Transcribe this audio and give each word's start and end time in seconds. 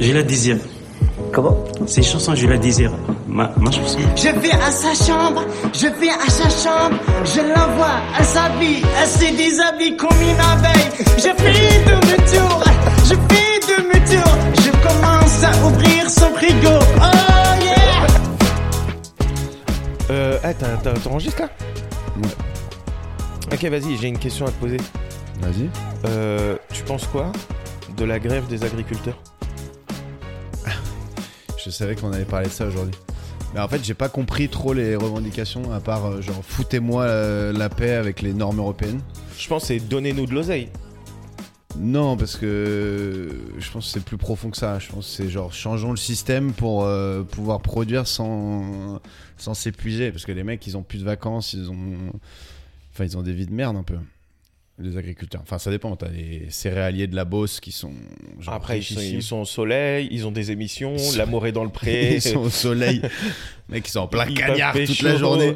Je 0.00 0.12
la 0.12 0.22
désire. 0.22 0.58
Comment? 1.32 1.64
C'est 1.86 1.98
une 2.00 2.06
chanson, 2.06 2.34
je 2.34 2.46
la 2.46 2.56
désire. 2.56 2.92
Ma, 3.26 3.52
ma 3.58 3.70
chanson. 3.70 3.98
Je 4.16 4.28
vais 4.40 4.50
à 4.52 4.70
sa 4.70 4.94
chambre, 4.94 5.44
je 5.74 5.86
vais 5.86 6.10
à 6.10 6.28
sa 6.30 6.48
chambre, 6.48 6.96
je 7.24 7.40
la 7.40 7.66
vois, 7.76 8.00
elle 8.18 8.24
s'habille, 8.24 8.82
elle 9.00 9.08
se 9.08 9.36
déshabille 9.36 9.96
comme 9.96 10.16
une 10.22 10.40
abeille. 10.40 10.88
Je 11.16 11.30
fais 11.42 11.84
demi-tour, 11.84 12.64
je 13.04 13.14
fais 13.28 13.60
demi-tour, 13.68 14.32
je 14.64 14.70
commence 14.86 15.44
à 15.44 15.66
ouvrir 15.66 16.08
son 16.08 16.30
frigo. 16.34 16.78
Oh 16.96 17.62
yeah! 17.62 18.06
Euh, 20.10 20.38
ah, 20.42 20.54
t'as- 20.54 20.76
t'as- 20.82 20.92
t'enregistres 20.98 21.42
là? 21.42 21.48
Ok, 23.52 23.64
vas-y, 23.64 23.96
j'ai 24.00 24.08
une 24.08 24.18
question 24.18 24.46
à 24.46 24.50
te 24.50 24.54
poser. 24.60 24.78
Vas-y. 25.42 25.68
Euh, 26.06 26.56
tu 26.72 26.82
penses 26.84 27.06
quoi 27.06 27.30
de 27.96 28.04
la 28.04 28.18
grève 28.18 28.46
des 28.46 28.64
agriculteurs? 28.64 29.16
Je 31.64 31.70
savais 31.70 31.96
qu'on 31.96 32.12
avait 32.12 32.24
parlé 32.24 32.46
de 32.46 32.52
ça 32.52 32.66
aujourd'hui. 32.66 32.94
Mais 33.54 33.60
en 33.60 33.68
fait, 33.68 33.82
j'ai 33.82 33.94
pas 33.94 34.08
compris 34.08 34.48
trop 34.48 34.72
les 34.72 34.94
revendications, 34.94 35.72
à 35.72 35.80
part 35.80 36.06
euh, 36.06 36.20
genre 36.20 36.44
foutez-moi 36.44 37.04
euh, 37.04 37.52
la 37.52 37.68
paix 37.68 37.94
avec 37.94 38.22
les 38.22 38.32
normes 38.32 38.58
européennes. 38.58 39.00
Je 39.36 39.48
pense 39.48 39.62
que 39.62 39.68
c'est 39.68 39.80
donnez-nous 39.80 40.26
de 40.26 40.34
l'oseille. 40.34 40.68
Non, 41.78 42.16
parce 42.16 42.36
que 42.36 43.28
je 43.58 43.70
pense 43.70 43.86
que 43.86 43.92
c'est 43.92 44.04
plus 44.04 44.16
profond 44.16 44.50
que 44.50 44.56
ça. 44.56 44.78
Je 44.78 44.88
pense 44.88 45.06
que 45.06 45.12
c'est 45.24 45.30
genre 45.30 45.52
changeons 45.52 45.90
le 45.90 45.96
système 45.96 46.52
pour 46.52 46.84
euh, 46.84 47.22
pouvoir 47.22 47.60
produire 47.60 48.06
sans, 48.06 49.00
sans 49.36 49.54
s'épuiser. 49.54 50.10
Parce 50.10 50.24
que 50.24 50.32
les 50.32 50.44
mecs, 50.44 50.66
ils 50.66 50.76
ont 50.76 50.82
plus 50.82 50.98
de 50.98 51.04
vacances, 51.04 51.52
ils 51.54 51.70
ont. 51.70 52.12
Enfin, 52.92 53.04
ils 53.04 53.16
ont 53.16 53.22
des 53.22 53.32
vies 53.32 53.46
de 53.46 53.52
merde 53.52 53.76
un 53.76 53.82
peu. 53.82 53.96
Les 54.80 54.96
agriculteurs. 54.96 55.40
Enfin, 55.42 55.58
ça 55.58 55.70
dépend. 55.70 55.96
T'as 55.96 56.08
les 56.08 56.46
céréaliers 56.50 57.06
de 57.08 57.16
la 57.16 57.24
Beauce 57.24 57.58
qui 57.60 57.72
sont. 57.72 57.92
genre 58.38 58.54
Après, 58.54 58.78
ils 58.78 58.84
sont, 58.84 58.94
richissimes. 58.96 59.18
ils 59.18 59.22
sont 59.22 59.38
au 59.38 59.44
soleil, 59.44 60.08
ils 60.12 60.26
ont 60.26 60.30
des 60.30 60.50
émissions, 60.52 60.94
l'amour 61.16 61.46
est 61.46 61.52
dans 61.52 61.64
le 61.64 61.70
pré. 61.70 62.14
Ils 62.16 62.22
sont 62.22 62.38
au 62.38 62.50
soleil. 62.50 63.02
Mec, 63.70 63.86
ils 63.86 63.90
sont 63.90 64.00
en 64.00 64.06
plein 64.06 64.24
Ils 64.26 64.32
cagnard 64.34 64.72
toute 64.72 65.02
la 65.02 65.16
journée. 65.16 65.52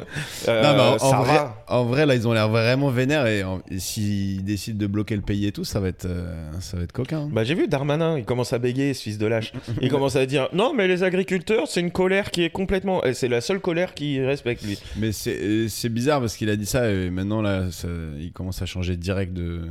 Euh, 0.47 0.61
non, 0.61 0.73
mais 0.75 1.01
en, 1.03 1.23
vrai, 1.23 1.33
va. 1.33 1.65
en 1.67 1.83
vrai, 1.85 2.05
là, 2.05 2.13
ils 2.13 2.27
ont 2.27 2.33
l'air 2.33 2.47
vraiment 2.47 2.89
vénères. 2.91 3.25
Et, 3.25 3.43
et 3.71 3.79
s'ils 3.79 4.43
décident 4.43 4.77
de 4.77 4.85
bloquer 4.85 5.15
le 5.15 5.23
pays 5.23 5.47
et 5.47 5.51
tout, 5.51 5.63
ça 5.63 5.79
va 5.79 5.87
être, 5.87 6.05
euh, 6.05 6.51
ça 6.59 6.77
va 6.77 6.83
être 6.83 6.91
coquin. 6.91 7.21
hein. 7.21 7.29
Bah, 7.31 7.43
j'ai 7.43 7.55
vu 7.55 7.67
Darmanin, 7.67 8.19
il 8.19 8.23
commence 8.25 8.53
à 8.53 8.59
bégayer, 8.59 8.93
ce 8.93 9.01
fils 9.01 9.17
de 9.17 9.25
lâche. 9.25 9.51
Il 9.81 9.89
commence 9.89 10.15
à 10.15 10.27
dire 10.27 10.47
Non, 10.53 10.75
mais 10.75 10.87
les 10.87 11.01
agriculteurs, 11.01 11.67
c'est 11.67 11.79
une 11.79 11.89
colère 11.89 12.29
qui 12.29 12.43
est 12.43 12.51
complètement. 12.51 13.01
C'est 13.13 13.29
la 13.29 13.41
seule 13.41 13.59
colère 13.59 13.95
qu'il 13.95 14.23
respecte, 14.23 14.63
lui. 14.63 14.77
Mais 14.97 15.11
c'est 15.11 15.35
euh, 15.41 15.67
c'est 15.67 15.89
bizarre 15.89 16.19
parce 16.19 16.37
qu'il 16.37 16.49
a 16.51 16.55
dit 16.55 16.67
ça 16.67 16.91
et 16.91 17.09
maintenant, 17.09 17.41
là, 17.41 17.71
ça- 17.71 17.87
il 18.19 18.31
commence 18.31 18.61
à 18.61 18.67
changer 18.67 18.95
direct 19.13 19.33
de. 19.33 19.61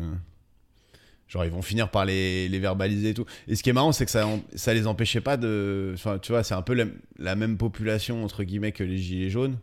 Genre, 1.28 1.44
ils 1.44 1.50
vont 1.50 1.62
finir 1.62 1.90
par 1.90 2.04
les, 2.04 2.48
les 2.48 2.58
verbaliser 2.58 3.10
et 3.10 3.14
tout. 3.14 3.24
Et 3.48 3.56
ce 3.56 3.62
qui 3.62 3.70
est 3.70 3.72
marrant, 3.72 3.92
c'est 3.92 4.04
que 4.04 4.10
ça, 4.10 4.28
ça 4.54 4.74
les 4.74 4.86
empêchait 4.86 5.22
pas 5.22 5.36
de. 5.36 5.92
Enfin, 5.94 6.18
tu 6.18 6.32
vois, 6.32 6.44
c'est 6.44 6.54
un 6.54 6.62
peu 6.62 6.74
la, 7.18 7.34
même 7.34 7.56
population, 7.56 8.22
entre 8.22 8.44
guillemets, 8.44 8.72
que 8.72 8.84
les 8.84 8.98
Gilets 8.98 9.30
jaunes. 9.30 9.58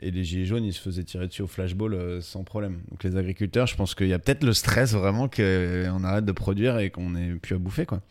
Et 0.00 0.10
les 0.10 0.24
Gilets 0.24 0.46
jaunes, 0.46 0.64
ils 0.64 0.72
se 0.72 0.80
faisaient 0.80 1.04
tirer 1.04 1.26
dessus 1.26 1.42
au 1.42 1.46
flashball 1.46 1.94
euh, 1.94 2.20
sans 2.20 2.44
problème. 2.44 2.80
Donc, 2.90 3.02
les 3.04 3.16
agriculteurs, 3.16 3.66
je 3.66 3.76
pense 3.76 3.94
qu'il 3.94 4.08
y 4.08 4.12
a 4.12 4.18
peut-être 4.18 4.44
le 4.44 4.52
stress 4.52 4.92
vraiment 4.92 5.28
qu'on 5.28 6.04
arrête 6.04 6.24
de 6.24 6.32
produire 6.32 6.78
et 6.78 6.90
qu'on 6.90 7.10
n'ait 7.10 7.34
plus 7.34 7.54
à 7.54 7.58
bouffer, 7.58 7.86
quoi. 7.86 8.02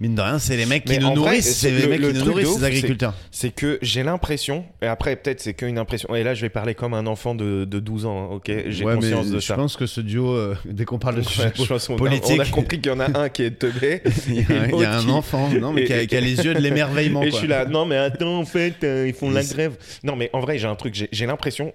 Mine 0.00 0.14
de 0.14 0.20
rien, 0.22 0.38
c'est 0.38 0.56
les 0.56 0.64
mecs 0.64 0.84
qui 0.84 0.92
Mais 0.92 0.98
nous 1.00 1.12
nourrissent. 1.12 1.56
c'est 1.58 1.72
les 1.72 1.82
le- 1.82 1.88
mecs 1.88 2.00
le 2.00 2.12
qui 2.12 2.18
nous 2.20 2.24
nourrissent, 2.26 2.54
ces 2.58 2.62
agriculteurs. 2.64 3.14
C'est 3.32 3.50
que 3.50 3.80
j'ai 3.82 4.04
l'impression, 4.04 4.64
et 4.80 4.86
après, 4.86 5.16
peut-être 5.16 5.40
c'est 5.40 5.54
qu'une 5.54 5.76
impression, 5.76 6.14
et 6.14 6.22
là, 6.22 6.34
je 6.34 6.42
vais 6.42 6.48
parler 6.50 6.76
comme 6.76 6.94
un 6.94 7.06
enfant 7.08 7.34
de, 7.34 7.64
de 7.64 7.80
12 7.80 8.06
ans, 8.06 8.30
hein, 8.30 8.34
ok? 8.36 8.52
J'ai 8.68 8.84
Ouais, 8.84 8.94
conscience 8.94 9.26
mais 9.26 9.32
de 9.34 9.40
je 9.40 9.44
ça. 9.46 9.56
pense 9.56 9.76
que 9.76 9.86
ce 9.86 10.00
duo, 10.00 10.30
euh, 10.30 10.54
dès 10.66 10.84
qu'on 10.84 11.00
parle 11.00 11.16
de 11.16 11.22
sujet 11.22 11.46
Ouais, 11.46 11.52
je 11.56 11.74
a- 11.92 11.96
politique, 11.96 12.36
on 12.38 12.42
a 12.42 12.46
compris 12.46 12.80
qu'il 12.80 12.92
y 12.92 12.94
en 12.94 13.00
a 13.00 13.18
un 13.18 13.28
qui 13.28 13.42
est 13.42 13.58
teubé. 13.58 14.02
il 14.28 14.34
y 14.36 14.38
a, 14.40 14.62
un- 14.62 14.68
il 14.68 14.78
y 14.80 14.84
a 14.84 14.98
un 14.98 15.00
qui- 15.04 15.10
enfant, 15.10 15.48
non, 15.60 15.72
mais 15.72 15.82
qui 15.84 15.92
a, 15.92 16.06
qui 16.06 16.16
a 16.16 16.20
les 16.20 16.36
yeux 16.44 16.54
de 16.54 16.60
l'émerveillement. 16.60 17.24
Et 17.24 17.32
je 17.32 17.36
suis 17.36 17.48
là, 17.48 17.64
non 17.64 17.84
mais 17.84 17.96
attends, 17.96 18.38
en 18.38 18.44
fait, 18.44 18.84
euh, 18.84 19.08
ils 19.08 19.14
font 19.14 19.30
la 19.30 19.42
grève. 19.42 19.76
Non 20.04 20.14
mais 20.14 20.30
en 20.32 20.38
vrai, 20.38 20.58
j'ai 20.58 20.68
un 20.68 20.76
truc, 20.76 21.08
j'ai 21.10 21.26
l'impression, 21.26 21.72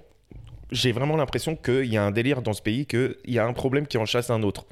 j'ai 0.71 0.94
vraiment 0.94 1.17
l'impression 1.17 1.57
qu'il 1.57 1.91
y 1.91 1.97
a 1.97 2.03
un 2.06 2.12
délire 2.12 2.41
dans 2.41 2.53
ce 2.53 2.62
pays, 2.62 2.85
qu'il 2.85 3.16
y 3.28 3.38
a 3.38 3.45
un 3.45 3.51
problème 3.53 3.85
qui 3.85 3.97
en 3.97 4.06
chasse 4.06 4.29
un 4.29 4.44
autre. 4.44 4.66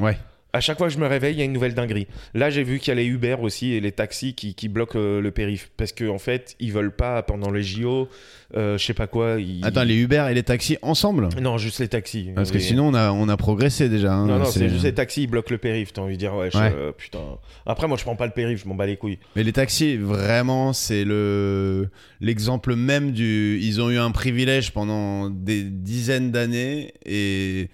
Ouais. 0.00 0.16
À 0.52 0.60
chaque 0.60 0.78
fois 0.78 0.86
que 0.86 0.92
je 0.94 0.98
me 0.98 1.06
réveille, 1.06 1.34
il 1.34 1.38
y 1.38 1.42
a 1.42 1.44
une 1.44 1.52
nouvelle 1.52 1.74
dinguerie. 1.74 2.06
Là, 2.32 2.48
j'ai 2.48 2.62
vu 2.62 2.78
qu'il 2.78 2.88
y 2.88 2.92
a 2.92 2.94
les 2.94 3.04
Uber 3.04 3.36
aussi 3.42 3.72
et 3.74 3.80
les 3.80 3.92
taxis 3.92 4.32
qui, 4.32 4.54
qui 4.54 4.68
bloquent 4.68 4.98
euh, 4.98 5.20
le 5.20 5.30
périph. 5.30 5.70
Parce 5.76 5.92
qu'en 5.92 6.16
fait, 6.18 6.56
ils 6.60 6.72
veulent 6.72 6.94
pas, 6.96 7.22
pendant 7.22 7.50
les 7.50 7.62
JO, 7.62 8.08
euh, 8.56 8.78
je 8.78 8.84
sais 8.86 8.94
pas 8.94 9.06
quoi. 9.06 9.36
Ils... 9.38 9.62
Attends, 9.66 9.82
les 9.84 9.96
Uber 9.96 10.28
et 10.30 10.34
les 10.34 10.44
taxis 10.44 10.78
ensemble? 10.80 11.28
Non, 11.42 11.58
juste 11.58 11.80
les 11.80 11.88
taxis. 11.88 12.30
Parce 12.34 12.50
que 12.50 12.56
Les- 12.56 12.62
sinon, 12.62 12.86
on 12.88 12.94
a, 12.94 13.10
on 13.12 13.28
a 13.28 13.36
progressé 13.36 13.90
déjà. 13.90 14.14
hein. 14.14 14.26
Non, 14.26 14.38
non, 14.38 14.44
c'est 14.46 14.60
C'est- 14.60 14.68
juste 14.70 14.84
les 14.84 14.94
taxis, 14.94 15.24
ils 15.24 15.26
bloquent 15.26 15.50
le 15.52 15.58
périph. 15.58 15.92
T'as 15.92 16.00
envie 16.00 16.14
de 16.14 16.20
dire, 16.20 16.34
ouais, 16.34 16.48
je- 16.50 16.56
Ouais. 16.56 16.72
euh, 16.74 16.92
putain. 16.92 17.18
Après, 17.66 17.86
moi, 17.86 17.98
je 17.98 18.04
prends 18.04 18.16
pas 18.16 18.26
le 18.26 18.32
périph, 18.32 18.62
je 18.62 18.66
m'en 18.68 18.74
bats 18.76 18.86
les 18.86 18.96
couilles. 18.96 19.18
Mais 19.34 19.42
les 19.42 19.52
taxis, 19.52 19.98
vraiment, 19.98 20.72
c'est 20.72 21.04
le 21.04 21.90
l'exemple 22.22 22.76
même 22.76 23.10
du. 23.12 23.58
Ils 23.60 23.82
ont 23.82 23.90
eu 23.90 23.98
un 23.98 24.10
privilège 24.10 24.72
pendant 24.72 25.28
des 25.28 25.64
dizaines 25.64 26.30
d'années 26.30 26.94
et 27.04 27.68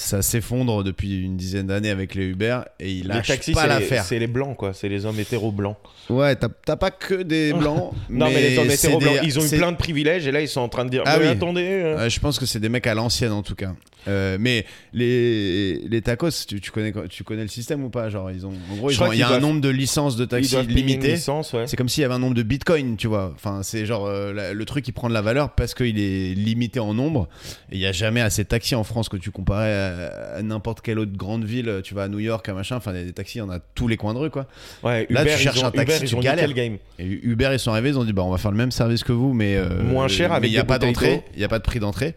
ça 0.00 0.22
s'effondre 0.22 0.82
depuis 0.84 1.22
une 1.22 1.36
dizaine 1.36 1.66
d'années 1.68 1.90
avec 1.90 2.14
les 2.14 2.26
Uber 2.26 2.60
et 2.80 2.90
ils 2.92 3.02
Les 3.02 3.08
lâchent 3.08 3.28
taxis, 3.28 3.52
pas 3.52 3.66
l'affaire. 3.66 4.04
c'est 4.04 4.18
les 4.18 4.26
blancs, 4.26 4.56
quoi. 4.56 4.72
C'est 4.74 4.88
les 4.88 5.04
hommes 5.06 5.18
hétéros 5.20 5.52
blancs. 5.52 5.76
Ouais, 6.08 6.34
t'as 6.36 6.76
pas 6.76 6.90
que 6.90 7.22
des 7.22 7.52
blancs. 7.58 7.92
Non, 8.08 8.26
mais, 8.30 8.40
les 8.50 8.58
hommes 8.58 8.70
hétéros 8.70 8.98
blancs, 8.98 9.20
des- 9.20 9.26
ils 9.26 9.38
ont 9.38 9.44
eu 9.44 9.48
plein 9.58 9.72
de 9.72 9.76
privilèges 9.76 10.26
et 10.26 10.32
là, 10.32 10.40
ils 10.40 10.48
sont 10.48 10.60
en 10.60 10.68
train 10.68 10.84
de 10.84 10.90
dire, 10.90 11.02
Ah 11.06 11.18
mais 11.18 11.24
oui. 11.26 11.30
attendez. 11.30 11.62
euh, 11.68 11.96
Ouais, 11.98 12.10
je 12.10 12.18
pense 12.20 12.38
que 12.38 12.46
c'est 12.46 12.60
des 12.60 12.68
mecs 12.68 12.86
à 12.86 12.94
l'ancienne 12.94 13.32
en 13.32 13.42
tout 13.42 13.54
cas. 13.54 13.74
Euh, 14.08 14.38
mais 14.40 14.64
les, 14.94 15.74
les 15.88 16.00
tacos, 16.02 16.30
tu, 16.48 16.60
tu 16.60 16.70
connais, 16.70 16.92
tu 17.10 17.22
connais 17.24 17.42
le 17.42 17.48
système 17.48 17.84
ou 17.84 17.90
pas? 17.90 18.08
Genre, 18.08 18.30
ils 18.30 18.46
ont, 18.46 18.52
en 18.72 18.76
gros, 18.76 18.90
il 19.12 19.18
y 19.18 19.22
a 19.22 19.28
un 19.28 19.40
nombre 19.40 19.60
de 19.60 19.68
licences 19.68 20.16
de 20.16 20.26
une 20.30 20.68
limité. 20.74 21.16
ouais. 21.28 21.66
C'est 21.66 21.76
comme 21.76 21.88
s'il 21.88 22.02
y 22.02 22.04
avait 22.04 22.14
un 22.14 22.18
nombre 22.18 22.34
de 22.34 22.42
bitcoins, 22.42 22.96
tu 22.96 23.08
vois. 23.08 23.32
Enfin, 23.34 23.60
c'est 23.62 23.84
genre 23.84 24.06
euh, 24.06 24.32
la- 24.32 24.54
le 24.54 24.64
truc 24.64 24.84
qui 24.84 24.92
prend 24.92 25.08
de 25.08 25.14
la 25.14 25.20
valeur 25.22 25.50
parce 25.50 25.74
qu'il 25.74 25.98
est 25.98 26.34
limité 26.34 26.80
en 26.80 26.94
nombre. 26.94 27.28
Et 27.70 27.76
il 27.76 27.78
n'y 27.80 27.86
a 27.86 27.92
jamais 27.92 28.20
assez 28.20 28.44
de 28.44 28.48
taxis 28.48 28.74
en 28.74 28.84
France 28.84 29.08
que 29.08 29.16
tu 29.16 29.30
comparais 29.30 29.72
à, 29.72 29.89
à 30.36 30.42
n'importe 30.42 30.80
quelle 30.80 30.98
autre 30.98 31.12
grande 31.16 31.44
ville. 31.44 31.80
Tu 31.84 31.94
vas 31.94 32.04
à 32.04 32.08
New 32.08 32.18
York, 32.18 32.48
à 32.48 32.52
machin. 32.54 32.76
Enfin, 32.76 32.92
des 32.92 33.12
taxis, 33.12 33.40
en 33.40 33.50
a 33.50 33.58
tous 33.74 33.88
les 33.88 33.96
coins 33.96 34.14
de 34.14 34.18
rue, 34.18 34.30
quoi. 34.30 34.46
Ouais, 34.82 35.06
Là, 35.10 35.22
Uber, 35.22 35.32
tu 35.36 35.42
cherches 35.42 35.62
ont- 35.62 35.66
un 35.66 35.70
taxi, 35.70 36.04
Uber, 36.04 36.06
tu 36.08 36.16
galères. 36.20 36.52
game? 36.52 36.78
Et 36.98 37.04
Uber, 37.04 37.50
ils 37.52 37.58
sont 37.58 37.70
arrivés, 37.72 37.90
ils 37.90 37.98
ont 37.98 38.04
dit 38.04 38.12
bah 38.12 38.22
on 38.22 38.30
va 38.30 38.38
faire 38.38 38.50
le 38.50 38.56
même 38.56 38.70
service 38.72 39.04
que 39.04 39.12
vous, 39.12 39.32
mais 39.32 39.56
euh, 39.56 39.82
Moins 39.82 40.08
cher 40.08 40.30
mais 40.30 40.36
avec 40.36 40.50
il 40.50 40.52
n'y 40.54 40.58
a 40.58 40.64
pas 40.64 40.78
d'entrée, 40.78 41.22
il 41.34 41.38
n'y 41.38 41.44
a 41.44 41.48
pas 41.48 41.58
de 41.58 41.64
prix 41.64 41.80
d'entrée. 41.80 42.14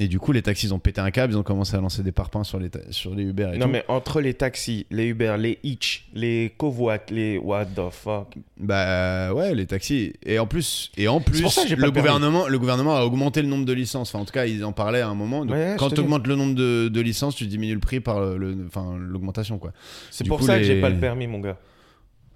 Et 0.00 0.08
du 0.08 0.18
coup, 0.18 0.32
les 0.32 0.42
taxis 0.42 0.66
ils 0.66 0.74
ont 0.74 0.80
pété 0.80 1.00
un 1.00 1.12
câble, 1.12 1.32
ils 1.32 1.36
ont 1.36 1.44
commencé 1.44 1.76
à 1.76 1.80
lancer 1.80 2.02
des 2.02 2.10
parpaings 2.10 2.42
sur 2.42 2.58
les 2.58 2.68
sur 2.90 3.14
les 3.14 3.22
Uber 3.22 3.50
et 3.54 3.58
Non, 3.58 3.66
tout. 3.66 3.72
mais 3.72 3.84
entre 3.86 4.20
les 4.20 4.34
taxis, 4.34 4.86
les 4.90 5.06
Uber, 5.06 5.36
les 5.38 5.60
Hitch, 5.62 6.08
les 6.14 6.52
Covoit, 6.58 6.98
les 7.10 7.38
what 7.38 7.66
the 7.66 7.90
fuck. 7.92 8.34
Bah 8.58 9.32
ouais, 9.32 9.54
les 9.54 9.66
taxis. 9.66 10.12
Et 10.26 10.38
en 10.40 10.46
plus, 10.46 10.90
et 10.96 11.06
en 11.06 11.20
plus, 11.20 11.42
que 11.42 11.70
le 11.70 11.76
permis. 11.76 11.92
gouvernement, 11.92 12.48
le 12.48 12.58
gouvernement 12.58 12.96
a 12.96 13.04
augmenté 13.04 13.40
le 13.40 13.46
nombre 13.48 13.64
de 13.66 13.72
licences. 13.72 14.08
Enfin, 14.12 14.22
en 14.22 14.24
tout 14.24 14.32
cas, 14.32 14.46
ils 14.46 14.64
en 14.64 14.72
parlaient 14.72 15.00
à 15.00 15.08
un 15.08 15.14
moment. 15.14 15.44
Donc, 15.44 15.54
Ouais, 15.54 15.72
je 15.74 15.78
quand 15.78 15.90
tu 15.90 16.00
augmentes 16.00 16.26
le 16.26 16.34
nombre 16.34 16.56
de, 16.56 16.88
de 16.88 17.00
licences, 17.00 17.36
tu 17.36 17.46
diminues 17.46 17.74
le 17.74 17.80
prix 17.80 18.00
par 18.00 18.20
le, 18.20 18.36
le- 18.36 18.64
enfin 18.66 18.96
l'augmentation 18.98 19.58
quoi. 19.58 19.72
C'est 20.10 20.26
pour 20.26 20.38
coup, 20.40 20.46
ça 20.46 20.54
que 20.56 20.60
les- 20.60 20.64
j'ai 20.64 20.80
pas 20.80 20.90
le 20.90 20.98
permis, 20.98 21.28
mon 21.28 21.38
gars. 21.38 21.56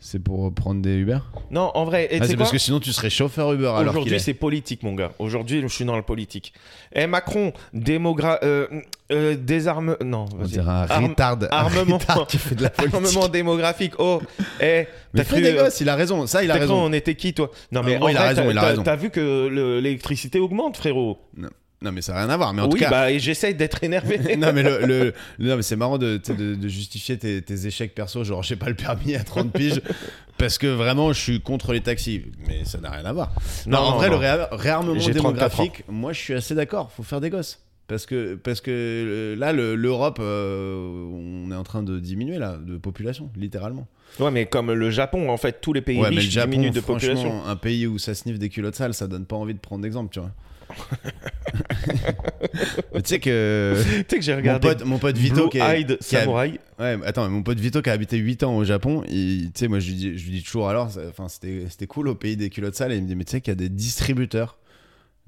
C'est 0.00 0.20
pour 0.20 0.54
prendre 0.54 0.81
des 0.81 0.94
Uber? 0.94 1.19
Non, 1.50 1.72
en 1.75 1.84
vrai, 1.84 2.09
Ah, 2.20 2.25
c'est 2.25 2.36
parce 2.36 2.53
que 2.53 2.59
sinon 2.59 2.78
tu 2.78 2.92
serais 2.92 3.10
chauffeur 3.10 3.53
Uber 3.53 3.66
alors 3.66 3.81
Aujourd'hui, 3.91 4.14
est. 4.14 4.19
c'est 4.20 4.32
politique, 4.34 4.84
mon 4.84 4.94
gars. 4.94 5.10
Aujourd'hui, 5.19 5.60
je 5.60 5.66
suis 5.66 5.84
dans 5.84 5.97
le 5.97 6.03
politique. 6.03 6.53
Eh, 6.94 7.09
Macron, 7.09 7.53
démogra... 7.75 8.38
euh, 8.44 8.69
euh, 9.10 9.34
désarme... 9.36 9.97
Non, 10.04 10.26
On 10.38 10.44
dirait 10.44 10.70
un 10.70 10.86
Arme- 10.88 11.06
retard, 11.09 11.36
un 11.42 11.47
armement. 11.50 11.98
retard 11.98 12.26
qui 12.28 12.38
fait 12.38 12.54
de 12.54 12.62
la 12.62 12.70
politique. 12.70 12.94
Armement 12.94 13.28
démographique. 13.28 13.94
Oh, 13.98 14.22
eh, 14.60 14.86
Mais 15.14 15.25
cru... 15.25 15.42
des 15.42 15.50
euh, 15.56 15.64
gosses, 15.64 15.81
il 15.81 15.88
a 15.88 15.97
raison. 15.97 16.26
Ça, 16.28 16.44
il 16.44 16.50
a 16.53 16.54
raison. 16.54 16.76
on 16.76 16.92
était 16.92 17.16
qui, 17.16 17.34
toi? 17.34 17.50
Non, 17.72 17.80
En 17.80 17.82
mais 17.84 17.97
gros, 17.97 18.04
en 18.06 18.09
il 18.10 18.16
a 18.16 18.20
vrai, 18.20 18.28
raison, 18.28 18.42
t'as- 18.44 18.50
il 18.53 18.59
a 18.59 18.60
t'as- 18.60 18.66
raison. 18.69 18.82
T'as 18.84 18.97
vu 18.97 19.10
que 19.10 19.48
le- 19.48 19.80
l'électricité 19.80 20.38
augmente, 20.38 20.76
frérot? 20.76 21.19
Non, 21.36 21.48
mais 21.83 22.03
ça 22.03 22.12
n'a 22.12 22.21
rien 22.21 22.31
à 22.31 22.37
voir. 22.37 22.53
Mais 22.55 22.62
en 22.62 22.66
Oui, 22.66 22.72
tout 22.72 22.77
cas, 22.78 22.91
bah, 22.91 23.16
j'essaye 23.19 23.55
d'être 23.55 23.83
énervé. 23.84 24.37
non 24.37 24.53
mais 24.53 24.62
le, 24.62 24.84
le- 24.87 25.15
non 25.39 25.56
mais 25.56 25.62
c'est 25.62 25.77
marrant 25.77 25.99
de, 25.99 26.21
justifier 26.69 27.19
tes, 27.19 27.41
tes 27.43 27.66
échecs 27.66 27.94
perso 27.94 28.25
genre 28.25 28.43
j'ai 28.43 28.56
pas 28.56 28.69
le 28.69 28.75
permis 28.75 29.15
à 29.15 29.22
30 29.25 29.53
piges 29.53 29.81
parce 30.39 30.59
que 30.59 30.66
vraiment 30.66 31.13
je 31.13 31.21
suis 31.21 31.41
contre 31.41 31.72
les 31.72 31.80
taxis 31.80 32.22
mais 32.47 32.65
ça 32.65 32.78
n'a 32.78 32.91
rien 32.91 33.04
à 33.04 33.13
voir 33.13 33.33
non, 33.66 33.78
Non, 33.78 33.84
en 33.84 33.91
non, 33.92 33.97
vrai 33.97 34.10
non. 34.10 34.19
le 34.19 34.25
réa- 34.27 34.48
réarmement 34.53 34.95
J'ai 34.98 35.13
34 35.15 35.15
démographique 35.15 35.84
moi 35.89 36.13
je 36.13 36.19
suis 36.21 36.34
assez 36.34 36.54
d'accord 36.54 36.91
faut 36.92 37.03
faire 37.03 37.21
des 37.21 37.30
gosses 37.30 37.60
parce 37.86 38.07
que 38.07 38.34
parce 38.34 38.60
que 38.60 38.71
euh, 38.71 39.36
là 39.36 39.53
le- 39.53 39.75
l'Europe 39.75 40.19
euh, 40.21 41.09
on 41.13 41.51
est 41.51 41.57
en 41.57 41.63
train 41.65 41.83
de 41.83 41.98
diminuer 41.98 42.39
là 42.39 42.57
de 42.60 42.77
population 42.77 43.30
littéralement 43.36 43.86
Ouais, 44.21 44.30
mais 44.30 44.47
comme 44.47 44.72
le 44.72 44.91
Japon, 44.91 45.28
en 45.28 45.36
fait, 45.36 45.60
tous 45.60 45.75
les 45.75 45.83
pays 45.83 45.98
ouais 45.98 46.09
mais 46.09 46.16
le 46.16 46.21
riches 46.22 46.30
Japon 46.30 46.51
diminuent 46.53 46.71
de 46.72 46.80
population. 46.80 47.45
un 47.47 47.57
pays 47.57 47.86
où 47.86 47.98
ça 47.98 48.15
sniffe 48.15 48.39
des 48.39 48.48
culottes 48.48 48.75
sales 48.75 48.95
ça 48.95 49.07
donne 49.07 49.27
pas 49.27 49.36
envie 49.36 49.53
de 49.54 49.59
prendre 49.59 49.83
d'exemple 49.83 50.10
tu 50.13 50.19
vois 50.21 50.30
tu 52.94 53.00
sais 53.04 53.20
que 53.20 53.74
Tu 53.82 53.88
sais 54.09 54.16
que 54.16 54.20
j'ai 54.22 54.32
mon 54.32 54.38
regardé 54.38 54.68
pote, 54.68 54.84
mon 54.84 54.98
pote 54.98 55.16
Vito 55.16 55.48
qui 55.48 55.59
est, 55.59 55.86
qui 55.86 56.16
a- 56.16 56.20
Samurai. 56.20 56.60
Ouais, 56.78 56.97
attends, 57.04 57.28
mon 57.28 57.42
pote 57.42 57.59
Vito 57.59 57.82
qui 57.82 57.91
a 57.91 57.92
habité 57.92 58.16
8 58.18 58.42
ans 58.44 58.56
au 58.56 58.65
Japon, 58.65 59.03
tu 59.09 59.50
sais, 59.54 59.68
moi 59.68 59.78
je 59.80 59.88
lui 59.88 59.94
dis, 59.94 60.18
je 60.18 60.24
lui 60.24 60.32
dis 60.38 60.42
toujours 60.42 60.68
alors, 60.68 60.91
enfin 61.09 61.26
c'était 61.28 61.86
cool 61.86 62.09
au 62.09 62.15
pays 62.15 62.36
des 62.36 62.50
culottes 62.50 62.76
sales, 62.76 62.92
et 62.92 62.97
il 62.97 63.03
me 63.03 63.09
dit, 63.09 63.16
mais 63.16 63.24
tu 63.24 63.32
sais 63.32 63.41
qu'il 63.41 63.50
y 63.53 63.53
a 63.53 63.56
des 63.56 63.68
distributeurs 63.68 64.59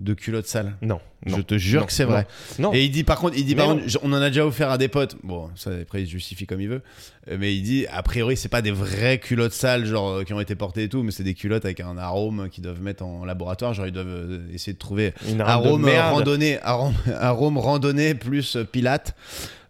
de 0.00 0.14
culottes 0.14 0.46
sales. 0.46 0.74
Non. 0.82 0.98
non. 1.26 1.36
Je 1.36 1.42
te 1.42 1.58
jure 1.58 1.82
Non, 1.82 1.86
que 1.86 1.92
c'est 1.92 2.04
vrai. 2.04 2.26
Non. 2.58 2.72
Et 2.72 2.82
il 2.84 2.90
dit 2.90 3.04
par 3.04 3.18
contre, 3.20 3.36
il 3.36 3.44
dit 3.44 3.54
par 3.54 3.66
contre, 3.66 3.84
on 4.02 4.12
en 4.12 4.20
a 4.20 4.28
déjà 4.28 4.44
offert 4.46 4.70
à 4.70 4.78
des 4.78 4.88
potes. 4.88 5.16
Bon, 5.22 5.50
ça 5.54 5.70
après 5.82 6.02
il 6.02 6.06
se 6.06 6.10
justifie 6.12 6.46
comme 6.46 6.60
il 6.60 6.68
veut. 6.68 6.82
Euh, 7.30 7.36
Mais 7.38 7.54
il 7.54 7.62
dit 7.62 7.86
a 7.86 8.02
priori 8.02 8.36
c'est 8.36 8.48
pas 8.48 8.62
des 8.62 8.70
vraies 8.70 9.18
culottes 9.18 9.52
sales 9.52 9.84
genre 9.84 10.08
euh, 10.08 10.24
qui 10.24 10.32
ont 10.32 10.40
été 10.40 10.54
portées 10.54 10.84
et 10.84 10.88
tout, 10.88 11.02
mais 11.02 11.10
c'est 11.12 11.22
des 11.22 11.34
culottes 11.34 11.64
avec 11.66 11.80
un 11.80 11.98
arôme 11.98 12.48
qu'ils 12.50 12.64
doivent 12.64 12.80
mettre 12.82 13.04
en 13.04 13.24
laboratoire. 13.24 13.74
Genre 13.74 13.86
ils 13.86 13.92
doivent 13.92 14.06
euh, 14.08 14.40
essayer 14.52 14.72
de 14.72 14.78
trouver 14.78 15.12
Une 15.28 15.36
de 15.38 15.42
arôme 15.42 15.82
merde. 15.82 16.14
randonnée, 16.14 16.58
arôme, 16.62 16.94
arôme 17.18 17.58
randonnée 17.58 18.14
plus 18.14 18.56
pilate. 18.72 19.14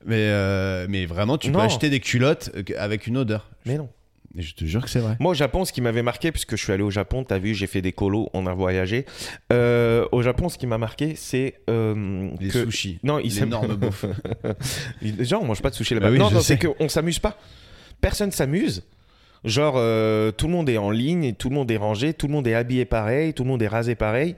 Mais 0.07 0.17
euh, 0.31 0.87
mais 0.89 1.05
vraiment 1.07 1.37
tu 1.37 1.51
peux 1.53 1.59
acheter 1.59 1.91
des 1.91 2.01
culottes 2.01 2.51
avec 2.79 3.07
une 3.07 3.19
odeur. 3.19 3.51
Mais 3.67 3.77
non. 3.77 3.89
Et 4.39 4.43
je 4.43 4.55
te 4.55 4.65
jure 4.65 4.83
que 4.85 4.89
c'est 4.91 5.01
vrai. 5.01 5.17
Moi, 5.19 5.33
au 5.33 5.35
Japon, 5.35 5.65
ce 5.65 5.73
qui 5.73 5.81
m'avait 5.81 6.03
marqué, 6.05 6.31
puisque 6.31 6.57
je 6.57 6.63
suis 6.63 6.73
allé 6.73 6.85
au 6.85 6.91
Japon, 6.91 7.25
t'as 7.25 7.39
vu, 7.39 7.53
j'ai 7.55 7.67
fait 7.67 7.83
des 7.83 7.93
colos, 7.93 8.29
on 8.33 8.47
a 8.47 8.55
voyagé. 8.55 9.05
Euh, 9.53 10.07
au 10.13 10.23
Japon, 10.23 10.49
ce 10.49 10.57
qui 10.57 10.69
m'a 10.69 10.79
marqué, 10.79 11.15
c'est 11.17 11.55
euh, 11.69 12.31
Les 12.41 12.49
que... 12.49 12.65
sushis. 12.65 13.01
Non, 13.03 13.19
ils 13.19 13.35
L'énorme 13.41 13.75
bouffe. 13.77 14.05
Gens, 15.19 15.41
on 15.43 15.47
mange 15.47 15.63
pas 15.63 15.71
de 15.71 15.75
sushi 15.75 15.95
là-bas. 15.95 16.07
Bah 16.07 16.13
oui, 16.13 16.19
non, 16.19 16.31
non, 16.31 16.41
c'est 16.41 16.59
qu'on 16.59 16.89
s'amuse 16.89 17.19
pas. 17.19 17.37
Personne 18.01 18.31
s'amuse. 18.31 18.85
Genre, 19.45 19.75
euh, 19.77 20.31
tout 20.33 20.47
le 20.47 20.53
monde 20.53 20.69
est 20.69 20.79
en 20.79 20.91
ligne, 20.91 21.25
et 21.25 21.33
tout 21.33 21.49
le 21.49 21.55
monde 21.57 21.71
est 21.71 21.77
rangé, 21.77 22.15
tout 22.15 22.27
le 22.29 22.33
monde 22.33 22.47
est 22.47 22.55
habillé 22.55 22.85
pareil, 22.85 23.35
tout 23.35 23.43
le 23.43 23.49
monde 23.49 23.63
est 23.63 23.69
rasé 23.69 23.95
pareil. 23.95 24.37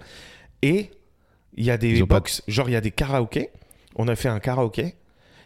Et 0.62 0.90
il 1.56 1.64
y 1.64 1.70
a 1.70 1.76
des 1.76 1.98
pas- 2.00 2.06
box, 2.16 2.42
genre 2.48 2.68
il 2.68 2.72
y 2.72 2.76
a 2.76 2.80
des 2.80 2.92
karaokés. 2.92 3.50
On 3.96 4.08
a 4.08 4.16
fait 4.16 4.28
un 4.28 4.40
karaoké. 4.40 4.94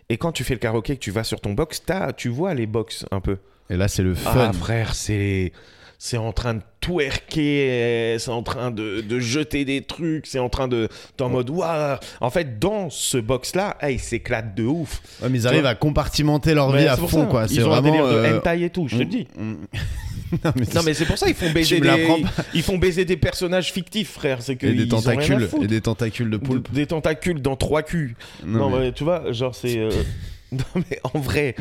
Et 0.08 0.19
quand 0.19 0.31
tu 0.31 0.44
fais 0.44 0.54
le 0.54 0.60
karaoké, 0.60 0.94
que 0.94 1.00
tu 1.00 1.10
vas 1.10 1.25
sur 1.25 1.40
ton 1.40 1.52
box, 1.52 1.82
tu 2.16 2.28
vois 2.28 2.54
les 2.54 2.66
box 2.66 3.06
un 3.10 3.20
peu. 3.20 3.38
Et 3.70 3.76
là 3.76 3.88
c'est 3.88 4.02
le 4.02 4.14
fun. 4.14 4.32
Ah 4.34 4.52
frère, 4.52 4.94
c'est 4.94 5.52
c'est 5.98 6.18
en 6.18 6.32
train 6.32 6.54
de 6.54 6.60
twerker, 6.82 8.16
c'est 8.18 8.30
en 8.30 8.42
train 8.42 8.70
de, 8.70 9.00
de 9.00 9.18
jeter 9.18 9.64
des 9.64 9.82
trucs, 9.82 10.26
c'est 10.26 10.38
en 10.38 10.48
train 10.48 10.68
de 10.68 10.88
t'es 11.16 11.24
en 11.24 11.30
mode 11.30 11.48
waouh. 11.50 11.96
En 12.20 12.30
fait, 12.30 12.58
dans 12.58 12.90
ce 12.90 13.18
box 13.18 13.54
là, 13.54 13.76
ils 13.88 13.98
s'éclatent 13.98 14.54
de 14.54 14.64
ouf. 14.64 15.00
Ouais, 15.22 15.28
mais 15.30 15.38
ils 15.38 15.46
arrivent 15.46 15.66
à 15.66 15.74
compartimenter 15.74 16.54
leur 16.54 16.68
Ouais, 16.70 16.82
vie 16.82 16.88
à 16.88 16.96
fond 16.96 17.22
ça. 17.22 17.26
quoi. 17.26 17.48
C'est 17.48 17.54
Ils 17.54 17.64
ont 17.64 17.72
un 17.72 17.80
vraiment 17.80 17.90
délire 17.92 18.06
de 18.08 18.12
euh, 18.14 18.38
hentai 18.38 18.62
et 18.64 18.70
tout, 18.70 18.88
je 18.88 18.96
te 18.96 19.02
le 19.02 19.06
dis. 19.06 19.26
on- 19.38 19.42
on- 19.42 19.56
non 20.44 20.52
mais, 20.56 20.66
mais 20.86 20.94
c'est 20.94 21.04
pour 21.06 21.16
ça 21.19 21.28
ils 21.28 21.34
font 21.36 21.50
baiser 21.54 21.78
des 21.80 21.88
ils 22.52 22.62
font 22.64 22.78
baiser 22.78 23.04
des 23.04 23.16
personnages 23.16 23.72
fictifs 23.72 24.10
frère, 24.10 24.42
c'est 24.42 24.56
que 24.56 24.66
et 24.66 24.72
des 24.74 24.82
ils 24.84 24.94
ont 24.94 24.98
rien 24.98 25.10
à 25.12 25.14
tentacules 25.22 25.48
et 25.62 25.66
des 25.69 25.80
tentacules 25.80 26.30
de 26.30 26.36
poulpe. 26.36 26.72
Des 26.72 26.86
tentacules 26.86 27.40
dans 27.40 27.54
trois 27.56 27.82
culs. 27.82 28.16
Non, 28.44 28.58
Non, 28.69 28.70
mais, 28.76 28.86
mais 28.86 28.92
tu 28.92 29.04
vois, 29.04 29.30
genre 29.32 29.54
c'est 29.54 29.78
euh, 29.78 29.90
Non 30.52 30.82
mais 30.90 31.00
en 31.02 31.19
vrai, 31.19 31.54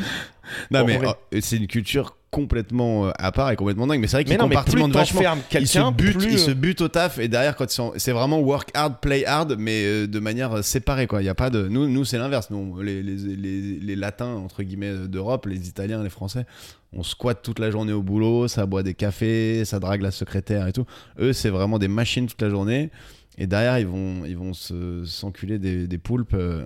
non, 0.69 0.85
mais, 0.85 0.97
vrai. 0.97 1.07
oh, 1.09 1.37
c'est 1.41 1.57
une 1.57 1.67
culture 1.67 2.17
complètement 2.29 3.07
euh, 3.07 3.11
à 3.17 3.31
part 3.31 3.49
et 3.49 3.55
complètement 3.55 3.87
dingue. 3.87 3.99
Mais 4.01 4.07
c'est 4.07 4.17
vrai 4.17 4.25
qu'ils 4.25 4.37
compartimentent 4.37 4.91
vachement. 4.91 5.21
Ils 5.53 5.67
se 5.67 5.91
butent, 5.91 6.17
plus 6.17 6.33
ils 6.33 6.39
se 6.39 6.51
euh, 6.51 6.53
butent 6.53 6.81
au 6.81 6.87
taf 6.89 7.17
et 7.17 7.27
derrière 7.27 7.55
quand 7.55 7.69
sont, 7.69 7.93
c'est 7.95 8.11
vraiment 8.11 8.39
work 8.39 8.69
hard, 8.73 8.99
play 9.01 9.25
hard, 9.25 9.55
mais 9.57 9.83
euh, 9.85 10.07
de 10.07 10.19
manière 10.19 10.57
euh, 10.57 10.61
séparée 10.61 11.07
quoi. 11.07 11.21
Il 11.21 11.25
y 11.25 11.29
a 11.29 11.35
pas 11.35 11.49
de, 11.49 11.67
nous, 11.67 11.87
nous 11.87 12.05
c'est 12.05 12.17
l'inverse. 12.17 12.49
Nous, 12.51 12.81
les, 12.81 13.01
les, 13.01 13.15
les, 13.15 13.61
les 13.79 13.95
latins 13.95 14.35
entre 14.35 14.63
guillemets 14.63 14.89
euh, 14.91 15.07
d'Europe, 15.07 15.45
les 15.47 15.67
Italiens, 15.67 16.03
les 16.03 16.09
Français, 16.09 16.45
on 16.93 17.01
squatte 17.03 17.41
toute 17.41 17.59
la 17.59 17.71
journée 17.71 17.93
au 17.93 18.03
boulot, 18.03 18.47
ça 18.47 18.65
boit 18.65 18.83
des 18.83 18.93
cafés, 18.93 19.63
ça 19.65 19.79
drague 19.79 20.01
la 20.01 20.11
secrétaire 20.11 20.67
et 20.67 20.73
tout. 20.73 20.85
Eux 21.19 21.33
c'est 21.33 21.49
vraiment 21.49 21.79
des 21.79 21.87
machines 21.87 22.27
toute 22.27 22.41
la 22.41 22.49
journée 22.49 22.91
et 23.37 23.47
derrière 23.47 23.79
ils 23.79 23.87
vont, 23.87 24.25
ils 24.25 24.37
vont 24.37 24.53
se 24.53 25.05
s'enculer 25.05 25.57
des, 25.57 25.87
des 25.87 25.97
poulpes. 25.97 26.33
euh, 26.35 26.65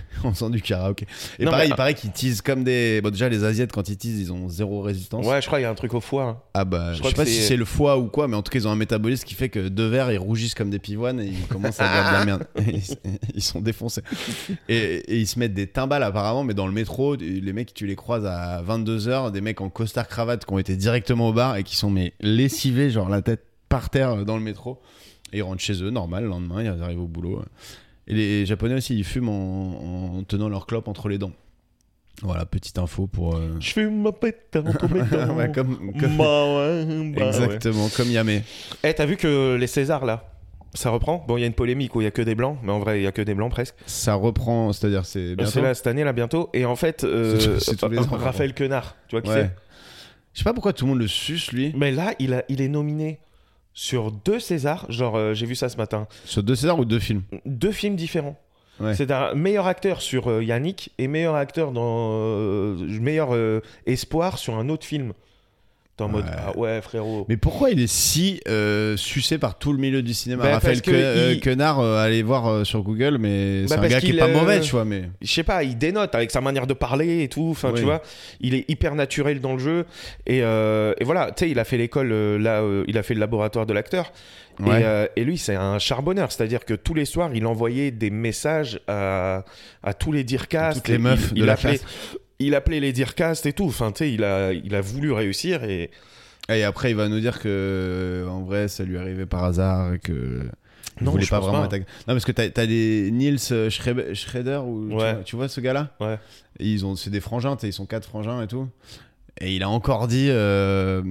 en 0.24 0.32
faisant 0.32 0.50
du 0.50 0.60
karaoké. 0.62 1.06
Et 1.38 1.44
Non, 1.44 1.50
pareil, 1.50 1.68
mais- 1.68 1.74
il 1.74 1.76
paraît 1.76 1.94
qu'ils 1.94 2.10
teasent 2.12 2.40
comme 2.42 2.64
des. 2.64 3.00
Bon, 3.02 3.10
déjà, 3.10 3.28
les 3.28 3.44
Asiates, 3.44 3.72
quand 3.72 3.88
ils 3.88 3.96
teasent, 3.96 4.18
ils 4.20 4.32
ont 4.32 4.48
zéro 4.48 4.80
résistance. 4.82 5.26
Ouais, 5.26 5.40
je 5.40 5.46
crois 5.46 5.58
qu'il 5.58 5.64
y 5.64 5.66
a 5.66 5.70
un 5.70 5.74
truc 5.74 5.94
au 5.94 6.00
foie. 6.00 6.24
hein. 6.24 6.38
Ah 6.54 6.64
bah, 6.64 6.92
Je 6.94 6.98
crois 6.98 7.10
sais 7.10 7.14
que 7.16 7.20
pas 7.22 7.26
si 7.26 7.32
c'est- 7.34 7.42
c'est 7.48 7.56
le 7.56 7.64
foie 7.64 7.98
ou 7.98 8.06
quoi, 8.08 8.28
mais 8.28 8.36
en 8.36 8.42
tout 8.42 8.50
cas, 8.50 8.58
ils 8.58 8.66
ont 8.68 8.70
un 8.70 8.76
métabolisme 8.76 9.24
qui 9.26 9.34
fait 9.34 9.48
que 9.48 9.68
deux 9.68 9.86
verres, 9.88 10.10
ils 10.12 10.18
rougissent 10.18 10.54
comme 10.54 10.70
des 10.70 10.78
pivoines 10.78 11.20
et 11.20 11.26
ils 11.26 11.46
commencent 11.46 11.80
à 11.80 11.88
boire 11.88 12.12
de 12.12 12.18
la 12.18 12.24
merde. 12.24 12.46
Ils, 12.66 12.82
ils 13.34 13.42
sont 13.42 13.60
défoncés. 13.60 14.02
Et, 14.68 14.76
et 14.76 15.18
ils 15.18 15.26
se 15.26 15.38
mettent 15.38 15.54
des 15.54 15.66
timbales 15.66 16.02
apparemment, 16.02 16.44
mais 16.44 16.54
dans 16.54 16.66
le 16.66 16.72
métro, 16.72 17.14
les 17.16 17.52
mecs, 17.52 17.74
tu 17.74 17.86
les 17.86 17.96
croises 17.96 18.26
à 18.26 18.62
22h, 18.62 19.30
des 19.32 19.40
mecs 19.40 19.60
en 19.60 19.68
costard 19.70 20.08
cravate 20.08 20.44
qui 20.44 20.52
ont 20.52 20.58
été 20.58 20.76
directement 20.76 21.28
au 21.28 21.32
bar 21.32 21.56
et 21.56 21.62
qui 21.64 21.76
sont 21.76 21.90
mais 21.90 22.12
lessivés, 22.20 22.90
genre 22.90 23.08
la 23.08 23.22
tête 23.22 23.44
par 23.68 23.90
terre 23.90 24.10
euh, 24.10 24.24
dans 24.24 24.36
le 24.36 24.42
métro. 24.42 24.80
Et 25.32 25.38
ils 25.38 25.42
rentrent 25.42 25.60
chez 25.62 25.82
eux, 25.82 25.90
normal, 25.90 26.22
le 26.24 26.28
lendemain, 26.30 26.62
ils 26.62 26.82
arrivent 26.82 27.00
au 27.00 27.06
boulot. 27.08 27.42
Et 28.08 28.14
les 28.14 28.46
Japonais 28.46 28.74
aussi, 28.74 28.96
ils 28.96 29.04
fument 29.04 29.28
en, 29.30 30.18
en 30.18 30.22
tenant 30.22 30.48
leur 30.48 30.66
clope 30.66 30.88
entre 30.88 31.08
les 31.08 31.18
dents. 31.18 31.32
Voilà, 32.22 32.46
petite 32.46 32.78
info 32.78 33.06
pour. 33.06 33.34
euh, 33.36 33.56
Je 33.60 33.72
fume 33.72 34.00
ma 34.02 34.12
pète 34.12 34.56
entre 34.56 34.88
mes 34.88 35.02
dents. 35.02 35.34
ouais, 35.36 35.52
comme, 35.52 35.92
comme- 35.98 36.16
Bah 36.16 36.56
ouais, 36.56 37.12
bah 37.14 37.20
ouais. 37.22 37.26
Exactement, 37.26 37.88
comme 37.94 38.10
Yamé. 38.10 38.42
Eh, 38.84 38.94
t'as 38.94 39.04
vu 39.06 39.16
que 39.16 39.56
les 39.56 39.66
Césars 39.66 40.06
là, 40.06 40.30
ça 40.72 40.88
reprend? 40.90 41.24
Bon, 41.28 41.36
il 41.36 41.40
y 41.40 41.44
a 41.44 41.46
une 41.46 41.52
polémique 41.52 41.94
où 41.94 42.00
il 42.00 42.04
y 42.04 42.06
a 42.06 42.10
que 42.10 42.22
des 42.22 42.34
blancs, 42.34 42.58
mais 42.62 42.72
en 42.72 42.78
vrai, 42.78 43.00
il 43.00 43.02
y 43.02 43.06
a 43.06 43.12
que 43.12 43.20
des 43.22 43.34
blancs 43.34 43.50
presque. 43.50 43.74
Ça 43.86 44.14
reprend, 44.14 44.72
c'est-à-dire 44.72 45.04
c'est 45.04 45.34
bientôt. 45.36 45.50
C'est 45.50 45.60
là 45.62 45.74
cette 45.74 45.86
année 45.88 46.04
là 46.04 46.12
bientôt. 46.14 46.48
Et 46.54 46.64
en 46.64 46.76
fait, 46.76 47.04
euh, 47.04 47.38
C'est 47.60 47.76
c'est 47.78 47.84
Raphaël 47.84 48.54
Quenard, 48.54 48.96
tu 49.08 49.16
vois 49.16 49.22
qui 49.22 49.28
Ouais. 49.30 49.50
Je 50.32 50.38
sais 50.40 50.44
pas 50.44 50.52
pourquoi 50.54 50.72
tout 50.74 50.84
le 50.84 50.90
monde 50.92 51.00
le 51.00 51.08
suce 51.08 51.50
lui. 51.52 51.70
c'est 51.72 51.78
Mais 51.78 51.90
là, 51.92 52.14
il, 52.18 52.32
a, 52.34 52.44
il 52.48 52.60
est 52.62 52.68
nominé 52.68 53.18
sur 53.76 54.10
deux 54.10 54.40
Césars. 54.40 54.90
Genre, 54.90 55.14
euh, 55.16 55.34
j'ai 55.34 55.46
vu 55.46 55.54
ça 55.54 55.68
ce 55.68 55.76
matin. 55.76 56.08
Sur 56.24 56.42
deux 56.42 56.56
Césars 56.56 56.78
ou 56.80 56.84
deux 56.84 56.98
films 56.98 57.22
Deux 57.44 57.70
films 57.70 57.94
différents. 57.94 58.40
Ouais. 58.80 58.94
C'est 58.94 59.10
un 59.10 59.34
meilleur 59.34 59.66
acteur 59.66 60.02
sur 60.02 60.28
euh, 60.28 60.42
Yannick 60.42 60.92
et 60.98 61.06
meilleur 61.06 61.36
acteur 61.36 61.72
dans 61.72 62.10
euh, 62.12 62.74
meilleur 63.00 63.30
espoir 63.86 64.38
sur 64.38 64.56
un 64.56 64.68
autre 64.70 64.84
film. 64.84 65.12
T'es 65.96 66.04
en 66.04 66.08
mode 66.08 66.26
Ouais. 66.26 66.30
ah 66.36 66.58
ouais 66.58 66.82
frérot. 66.82 67.24
Mais 67.28 67.38
pourquoi 67.38 67.70
il 67.70 67.80
est 67.80 67.86
si 67.86 68.40
euh, 68.48 68.98
sucé 68.98 69.38
par 69.38 69.56
tout 69.58 69.72
le 69.72 69.78
milieu 69.78 70.02
du 70.02 70.12
cinéma? 70.12 70.42
Bah, 70.42 70.50
Raphaël 70.52 70.82
que 70.82 70.90
euh, 70.92 71.32
il- 71.32 71.40
Quenard, 71.40 71.80
euh, 71.80 71.96
allez 72.04 72.22
voir 72.22 72.46
euh, 72.48 72.64
sur 72.64 72.82
Google, 72.82 73.16
mais 73.18 73.62
Bah, 73.62 73.76
c'est 73.80 73.84
un 73.86 73.88
gars 73.88 74.00
qui 74.00 74.10
est 74.10 74.18
pas 74.18 74.28
mauvais, 74.28 74.60
tu 74.60 74.72
vois. 74.72 74.84
Mais 74.84 75.04
je 75.22 75.32
sais 75.32 75.42
pas, 75.42 75.64
il 75.64 75.78
dénote 75.78 76.14
avec 76.14 76.30
sa 76.30 76.42
manière 76.42 76.66
de 76.66 76.74
parler 76.74 77.22
et 77.22 77.28
tout. 77.28 77.48
Enfin, 77.50 77.70
Oui. 77.72 77.78
tu 77.78 77.84
vois, 77.84 78.02
il 78.40 78.54
est 78.54 78.68
hyper 78.68 78.94
naturel 78.94 79.40
dans 79.40 79.54
le 79.54 79.58
jeu. 79.58 79.86
Et, 80.26 80.42
euh, 80.42 80.92
et 81.00 81.04
voilà, 81.04 81.30
tu 81.34 81.44
sais, 81.46 81.50
il 81.50 81.58
a 81.58 81.64
fait 81.64 81.78
l'école 81.78 82.12
là, 82.42 82.62
il 82.86 82.98
a 82.98 83.02
fait 83.02 83.14
le 83.14 83.20
laboratoire 83.20 83.64
de 83.64 83.72
l'acteur. 83.72 84.12
Ouais. 84.60 84.80
Et, 84.80 84.84
euh, 84.84 85.06
et 85.16 85.24
lui, 85.24 85.38
c'est 85.38 85.54
un 85.54 85.78
charbonneur, 85.78 86.30
c'est-à-dire 86.32 86.64
que 86.66 86.74
tous 86.74 86.94
les 86.94 87.04
soirs, 87.06 87.30
il 87.34 87.46
envoyait 87.46 87.90
des 87.90 88.10
messages 88.10 88.80
à, 88.86 89.44
à 89.82 89.94
tous 89.94 90.12
les 90.12 90.24
dircasts. 90.24 90.78
Toutes 90.78 90.88
les 90.88 90.98
meufs 90.98 91.28
il, 91.30 91.34
de 91.34 91.38
il 91.40 91.44
la 91.46 91.52
appelait, 91.54 91.78
classe. 91.78 92.16
Il 92.38 92.54
appelait 92.54 92.80
les 92.80 92.92
dircasts 92.92 93.46
et 93.46 93.52
tout. 93.52 93.64
Enfin, 93.66 93.92
tu 93.92 93.98
sais, 93.98 94.12
il 94.12 94.24
a, 94.24 94.52
il 94.52 94.74
a 94.74 94.80
voulu 94.80 95.12
réussir 95.12 95.64
et 95.64 95.90
Et 96.48 96.62
après, 96.64 96.90
il 96.90 96.96
va 96.96 97.08
nous 97.08 97.20
dire 97.20 97.40
que 97.40 98.26
en 98.28 98.42
vrai, 98.42 98.68
ça 98.68 98.84
lui 98.84 98.98
arrivait 98.98 99.26
par 99.26 99.44
hasard 99.44 99.94
et 99.94 99.98
que. 99.98 100.42
il 101.00 101.04
Non, 101.04 101.10
voulait 101.12 101.24
je 101.24 101.30
pas 101.30 101.40
vraiment 101.40 101.66
pas. 101.66 101.78
Non, 101.78 101.84
parce 102.06 102.24
que 102.24 102.32
t'as 102.32 102.44
as 102.62 102.66
des 102.66 103.10
Niels 103.12 103.38
euh, 103.52 103.68
Schreiber, 103.70 104.14
Schrader 104.14 104.60
ou 104.64 104.88
tu 104.88 104.94
Ouais. 104.96 105.14
vois- 105.14 105.22
tu, 105.24 105.36
vois, 105.36 105.48
ce 105.48 105.60
gars-là 105.60 105.94
Ouais. 106.00 106.18
Ils 106.60 106.86
ont, 106.86 106.94
c'est 106.94 107.10
des 107.10 107.20
frangins, 107.20 107.56
ils 107.62 107.72
sont 107.72 107.86
quatre 107.86 108.06
frangins 108.08 108.42
et 108.42 108.46
tout. 108.46 108.68
Et 109.40 109.54
il 109.56 109.62
a 109.62 109.68
encore 109.68 110.06
dit, 110.08 110.28
euh, 110.30 111.02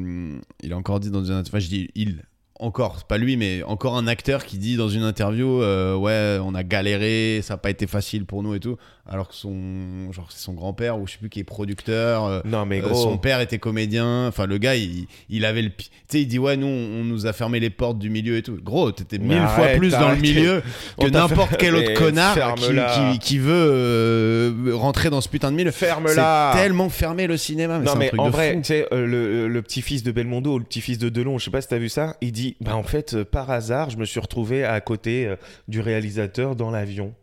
il 0.63 0.73
a 0.73 0.77
encore 0.77 0.99
dit 0.99 1.11
dans 1.11 1.23
une, 1.23 1.35
enfin 1.35 1.59
je 1.59 1.67
dis 1.67 1.89
il, 1.95 2.23
encore, 2.59 3.03
pas 3.03 3.17
lui, 3.19 3.37
mais 3.37 3.61
encore 3.63 3.97
un 3.97 4.07
acteur 4.07 4.45
qui 4.45 4.57
dit 4.57 4.77
dans 4.77 4.89
une 4.89 5.03
interview, 5.03 5.61
euh, 5.61 5.95
ouais, 5.95 6.39
on 6.41 6.55
a 6.55 6.63
galéré, 6.63 7.41
ça 7.43 7.55
a 7.55 7.57
pas 7.57 7.69
été 7.69 7.85
facile 7.85 8.25
pour 8.25 8.41
nous 8.41 8.55
et 8.55 8.59
tout, 8.59 8.77
alors 9.07 9.27
que 9.27 9.35
son, 9.35 10.11
genre 10.11 10.27
c'est 10.31 10.41
son 10.43 10.53
grand-père 10.53 10.97
ou 10.99 11.05
je 11.05 11.13
sais 11.13 11.17
plus 11.19 11.29
qui 11.29 11.39
est 11.39 11.43
producteur. 11.43 12.25
euh, 12.25 12.41
non 12.43 12.65
mais 12.65 12.79
euh, 12.81 12.87
gros. 12.87 12.95
son 12.95 13.17
père 13.17 13.39
était 13.39 13.59
comédien. 13.59 14.27
Enfin, 14.27 14.47
le 14.47 14.57
gars, 14.57 14.75
il, 14.75 15.05
il 15.29 15.45
avait 15.45 15.61
le. 15.61 15.69
Tu 15.69 15.85
sais, 16.07 16.21
il 16.21 16.27
dit 16.27 16.39
Ouais, 16.39 16.57
nous, 16.57 16.65
on, 16.65 17.01
on 17.01 17.03
nous 17.03 17.27
a 17.27 17.33
fermé 17.33 17.59
les 17.59 17.69
portes 17.69 17.99
du 17.99 18.09
milieu 18.09 18.37
et 18.37 18.41
tout. 18.41 18.57
Gros, 18.63 18.91
t'étais 18.91 19.19
mille 19.19 19.45
fois 19.47 19.67
plus 19.77 19.91
dans 19.91 20.09
le 20.11 20.17
milieu 20.17 20.63
que 20.99 21.07
n'importe 21.07 21.57
quel 21.57 21.75
autre 21.75 21.93
connard 21.93 22.55
qui, 22.55 22.63
qui, 22.65 23.19
qui 23.19 23.37
veut 23.37 23.51
euh, 23.53 24.71
rentrer 24.73 25.09
dans 25.09 25.21
ce 25.21 25.29
putain 25.29 25.51
de 25.51 25.57
milieu. 25.57 25.71
Ferme-la. 25.71 26.51
C'est 26.53 26.61
tellement 26.61 26.89
fermé 26.89 27.27
le 27.27 27.37
cinéma. 27.37 27.79
Mais 27.79 27.85
non 27.85 27.91
un 27.91 27.95
mais 27.95 28.07
truc 28.07 28.19
en 28.21 28.25
de 28.27 28.31
vrai, 28.31 28.55
tu 28.57 28.63
sais, 28.63 28.87
le, 28.91 29.47
le 29.47 29.61
petit-fils 29.61 30.01
de 30.03 30.11
Belmondo, 30.11 30.57
le 30.57 30.63
petit-fils 30.65 30.97
de 30.97 31.09
Delon, 31.09 31.37
je 31.37 31.45
sais 31.45 31.51
pas 31.51 31.61
si 31.61 31.67
t'as 31.67 31.77
vu 31.77 31.89
ça, 31.89 32.15
il 32.21 32.31
dit, 32.31 32.55
bah 32.59 32.75
en 32.75 32.83
fait, 32.83 33.23
par 33.23 33.51
hasard, 33.51 33.89
je 33.91 33.97
me 33.97 34.05
suis 34.05 34.19
retrouvé 34.19 34.63
à 34.63 34.79
côté 34.81 35.31
du 35.67 35.79
réalisateur 35.79 36.55
dans 36.55 36.71
l'avion. 36.71 37.13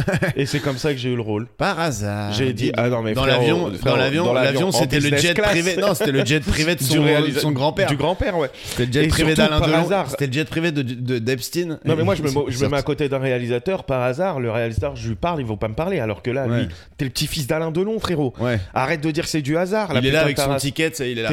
Et 0.36 0.46
c'est 0.46 0.60
comme 0.60 0.78
ça 0.78 0.92
que 0.92 0.98
j'ai 0.98 1.10
eu 1.10 1.16
le 1.16 1.22
rôle. 1.22 1.46
Par 1.46 1.78
hasard. 1.80 2.32
J'ai 2.32 2.52
dit, 2.52 2.72
ah 2.76 2.88
non 2.88 3.02
mais 3.02 3.12
dans 3.14 3.24
l'avion, 3.26 3.70
dans 3.84 3.96
l'avion, 3.96 4.24
dans 4.26 4.32
l'avion, 4.32 4.72
c'était 4.72 5.00
le 5.00 5.16
jet 5.16 5.34
class. 5.34 5.50
privé. 5.50 5.76
Non, 5.76 5.94
c'était 5.94 6.12
le 6.12 6.24
jet 6.24 6.40
privé 6.40 6.74
de 6.76 6.82
son, 6.82 7.50
grand-père. 7.52 7.88
Du 7.88 7.96
grand-père, 7.96 8.36
ouais. 8.38 8.50
C'était 8.64 8.86
le 8.86 8.92
jet 8.92 9.04
Et 9.04 9.08
privé 9.08 9.34
d'Alain 9.34 9.60
Delon. 9.60 9.86
C'était 10.08 10.26
le 10.26 10.32
jet 10.32 10.44
privé 10.48 10.72
de, 10.72 10.82
de- 10.82 11.18
d'Epstein. 11.18 11.78
Non 11.84 11.96
mais 11.96 12.04
moi 12.04 12.14
je 12.14 12.22
me, 12.22 12.28
Ils 12.48 12.52
je 12.52 12.64
me 12.64 12.70
mets 12.70 12.76
à 12.76 12.82
côté 12.82 13.08
d'un 13.08 13.18
réalisateur 13.18 13.84
par 13.84 14.02
hasard, 14.02 14.40
le 14.40 14.50
réalisateur 14.50 14.96
je 14.96 15.08
lui 15.08 15.14
parle, 15.14 15.40
il 15.40 15.46
va 15.46 15.56
pas 15.56 15.68
me 15.68 15.74
parler 15.74 16.00
alors 16.00 16.22
que 16.22 16.30
là 16.30 16.46
Ouais. 16.46 16.60
lui, 16.62 16.68
t'es 16.96 17.04
le 17.04 17.10
petit-fils 17.10 17.46
d'Alain 17.46 17.70
Delon 17.70 17.98
frérot. 18.00 18.34
Ouais. 18.40 18.58
Arrête 18.74 19.00
de 19.00 19.10
dire 19.10 19.24
que 19.24 19.30
c'est 19.30 19.42
du 19.42 19.56
hasard. 19.56 19.90
Il 19.96 20.06
est 20.06 20.10
là 20.10 20.22
avec 20.22 20.38
son 20.38 20.54
ticket, 20.56 20.90
il 21.00 21.18
est 21.18 21.22
là. 21.22 21.30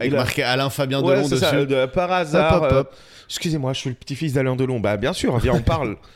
Avec 0.00 0.12
marqué 0.12 0.42
Alain 0.42 0.70
Fabien 0.70 1.00
Delon 1.02 1.28
dessus. 1.28 1.44
par 1.92 2.12
hasard. 2.12 2.62
Euh. 2.64 2.82
Excusez-moi, 3.28 3.72
je 3.72 3.78
suis 3.78 3.90
le 3.90 3.96
petit-fils 3.96 4.34
d'Alain 4.34 4.56
Delon. 4.56 4.80
Bah 4.80 4.96
bien 4.96 5.12
sûr, 5.12 5.38
viens 5.38 5.54
on 5.54 5.60
parle. 5.62 5.96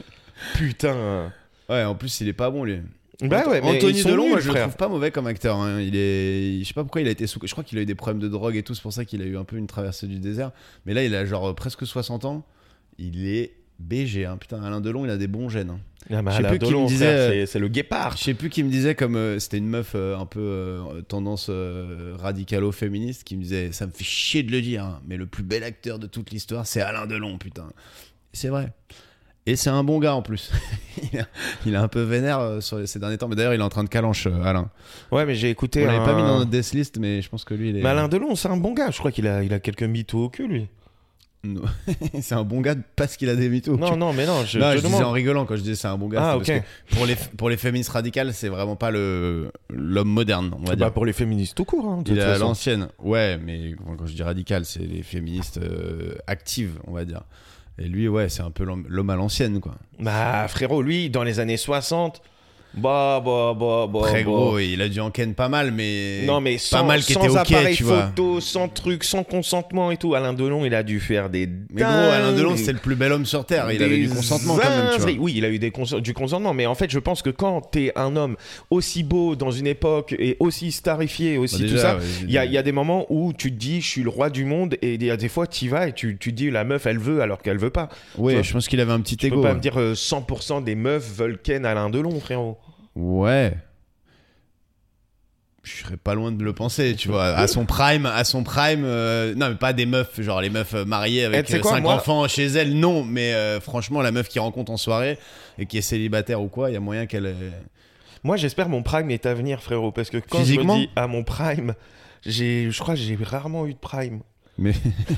Putain. 0.55 1.33
Ouais, 1.69 1.83
en 1.85 1.95
plus, 1.95 2.21
il 2.21 2.28
est 2.28 2.33
pas 2.33 2.50
bon, 2.50 2.64
lui. 2.64 2.81
Bah 3.23 3.49
ouais, 3.49 3.62
mais 3.62 3.76
Anthony 3.78 4.02
Delon, 4.05 4.28
moi, 4.28 4.40
je 4.40 4.50
le 4.52 4.61
trouve 4.61 4.76
pas 4.76 4.88
mauvais 4.88 5.11
comme 5.11 5.26
acteur. 5.26 5.57
hein. 5.57 5.81
Il 5.81 5.97
est, 5.97 6.59
je 6.61 6.64
sais 6.69 6.75
pas 6.75 6.83
pourquoi 6.83 7.00
il 7.00 7.09
a 7.09 7.11
été 7.11 7.26
sous. 7.26 7.40
Je 7.43 7.50
crois 7.52 7.64
qu'il 7.64 7.78
a 7.78 7.81
eu 7.81 7.87
des 7.87 7.95
problèmes 7.95 8.21
de 8.21 8.28
drogue 8.28 8.57
et 8.57 8.62
tout. 8.62 8.75
C'est 8.75 8.83
pour 8.83 8.93
ça 8.93 9.05
qu'il 9.07 9.23
a 9.23 9.25
eu 9.25 9.38
un 9.38 9.45
peu 9.45 9.57
une 9.57 9.66
traversée 9.66 10.07
du 10.07 10.19
désert. 10.19 10.50
Mais 10.85 10.93
là, 10.93 11.02
il 11.02 11.14
a 11.14 11.25
genre 11.25 11.55
presque 11.55 11.87
60 11.87 12.26
ans. 12.26 12.45
il 12.99 13.26
est 13.26 13.55
BG. 13.78 14.26
Hein. 14.26 14.37
Putain, 14.37 14.62
Alain 14.62 14.81
Delon, 14.83 15.05
il 15.07 15.11
a 15.11 15.16
des 15.16 15.28
bons 15.28 15.49
gènes. 15.49 15.71
hein. 15.71 15.81
Ah, 16.11 16.21
bah, 16.23 16.31
Je 16.31 16.37
sais 16.37 16.40
Alain 16.47 16.49
plus 16.50 16.59
qui 16.59 16.64
me 16.66 16.71
Delon, 16.71 16.87
disait, 16.87 17.47
c'est- 17.47 17.59
le 17.59 17.69
guépard. 17.69 18.16
Je 18.19 18.23
sais 18.25 18.35
plus 18.35 18.49
qui 18.50 18.62
me 18.62 18.71
disait 18.71 18.95
comme 18.95 19.16
euh, 19.16 19.38
c'était 19.38 19.59
une 19.59 19.66
meuf 19.69 19.93
euh, 19.97 20.16
un 20.16 20.25
peu 20.26 20.38
euh, 20.40 21.00
tendance 21.09 21.49
euh, 21.50 22.14
radicalo-féministe 22.19 23.25
qui 23.25 23.37
me 23.37 23.43
disait 23.43 23.73
ça 23.73 23.87
me 23.87 23.90
fait 23.93 24.05
chier 24.05 24.43
de 24.45 24.52
le 24.52 24.61
dire 24.61 24.85
hein, 24.85 25.00
mais 25.09 25.16
le 25.16 25.26
plus 25.26 25.43
bel 25.43 25.64
acteur 25.64 25.99
de 25.99 26.07
toute 26.07 26.31
l'histoire 26.31 26.64
c'est 26.66 26.81
Alain 26.81 27.07
Delon 27.07 27.38
putain. 27.38 27.66
C'est 28.33 28.49
vrai. 28.49 28.73
Et 29.46 29.54
c'est 29.56 29.70
un 29.70 29.84
bon 29.84 29.98
gars 30.00 30.14
en 30.14 30.22
plus. 30.22 30.50
il, 31.12 31.20
a, 31.20 31.24
il 31.66 31.76
un 31.76 31.88
peu 31.88 32.02
vénère 32.02 32.40
euh, 32.40 32.60
sur 32.60 32.78
les- 32.78 32.86
ces 32.86 32.98
derniers 32.98 33.16
temps 33.18 33.28
mais 33.28 33.36
d'ailleurs 33.36 33.54
il 33.54 33.60
est 33.60 33.64
en 33.64 33.68
train 33.68 33.84
de 33.84 33.88
calanche 33.88 34.26
euh, 34.26 34.42
Alain. 34.42 34.70
Ouais, 35.12 35.24
mais 35.24 35.34
j'ai 35.36 35.50
écouté. 35.50 35.84
On 35.84 35.86
l'avait 35.86 36.04
pas 36.04 36.14
mis 36.14 36.22
dans 36.22 36.38
notre 36.38 36.50
death 36.50 36.72
list 36.72 36.98
mais 36.98 37.22
je 37.22 37.28
pense 37.28 37.44
que 37.44 37.54
lui 37.54 37.70
il 37.70 37.76
est 37.78 37.82
Mais 37.82 37.88
Alain 37.90 38.08
Delon, 38.08 38.34
c'est 38.34 38.48
un 38.48 38.56
bon 38.56 38.72
gars. 38.74 38.90
Je 38.90 38.98
crois 38.98 39.12
qu'il 39.12 39.26
a, 39.28 39.42
il 39.44 39.52
a 39.54 39.60
quelques 39.60 39.82
mythos 39.84 40.24
au 40.24 40.28
cul, 40.28 40.48
lui. 40.48 40.66
Non. 41.44 41.62
c'est 42.22 42.34
un 42.34 42.42
bon 42.42 42.60
gars 42.60 42.74
parce 42.96 43.16
qu'il 43.16 43.28
a 43.28 43.36
des 43.36 43.48
mythos. 43.48 43.76
Non, 43.76 43.96
non, 43.96 44.12
mais 44.12 44.26
non, 44.26 44.44
je, 44.44 44.58
non, 44.58 44.72
je 44.72 44.78
je 44.78 44.82
disais 44.82 44.88
demande. 44.88 45.04
en 45.04 45.12
rigolant 45.12 45.44
quand 45.44 45.54
je 45.54 45.60
disais 45.60 45.76
c'est 45.76 45.86
un 45.86 45.96
bon 45.96 46.08
gars. 46.08 46.30
Ah, 46.30 46.36
parce 46.38 46.48
que 46.48 46.94
pour 46.96 47.06
les 47.06 47.14
pour 47.14 47.48
les 47.48 47.56
féministes 47.56 47.90
radicales, 47.90 48.34
c'est 48.34 48.48
vraiment 48.48 48.74
pas 48.74 48.90
le 48.90 49.52
l'homme 49.70 50.08
moderne, 50.08 50.50
on 50.54 50.64
va 50.64 50.70
Bah, 50.70 50.76
dire. 50.76 50.92
pour 50.92 51.06
les 51.06 51.12
féministes 51.12 51.54
tout 51.56 51.64
court. 51.64 51.88
Hein, 51.88 52.02
de 52.02 52.10
Il 52.10 52.38
l'ancienne. 52.40 52.88
Ouais, 52.98 53.38
mais 53.38 53.76
quand 53.96 54.06
je 54.06 54.14
dis 54.14 54.22
radical, 54.24 54.64
c'est 54.64 54.80
les 54.80 55.04
féministes 55.04 55.58
euh, 55.58 56.16
actives, 56.26 56.80
on 56.88 56.92
va 56.92 57.04
dire. 57.04 57.22
Et 57.78 57.88
lui, 57.88 58.09
ouais, 58.09 58.28
c'est 58.28 58.42
un 58.42 58.50
peu 58.50 58.64
l'homme 58.64 59.11
à 59.11 59.16
l'ancienne, 59.16 59.61
quoi. 59.61 59.75
Bah, 59.99 60.47
frérot, 60.49 60.83
lui, 60.83 61.11
dans 61.11 61.23
les 61.23 61.40
années 61.40 61.56
60, 61.56 62.23
bah, 62.76 63.23
bah, 63.25 63.54
bah, 63.59 63.87
bah. 63.90 64.00
Très 64.02 64.23
bah. 64.25 64.30
gros, 64.30 64.59
il 64.59 64.80
a 64.83 64.88
dû 64.88 65.00
en 65.00 65.11
ken 65.11 65.35
pas 65.35 65.49
mal, 65.49 65.71
mais. 65.73 66.23
Non, 66.26 66.40
mais 66.40 66.54
pas 66.54 66.59
sans, 66.59 66.85
mal 66.85 67.00
qui 67.02 67.14
sans 67.14 67.21
était 67.23 67.30
ok, 67.30 67.37
appareil 67.52 67.75
tu 67.76 67.85
vois. 67.85 68.06
photo, 68.09 68.40
sans 68.40 68.68
truc, 68.68 69.02
sans 69.04 69.25
consentement 69.25 69.90
et 69.90 69.97
tout. 69.97 70.14
Alain 70.14 70.33
Delon, 70.35 70.64
il 70.64 70.75
a 70.75 70.83
dû 70.83 71.00
faire 71.00 71.30
des. 71.30 71.49
Mais 71.73 71.83
gros, 71.83 71.90
Alain 71.90 72.33
Delon, 72.33 72.56
c'était 72.56 72.73
le 72.73 72.78
plus 72.78 72.95
bel 72.97 73.12
homme 73.12 73.26
sur 73.26 73.45
Terre. 73.47 73.71
Il 73.73 73.83
avait 73.83 73.99
du 73.99 74.09
consentement 74.09 74.56
quand 74.56 74.68
même, 74.68 74.90
tu 74.95 75.00
vois. 75.00 75.11
Oui, 75.18 75.33
il 75.37 75.45
a 75.45 75.49
eu 75.50 75.59
des 75.59 75.71
cons- 75.71 75.99
du 76.00 76.12
consentement, 76.14 76.52
mais 76.54 76.66
en 76.66 76.75
fait, 76.75 76.90
je 76.90 76.99
pense 76.99 77.23
que 77.23 77.30
quand 77.30 77.61
t'es 77.62 77.92
un 77.97 78.14
homme 78.16 78.37
aussi 78.71 79.02
beau 79.02 79.37
dans 79.37 79.50
une 79.50 79.66
époque 79.66 80.14
et 80.18 80.37
aussi 80.40 80.73
starifié, 80.73 81.38
aussi 81.38 81.62
Bah, 81.62 81.68
tout 81.71 81.78
ça, 81.78 81.97
ouais, 81.97 82.02
il 82.25 82.30
y, 82.30 82.38
a, 82.38 82.45
il 82.45 82.52
y 82.52 82.59
a 82.59 82.62
des 82.62 82.73
moments 82.73 83.06
où 83.09 83.33
tu 83.33 83.50
te 83.52 83.56
dis, 83.56 83.80
je 83.80 83.87
suis 83.87 84.02
le 84.02 84.11
roi 84.11 84.30
du 84.30 84.45
monde, 84.45 84.76
et 84.83 84.95
il 84.95 85.02
y 85.04 85.11
a 85.11 85.16
des 85.16 85.28
fois, 85.28 85.47
tu 85.47 85.64
y 85.64 85.68
vas 85.68 85.88
et 85.88 85.92
tu, 85.92 86.16
tu 86.18 86.30
te 86.33 86.37
dis, 86.37 86.50
la 86.50 86.64
meuf, 86.64 86.87
elle 86.87 86.99
veut 86.99 87.21
alors 87.23 87.40
qu'elle 87.40 87.59
veut 87.59 87.71
pas. 87.71 87.88
Tu 88.14 88.21
vois? 88.21 88.42
je 88.42 88.52
pense 88.52 88.68
qu'il 88.68 88.80
avait 88.80 88.92
un 88.92 89.00
petit 89.00 89.16
Tu 89.16 89.26
ego. 89.26 89.37
peux 89.37 89.42
pas 89.42 89.49
ouais. 89.49 89.54
me 89.54 89.61
dire 89.61 89.78
euh, 89.80 89.95
100% 89.95 90.62
des 90.64 90.75
meufs 90.75 91.09
veulent 91.16 91.38
ken 91.42 91.64
Alain 91.64 91.90
Delon, 91.90 92.18
frérot. 92.21 92.59
Ouais. 92.96 93.56
Je 95.62 95.82
serais 95.82 95.96
pas 95.96 96.14
loin 96.14 96.30
de 96.30 96.44
le 96.44 96.52
penser, 96.52 96.94
tu 96.96 97.08
vois. 97.08 97.24
À 97.26 97.48
son 97.48 97.66
prime, 97.66 98.06
à 98.06 98.22
son 98.22 98.44
prime, 98.44 98.84
euh, 98.84 99.34
non, 99.34 99.48
mais 99.48 99.56
pas 99.56 99.72
des 99.72 99.84
meufs, 99.84 100.20
genre 100.20 100.40
les 100.40 100.48
meufs 100.48 100.74
euh, 100.74 100.84
mariées 100.84 101.22
Eh, 101.22 101.24
avec 101.24 101.50
euh, 101.52 101.58
quoi, 101.58 101.72
cinq 101.72 101.80
moi- 101.80 101.94
enfants 101.94 102.28
chez 102.28 102.46
elles, 102.46 102.78
non. 102.78 103.02
Mais 103.02 103.34
euh, 103.34 103.60
franchement, 103.60 104.00
la 104.00 104.12
meuf 104.12 104.28
qui 104.28 104.38
rencontre 104.38 104.70
en 104.70 104.76
soirée 104.76 105.18
et 105.58 105.66
qui 105.66 105.78
est 105.78 105.82
célibataire 105.82 106.40
ou 106.40 106.46
quoi, 106.46 106.70
il 106.70 106.74
y 106.74 106.76
a 106.76 106.80
moyen 106.80 107.06
qu'elle. 107.06 107.34
Moi, 108.22 108.36
j'espère 108.36 108.68
mon 108.68 108.84
prime 108.84 109.10
est 109.10 109.26
à 109.26 109.34
venir, 109.34 109.60
frérot, 109.60 109.90
parce 109.90 110.08
que 110.10 110.18
quand 110.18 110.44
je 110.44 110.54
me 110.54 110.74
dis 110.76 110.88
à 110.94 111.08
mon 111.08 111.24
prime, 111.24 111.74
j'ai, 112.24 112.70
je 112.70 112.78
crois 112.80 112.94
que 112.94 113.00
j'ai 113.00 113.16
rarement 113.20 113.66
eu 113.66 113.74
de 113.74 113.78
prime. 113.78 114.20
Mais 114.58 114.72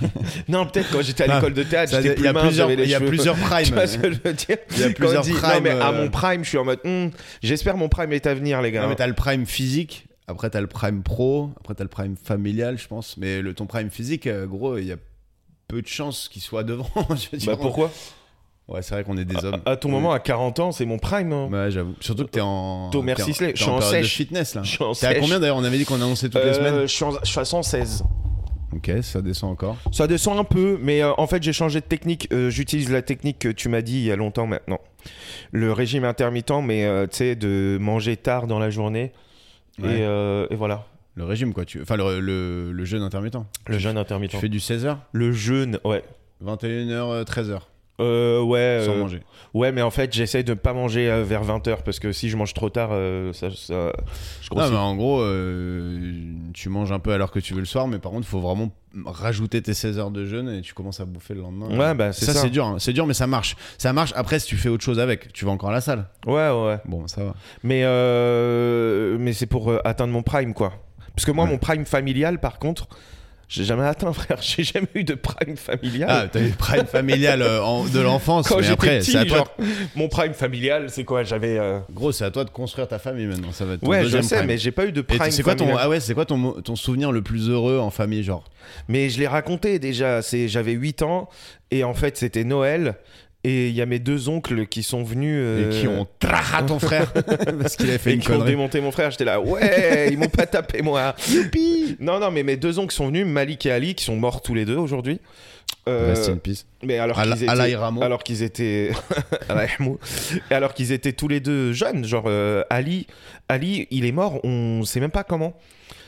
Non, 0.48 0.66
peut-être 0.66 0.90
quand 0.90 1.02
j'étais 1.02 1.24
à 1.24 1.34
l'école 1.36 1.54
de 1.54 1.62
théâtre, 1.62 1.92
j'étais 2.00 2.14
il 2.18 2.24
y 2.24 2.26
a 2.26 2.32
plus 2.32 2.34
mince, 2.34 2.46
plusieurs, 2.46 2.68
j'avais 2.68 2.76
les 2.82 2.88
il 2.88 2.90
y 2.90 2.94
a 2.94 2.98
cheveux- 2.98 3.08
plusieurs 3.08 3.34
Tu 3.38 3.42
primes. 3.42 3.74
vois 3.74 3.86
ce 3.86 3.98
que 3.98 4.12
je 4.12 4.18
veux 4.24 4.32
dire 4.32 4.56
Il 4.72 4.78
y 4.80 4.82
a 4.84 4.90
plusieurs 4.90 5.22
dit, 5.22 5.32
primes. 5.32 5.50
Non, 5.54 5.60
mais 5.62 5.70
à 5.70 5.90
euh, 5.90 6.02
mon 6.04 6.10
prime, 6.10 6.44
je 6.44 6.48
suis 6.48 6.58
en 6.58 6.64
mode, 6.64 6.80
Hmm, 6.84 7.08
j'espère 7.42 7.76
mon 7.76 7.88
prime 7.88 8.12
est 8.12 8.26
à 8.26 8.34
venir, 8.34 8.60
les 8.62 8.72
gars. 8.72 8.82
Non, 8.82 8.88
mais 8.88 8.96
t'as 8.96 9.06
le 9.06 9.14
prime 9.14 9.46
physique. 9.46 10.06
Après, 10.26 10.50
t'as 10.50 10.60
le 10.60 10.66
prime 10.66 11.02
pro. 11.02 11.50
Après, 11.60 11.74
t'as 11.74 11.84
le 11.84 11.88
prime 11.88 12.16
familial, 12.16 12.78
je 12.78 12.86
pense. 12.86 13.16
Mais 13.16 13.40
le, 13.40 13.54
ton 13.54 13.66
prime 13.66 13.90
physique, 13.90 14.26
euh, 14.26 14.46
gros, 14.46 14.76
il 14.76 14.84
y 14.86 14.92
a 14.92 14.96
peu 15.68 15.80
de 15.82 15.86
chances 15.86 16.28
qu'il 16.28 16.42
soit 16.42 16.64
devant. 16.64 16.88
je 17.10 17.28
veux 17.32 17.38
dire. 17.38 17.52
bah 17.52 17.58
pourquoi 17.60 17.90
Ouais, 18.66 18.82
c'est 18.82 18.92
vrai 18.94 19.02
qu'on 19.04 19.16
est 19.16 19.24
des 19.24 19.42
hommes. 19.46 19.62
À 19.64 19.76
ton 19.76 19.88
moment, 19.88 20.12
à 20.12 20.18
40 20.18 20.58
ans, 20.60 20.72
c'est 20.72 20.84
mon 20.84 20.98
prime. 20.98 21.32
hein. 21.32 21.48
Ouais, 21.50 21.70
j'avoue. 21.70 21.94
Surtout 22.00 22.24
que 22.26 22.30
t'es 22.30 22.42
en. 22.42 22.90
Thomas 22.90 23.14
en- 23.18 23.24
Sisley, 23.24 23.52
je 23.54 23.62
suis 23.62 23.70
en 23.70 23.78
de 23.78 23.82
sèche. 23.84 24.14
fitness 24.14 24.54
là. 24.56 24.62
Je 24.62 24.68
suis 24.68 24.84
en 24.84 24.92
T'es 24.92 25.06
à 25.06 25.14
combien 25.14 25.40
d'ailleurs 25.40 25.56
On 25.56 25.64
avait 25.64 25.78
dit 25.78 25.86
qu'on 25.86 25.94
annonçait 25.94 26.28
toutes 26.28 26.42
les 26.44 26.50
Euh, 26.50 26.54
semaines. 26.54 26.80
je, 26.82 26.86
suis 26.88 27.04
en- 27.04 27.12
je 27.22 27.30
suis 27.30 27.40
à 27.40 27.44
116. 27.46 28.04
Ok, 28.74 28.90
ça 29.02 29.22
descend 29.22 29.50
encore. 29.52 29.76
Ça 29.92 30.06
descend 30.06 30.38
un 30.38 30.44
peu, 30.44 30.78
mais 30.82 31.02
euh, 31.02 31.12
en 31.16 31.26
fait, 31.26 31.42
j'ai 31.42 31.52
changé 31.54 31.80
de 31.80 31.86
technique. 31.86 32.28
Euh, 32.32 32.50
J'utilise 32.50 32.90
la 32.90 33.00
technique 33.02 33.38
que 33.38 33.48
tu 33.48 33.68
m'as 33.68 33.80
dit 33.80 33.94
il 33.98 34.04
y 34.04 34.12
a 34.12 34.16
longtemps 34.16 34.46
maintenant. 34.46 34.80
Le 35.52 35.72
régime 35.72 36.04
intermittent, 36.04 36.62
mais 36.62 36.84
euh, 36.84 37.06
tu 37.06 37.16
sais, 37.16 37.34
de 37.36 37.78
manger 37.80 38.16
tard 38.16 38.46
dans 38.46 38.58
la 38.58 38.68
journée. 38.70 39.12
Ouais. 39.78 40.00
Et, 40.00 40.52
et 40.52 40.56
voilà. 40.56 40.86
Le 41.14 41.24
régime, 41.24 41.52
quoi. 41.54 41.64
Tu... 41.64 41.80
Enfin, 41.80 41.96
le, 41.96 42.20
le, 42.20 42.70
le 42.72 42.84
jeûne 42.84 43.02
intermittent. 43.02 43.38
Le 43.66 43.78
jeûne 43.78 43.96
intermittent. 43.96 44.32
Tu 44.32 44.38
fais 44.38 44.48
du 44.48 44.58
16h, 44.58 44.96
Le 45.12 45.32
jeûne, 45.32 45.78
ouais. 45.84 46.04
21h, 46.44 47.24
13h, 47.24 47.60
Euh, 48.00 48.40
ouais, 48.42 48.82
sans 48.86 48.92
euh, 48.92 48.98
manger. 48.98 49.20
ouais, 49.54 49.72
mais 49.72 49.82
en 49.82 49.90
fait, 49.90 50.12
j'essaie 50.12 50.44
de 50.44 50.54
pas 50.54 50.72
manger 50.72 51.10
euh, 51.10 51.24
vers 51.24 51.42
20h 51.44 51.78
parce 51.84 51.98
que 51.98 52.12
si 52.12 52.28
je 52.28 52.36
mange 52.36 52.54
trop 52.54 52.70
tard, 52.70 52.90
euh, 52.92 53.32
ça, 53.32 53.50
ça- 53.50 53.92
je 54.40 54.48
Non, 54.50 54.56
grossis. 54.56 54.70
mais 54.70 54.78
en 54.78 54.94
gros, 54.94 55.22
tu 56.54 56.68
manges 56.68 56.92
un 56.92 56.98
peu 57.00 57.12
à 57.12 57.18
l'heure 57.18 57.30
que 57.32 57.40
tu 57.40 57.54
veux 57.54 57.60
le 57.60 57.66
soir, 57.66 57.88
mais 57.88 57.98
par 57.98 58.12
contre, 58.12 58.26
il 58.26 58.30
faut 58.30 58.40
vraiment 58.40 58.70
rajouter 59.04 59.60
tes 59.62 59.74
16 59.74 59.98
heures 59.98 60.10
de 60.10 60.24
jeûne 60.26 60.48
et 60.48 60.60
tu 60.60 60.74
commences 60.74 61.00
à 61.00 61.04
bouffer 61.04 61.34
le 61.34 61.40
lendemain. 61.40 61.68
Ouais, 61.76 61.94
bah, 61.94 62.12
c'est 62.12 62.26
ça. 62.26 62.34
c'est 62.34 62.50
dur. 62.50 62.66
hein. 62.66 62.76
C'est 62.78 62.92
dur, 62.92 63.06
mais 63.06 63.14
ça 63.14 63.26
marche. 63.26 63.56
Ça 63.78 63.92
marche. 63.92 64.12
Après, 64.16 64.38
si 64.38 64.46
tu 64.46 64.56
fais 64.56 64.68
autre 64.68 64.84
chose 64.84 65.00
avec, 65.00 65.32
tu 65.32 65.44
vas 65.44 65.50
encore 65.50 65.70
à 65.70 65.72
la 65.72 65.80
salle. 65.80 66.06
Ouais, 66.26 66.50
ouais. 66.50 66.78
Bon, 66.84 67.06
ça 67.08 67.24
va. 67.24 67.34
Mais, 67.64 67.82
mais 69.18 69.32
c'est 69.32 69.46
pour 69.46 69.72
atteindre 69.84 70.12
mon 70.12 70.22
prime, 70.22 70.54
quoi. 70.54 70.72
Parce 71.14 71.24
que 71.26 71.32
moi, 71.32 71.44
Ouais. 71.46 71.50
mon 71.50 71.58
prime 71.58 71.84
familial, 71.84 72.38
par 72.38 72.58
contre, 72.60 72.88
j'ai 73.48 73.64
jamais 73.64 73.84
atteint, 73.84 74.12
frère. 74.12 74.38
J'ai 74.42 74.62
jamais 74.62 74.88
eu 74.94 75.04
de 75.04 75.14
prime 75.14 75.56
familial. 75.56 76.08
Ah, 76.10 76.28
t'as 76.30 76.40
eu 76.40 76.50
prime 76.50 76.84
familial 76.86 77.40
euh, 77.42 77.62
en- 77.62 77.84
de 77.84 77.98
l'enfance, 78.00 78.46
Quand 78.48 78.60
mais 78.60 78.68
après, 78.68 78.98
petit, 78.98 79.12
c'est 79.12 79.18
à 79.18 79.24
toi. 79.24 79.38
genre, 79.38 79.56
mon 79.96 80.08
prime 80.08 80.34
familial, 80.34 80.90
c'est 80.90 81.04
quoi? 81.04 81.22
J'avais. 81.24 81.58
euh, 81.58 81.78
Gros, 81.92 82.12
c'est 82.12 82.24
à 82.24 82.30
toi 82.30 82.44
de 82.44 82.50
construire 82.50 82.86
ta 82.88 82.98
famille 82.98 83.26
maintenant. 83.26 83.50
Ça 83.52 83.64
va 83.64 83.74
être 83.74 83.80
ton 83.80 83.88
Ouais, 83.88 84.04
je 84.04 84.20
sais, 84.20 84.36
prime. 84.36 84.46
mais 84.48 84.58
j'ai 84.58 84.70
pas 84.70 84.84
eu 84.86 84.92
de 84.92 85.00
prime 85.00 85.30
c'est 85.30 85.42
quoi 85.42 85.54
ton 85.54 85.64
familial. 85.64 85.82
ah 85.84 85.88
ouais, 85.88 86.00
c'est 86.00 86.14
quoi 86.14 86.26
ton 86.26 86.76
souvenir 86.76 87.10
le 87.10 87.22
plus 87.22 87.48
heureux 87.48 87.78
en 87.78 87.90
famille 87.90 88.22
genre? 88.22 88.44
Mais 88.86 89.08
je 89.08 89.18
l'ai 89.18 89.26
raconté 89.28 89.78
déjà. 89.78 90.20
C'est, 90.22 90.46
j'avais 90.48 90.72
8 90.72 91.02
ans 91.02 91.28
et 91.70 91.84
en 91.84 91.94
fait, 91.94 92.16
c'était 92.18 92.44
Noël. 92.44 92.96
Et 93.48 93.68
il 93.68 93.74
y 93.74 93.80
a 93.80 93.86
mes 93.86 93.98
deux 93.98 94.28
oncles 94.28 94.66
qui 94.66 94.82
sont 94.82 95.02
venus. 95.02 95.38
euh, 95.42 95.70
et 95.70 95.80
qui 95.80 95.88
ont 95.88 96.06
traha 96.18 96.62
ton 96.62 96.78
frère 96.78 97.12
parce 97.60 97.76
qu'il 97.76 97.88
avait 97.88 97.96
fait 97.98 98.10
et 98.10 98.14
une 98.14 98.20
qui 98.20 98.28
ont 98.28 98.34
connerie. 98.34 98.50
démonté 98.50 98.80
mon 98.80 98.90
frère. 98.90 99.10
J'étais 99.10 99.24
là, 99.24 99.40
ouais, 99.40 100.08
ils 100.10 100.18
m'ont 100.18 100.28
pas 100.28 100.46
tapé 100.46 100.82
moi. 100.82 101.14
Youpi 101.30 101.96
Non, 101.98 102.18
non, 102.20 102.30
mais 102.30 102.42
mes 102.42 102.56
deux 102.56 102.78
oncles 102.78 102.94
sont 102.94 103.06
venus, 103.06 103.24
Malik 103.26 103.64
et 103.66 103.70
Ali, 103.70 103.94
qui 103.94 104.04
sont 104.04 104.16
morts 104.16 104.42
tous 104.42 104.54
les 104.54 104.64
deux 104.64 104.76
aujourd'hui. 104.76 105.20
Euh, 105.88 106.10
Rest 106.14 106.28
in 106.28 106.36
peace. 106.36 106.66
mais 106.82 106.98
alors 106.98 107.16
qu'ils 107.22 107.32
étaient, 107.44 107.48
alors 108.02 108.22
qu'ils 108.22 108.42
étaient, 108.42 108.90
alors 110.50 110.74
qu'ils 110.74 110.92
étaient 110.92 111.12
tous 111.12 111.28
les 111.28 111.40
deux 111.40 111.72
jeunes, 111.72 112.04
genre 112.04 112.24
euh, 112.26 112.62
Ali, 112.68 113.06
Ali, 113.48 113.86
il 113.90 114.04
est 114.04 114.12
mort, 114.12 114.44
on 114.44 114.82
sait 114.84 115.00
même 115.00 115.10
pas 115.10 115.24
comment. 115.24 115.54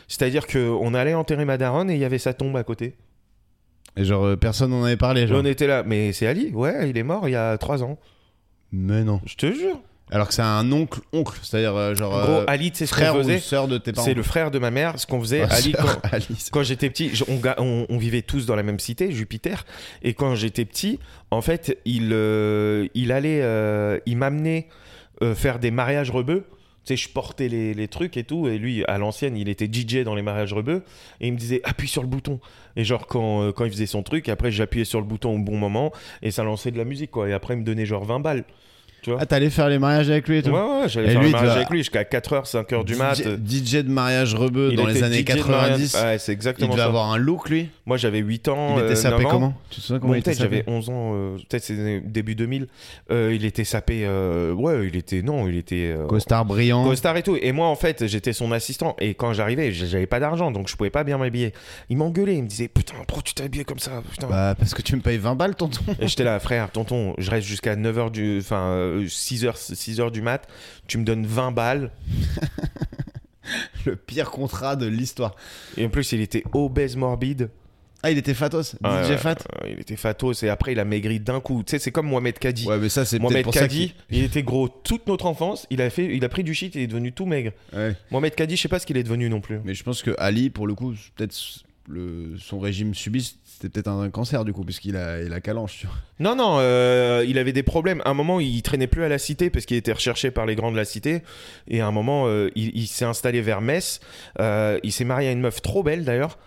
C'est-à-dire 0.09 0.47
que 0.47 0.59
on 0.59 0.92
allait 0.92 1.14
enterrer 1.14 1.44
ma 1.44 1.56
daronne 1.56 1.90
et 1.90 1.94
il 1.94 2.00
y 2.00 2.04
avait 2.04 2.18
sa 2.18 2.35
tombe 2.35 2.56
à 2.56 2.64
côté. 2.64 2.94
Et 3.97 4.04
genre 4.04 4.25
euh, 4.25 4.37
personne 4.37 4.70
n'en 4.70 4.85
avait 4.85 4.97
parlé 4.97 5.26
genre. 5.26 5.40
On 5.40 5.44
était 5.44 5.66
là, 5.66 5.82
mais 5.85 6.12
c'est 6.12 6.26
Ali, 6.26 6.50
ouais, 6.52 6.88
il 6.90 6.97
est 6.97 7.02
mort 7.02 7.28
il 7.28 7.32
y 7.32 7.37
a 7.37 7.56
trois 7.59 7.82
ans. 7.82 7.99
Mais 8.73 9.02
non. 9.04 9.20
Je 9.26 9.35
te 9.35 9.52
jure. 9.52 9.80
Alors 10.12 10.26
que 10.26 10.35
c'est 10.35 10.42
un 10.42 10.73
oncle 10.73 11.00
oncle, 11.12 11.38
c'est-à-dire 11.42 11.76
euh, 11.76 11.94
genre 11.94 12.11
Gros, 12.11 12.32
euh, 12.40 12.44
Ali, 12.49 12.73
tu 12.73 12.78
sais 12.78 12.87
ce 12.87 12.94
frère 12.94 13.16
ou 13.16 13.38
sœur 13.38 13.68
de 13.68 13.78
tes 13.78 13.92
parents. 13.92 14.04
C'est 14.04 14.14
le 14.14 14.25
frère 14.25 14.50
de 14.50 14.59
ma 14.59 14.73
mère. 14.73 14.99
Ce 14.99 15.06
qu'on 15.06 15.20
faisait, 15.20 15.42
Ah, 15.49 15.54
Ali, 15.54 15.73
quand, 15.73 16.18
quand 16.50 16.62
j'étais 16.64 16.90
petit, 16.90 17.11
je- 17.14 17.23
on, 17.28 17.37
ga- 17.37 17.54
on- 17.59 17.87
on 17.88 17.97
vivait 17.97 18.23
tous 18.23 18.44
dans 18.44 18.56
la 18.56 18.64
même 18.64 18.80
cité, 18.80 19.12
Jupiter. 19.12 19.64
Et 20.02 20.14
quand 20.14 20.35
j'étais 20.35 20.64
petit, 20.64 20.99
en 21.30 21.42
fait, 21.42 21.78
il, 21.85 22.09
euh, 22.12 22.88
il 22.94 23.12
allait, 23.12 23.40
euh, 23.42 23.99
il 24.06 24.16
m'amenait 24.16 24.68
faire 25.35 25.59
des 25.59 25.70
mariages 25.70 26.11
rebeux. 26.11 26.44
Tu 26.85 26.97
sais, 26.97 26.97
je 26.97 27.11
portais 27.11 27.49
les, 27.49 27.75
les 27.75 27.88
trucs 27.88 28.16
et 28.16 28.25
tout. 28.25 28.49
Et 28.49 28.56
lui, 28.59 28.85
à 28.87 28.97
l'ancienne, 28.99 29.37
il 29.37 29.49
était 29.50 29.66
DJ 29.70 29.99
dans 30.02 30.14
les 30.14 30.23
mariages 30.23 30.54
rebeux. 30.54 30.82
Et 31.20 31.26
il 31.28 31.32
me 31.35 31.38
disait, 31.38 31.61
appuie 31.62 31.88
sur 31.88 32.00
le 32.02 32.09
bouton. 32.09 32.40
Et 32.76 32.84
genre, 32.84 33.06
quand, 33.06 33.42
euh, 33.42 33.52
quand 33.52 33.64
il 33.64 33.70
faisait 33.70 33.86
son 33.86 34.02
truc, 34.02 34.28
après, 34.28 34.50
j'appuyais 34.50 34.84
sur 34.84 35.00
le 35.00 35.06
bouton 35.06 35.34
au 35.34 35.38
bon 35.38 35.56
moment. 35.56 35.92
Et 36.22 36.30
ça 36.30 36.44
lançait 36.44 36.70
de 36.70 36.78
la 36.78 36.84
musique, 36.84 37.10
quoi. 37.10 37.28
Et 37.28 37.32
après, 37.32 37.54
il 37.54 37.60
me 37.60 37.64
donnait 37.64 37.86
genre 37.86 38.04
20 38.04 38.20
balles. 38.20 38.44
Tu 39.02 39.11
vois 39.11 39.19
Ah, 39.23 39.26
t'allais 39.26 39.50
faire 39.50 39.69
les 39.69 39.78
mariages 39.78 40.11
avec 40.11 40.28
lui 40.28 40.38
et 40.38 40.42
tout. 40.42 40.50
Ouais, 40.50 40.61
ouais, 40.61 40.88
j'allais 40.88 41.11
faire 41.12 41.21
lui, 41.21 41.26
un 41.26 41.28
il 41.28 41.33
mariage 41.33 41.49
doit- 41.50 41.57
avec 41.57 41.71
lui 41.71 41.78
jusqu'à 41.78 42.04
4h, 42.04 42.47
5h 42.47 42.85
du 42.85 42.95
mat. 42.97 43.14
DJ, 43.16 43.76
de 43.83 43.90
mariage 43.90 44.35
rebeu 44.35 44.69
Il 44.73 44.76
dans 44.76 44.87
les 44.87 45.02
années 45.02 45.19
DJ 45.23 45.25
de 45.25 45.42
mariage- 45.42 45.47
90. 45.80 45.95
Ouais, 45.95 46.19
c'est 46.19 46.33
Il 46.33 46.35
exactement 46.35 46.69
devait 46.71 46.80
ça. 46.83 46.87
avoir 46.87 47.11
un 47.12 47.16
look 47.16 47.49
lui. 47.50 47.69
Moi, 47.87 47.97
j'avais 47.97 48.19
8 48.19 48.49
ans. 48.49 48.76
Il 48.78 48.85
était 48.85 48.92
euh, 48.92 48.95
sapé 48.97 49.16
9 49.23 49.26
ans. 49.26 49.30
comment 49.30 49.54
Tu 49.71 49.80
te 49.80 49.85
souviens 49.87 49.99
comment 50.00 50.12
Bon, 50.12 50.16
il 50.16 50.19
était 50.21 50.35
j'avais 50.35 50.59
sapé 50.59 50.71
11 50.71 50.88
ans, 50.90 51.12
euh, 51.14 51.37
peut-être 51.49 51.64
c'est 51.64 52.00
début 52.00 52.35
2000. 52.35 52.66
Euh, 53.11 53.33
il 53.35 53.45
était 53.45 53.64
sapé, 53.64 54.07
ouais, 54.07 54.87
il 54.88 54.97
était, 54.97 55.23
non, 55.23 55.49
il 55.49 55.57
était 55.57 55.95
Costard 56.09 56.45
brillant. 56.45 56.85
costard 56.85 57.16
et 57.16 57.23
tout. 57.23 57.37
Et 57.40 57.52
moi, 57.52 57.66
en 57.69 57.76
fait, 57.76 58.07
j'étais 58.07 58.33
son 58.33 58.52
assistant. 58.52 58.97
Et 59.00 59.14
quand 59.14 59.33
j'arrivais, 59.33 59.73
j'avais 59.73 60.07
pas 60.07 60.21
d'argent, 60.21 60.50
donc 60.50 60.69
je 60.69 60.76
pouvais 60.76 60.90
pas 60.90 61.04
bien 61.04 61.19
m'habiller. 61.19 61.52
Il 61.88 61.97
m'engueulait, 61.97 62.37
il 62.37 62.42
me 62.42 62.49
disait, 62.49 62.69
putain, 62.69 62.95
pourquoi 63.07 63.23
tu 63.23 63.35
t'es 63.35 63.45
habillé 63.45 63.64
comme 63.64 63.78
ça 63.78 64.02
putain. 64.11 64.26
Bah 64.28 64.54
parce 64.59 64.75
que 64.75 64.83
tu 64.83 64.95
me 64.97 65.00
payes 65.00 65.19
20 65.19 65.35
balles 65.35 65.54
tonton. 65.54 65.80
Et 66.00 66.09
j'étais 66.09 66.25
là, 66.25 66.38
frère, 66.40 66.71
tonton, 66.71 67.14
je 67.19 67.30
reste 67.30 67.47
jusqu'à 67.47 67.76
9h 67.76 68.11
du, 68.11 68.38
enfin, 68.40 68.89
euh, 68.90 69.04
6h, 69.04 69.56
6h 69.75 70.11
du 70.11 70.23
mat. 70.23 70.47
Tu 70.87 70.99
me 70.99 71.04
donnes 71.04 71.26
20 71.26 71.52
balles. 71.52 71.90
Le 73.87 73.97
pire 73.97 74.30
contrat 74.30 74.76
de 74.76 74.87
l'histoire. 74.87 75.35
Et 75.76 75.85
en 75.87 75.88
plus, 75.88 76.12
il 76.12 76.20
était 76.20 76.44
obèse 76.52 76.97
morbide. 76.97 77.50
Ah, 78.02 78.11
il 78.11 78.18
était 78.18 78.35
fatos. 78.35 78.76
DJ 78.82 79.11
ouais, 79.11 79.16
Fat. 79.18 79.37
il 79.66 79.78
était 79.78 79.97
fatos 79.97 80.42
et 80.42 80.49
après 80.49 80.73
il 80.73 80.80
a 80.80 80.85
maigri 80.85 81.20
d'un 81.20 81.40
coup. 81.40 81.62
Tu 81.66 81.73
sais, 81.73 81.78
c'est 81.78 81.90
comme 81.90 82.06
Mohamed 82.06 82.38
Kadi. 82.38 82.66
Ouais, 82.66 82.78
mais 82.78 82.88
ça, 82.88 83.04
c'est 83.04 83.18
Mohamed 83.18 83.44
pour 83.44 83.52
ça 83.52 83.61
Kadi, 83.61 83.94
il 84.11 84.25
était 84.25 84.42
gros 84.42 84.68
toute 84.68 85.06
notre 85.06 85.26
enfance. 85.26 85.66
Il 85.70 85.82
a 85.82 85.90
fait, 85.90 86.14
il 86.14 86.25
a 86.25 86.28
pris 86.30 86.42
du 86.42 86.54
shit 86.54 86.75
et 86.76 86.80
il 86.80 86.82
est 86.85 86.87
devenu 86.87 87.12
tout 87.12 87.26
maigre. 87.26 87.52
Ouais. 87.75 87.94
Mohamed 88.11 88.35
Kadi, 88.35 88.56
je 88.56 88.62
sais 88.62 88.68
pas 88.68 88.78
ce 88.78 88.87
qu'il 88.87 88.97
est 88.97 89.02
devenu 89.02 89.28
non 89.28 89.40
plus. 89.40 89.61
Mais 89.64 89.75
je 89.75 89.82
pense 89.82 90.02
que 90.02 90.14
Ali, 90.18 90.49
pour 90.49 90.66
le 90.66 90.75
coup, 90.75 90.94
peut-être 91.16 91.37
le... 91.88 92.37
son 92.38 92.59
régime 92.59 92.94
subi, 92.94 93.37
c'était 93.61 93.69
peut-être 93.69 93.88
un 93.88 94.09
cancer 94.11 94.45
du 94.45 94.52
coup, 94.52 94.64
puisqu'il 94.64 94.97
a, 94.97 95.21
il 95.21 95.33
a 95.33 95.40
calanche. 95.40 95.79
Tu 95.81 95.87
vois. 95.87 95.97
Non, 96.19 96.35
non, 96.37 96.57
euh, 96.61 97.25
il 97.29 97.38
avait 97.38 97.52
des 97.52 97.62
problèmes. 97.62 98.00
À 98.05 98.11
un 98.11 98.14
moment, 98.14 98.40
il 98.40 98.62
traînait 98.62 98.87
plus 98.87 99.05
à 99.05 99.09
la 99.09 99.19
cité 99.19 99.50
parce 99.50 99.67
qu'il 99.67 99.76
était 99.76 99.93
recherché 99.93 100.31
par 100.31 100.47
les 100.47 100.55
grands 100.55 100.73
de 100.73 100.76
la 100.76 100.85
cité. 100.85 101.23
Et 101.69 101.81
à 101.81 101.87
un 101.87 101.90
moment, 101.90 102.25
euh, 102.26 102.50
il, 102.55 102.71
il 102.76 102.87
s'est 102.87 103.05
installé 103.05 103.43
vers 103.43 103.61
Metz. 103.61 104.00
Euh, 104.38 104.79
il 104.83 104.93
s'est 104.93 105.05
marié 105.05 105.29
à 105.29 105.33
une 105.33 105.40
meuf 105.40 105.61
trop 105.61 105.83
belle 105.83 106.05
d'ailleurs. 106.05 106.38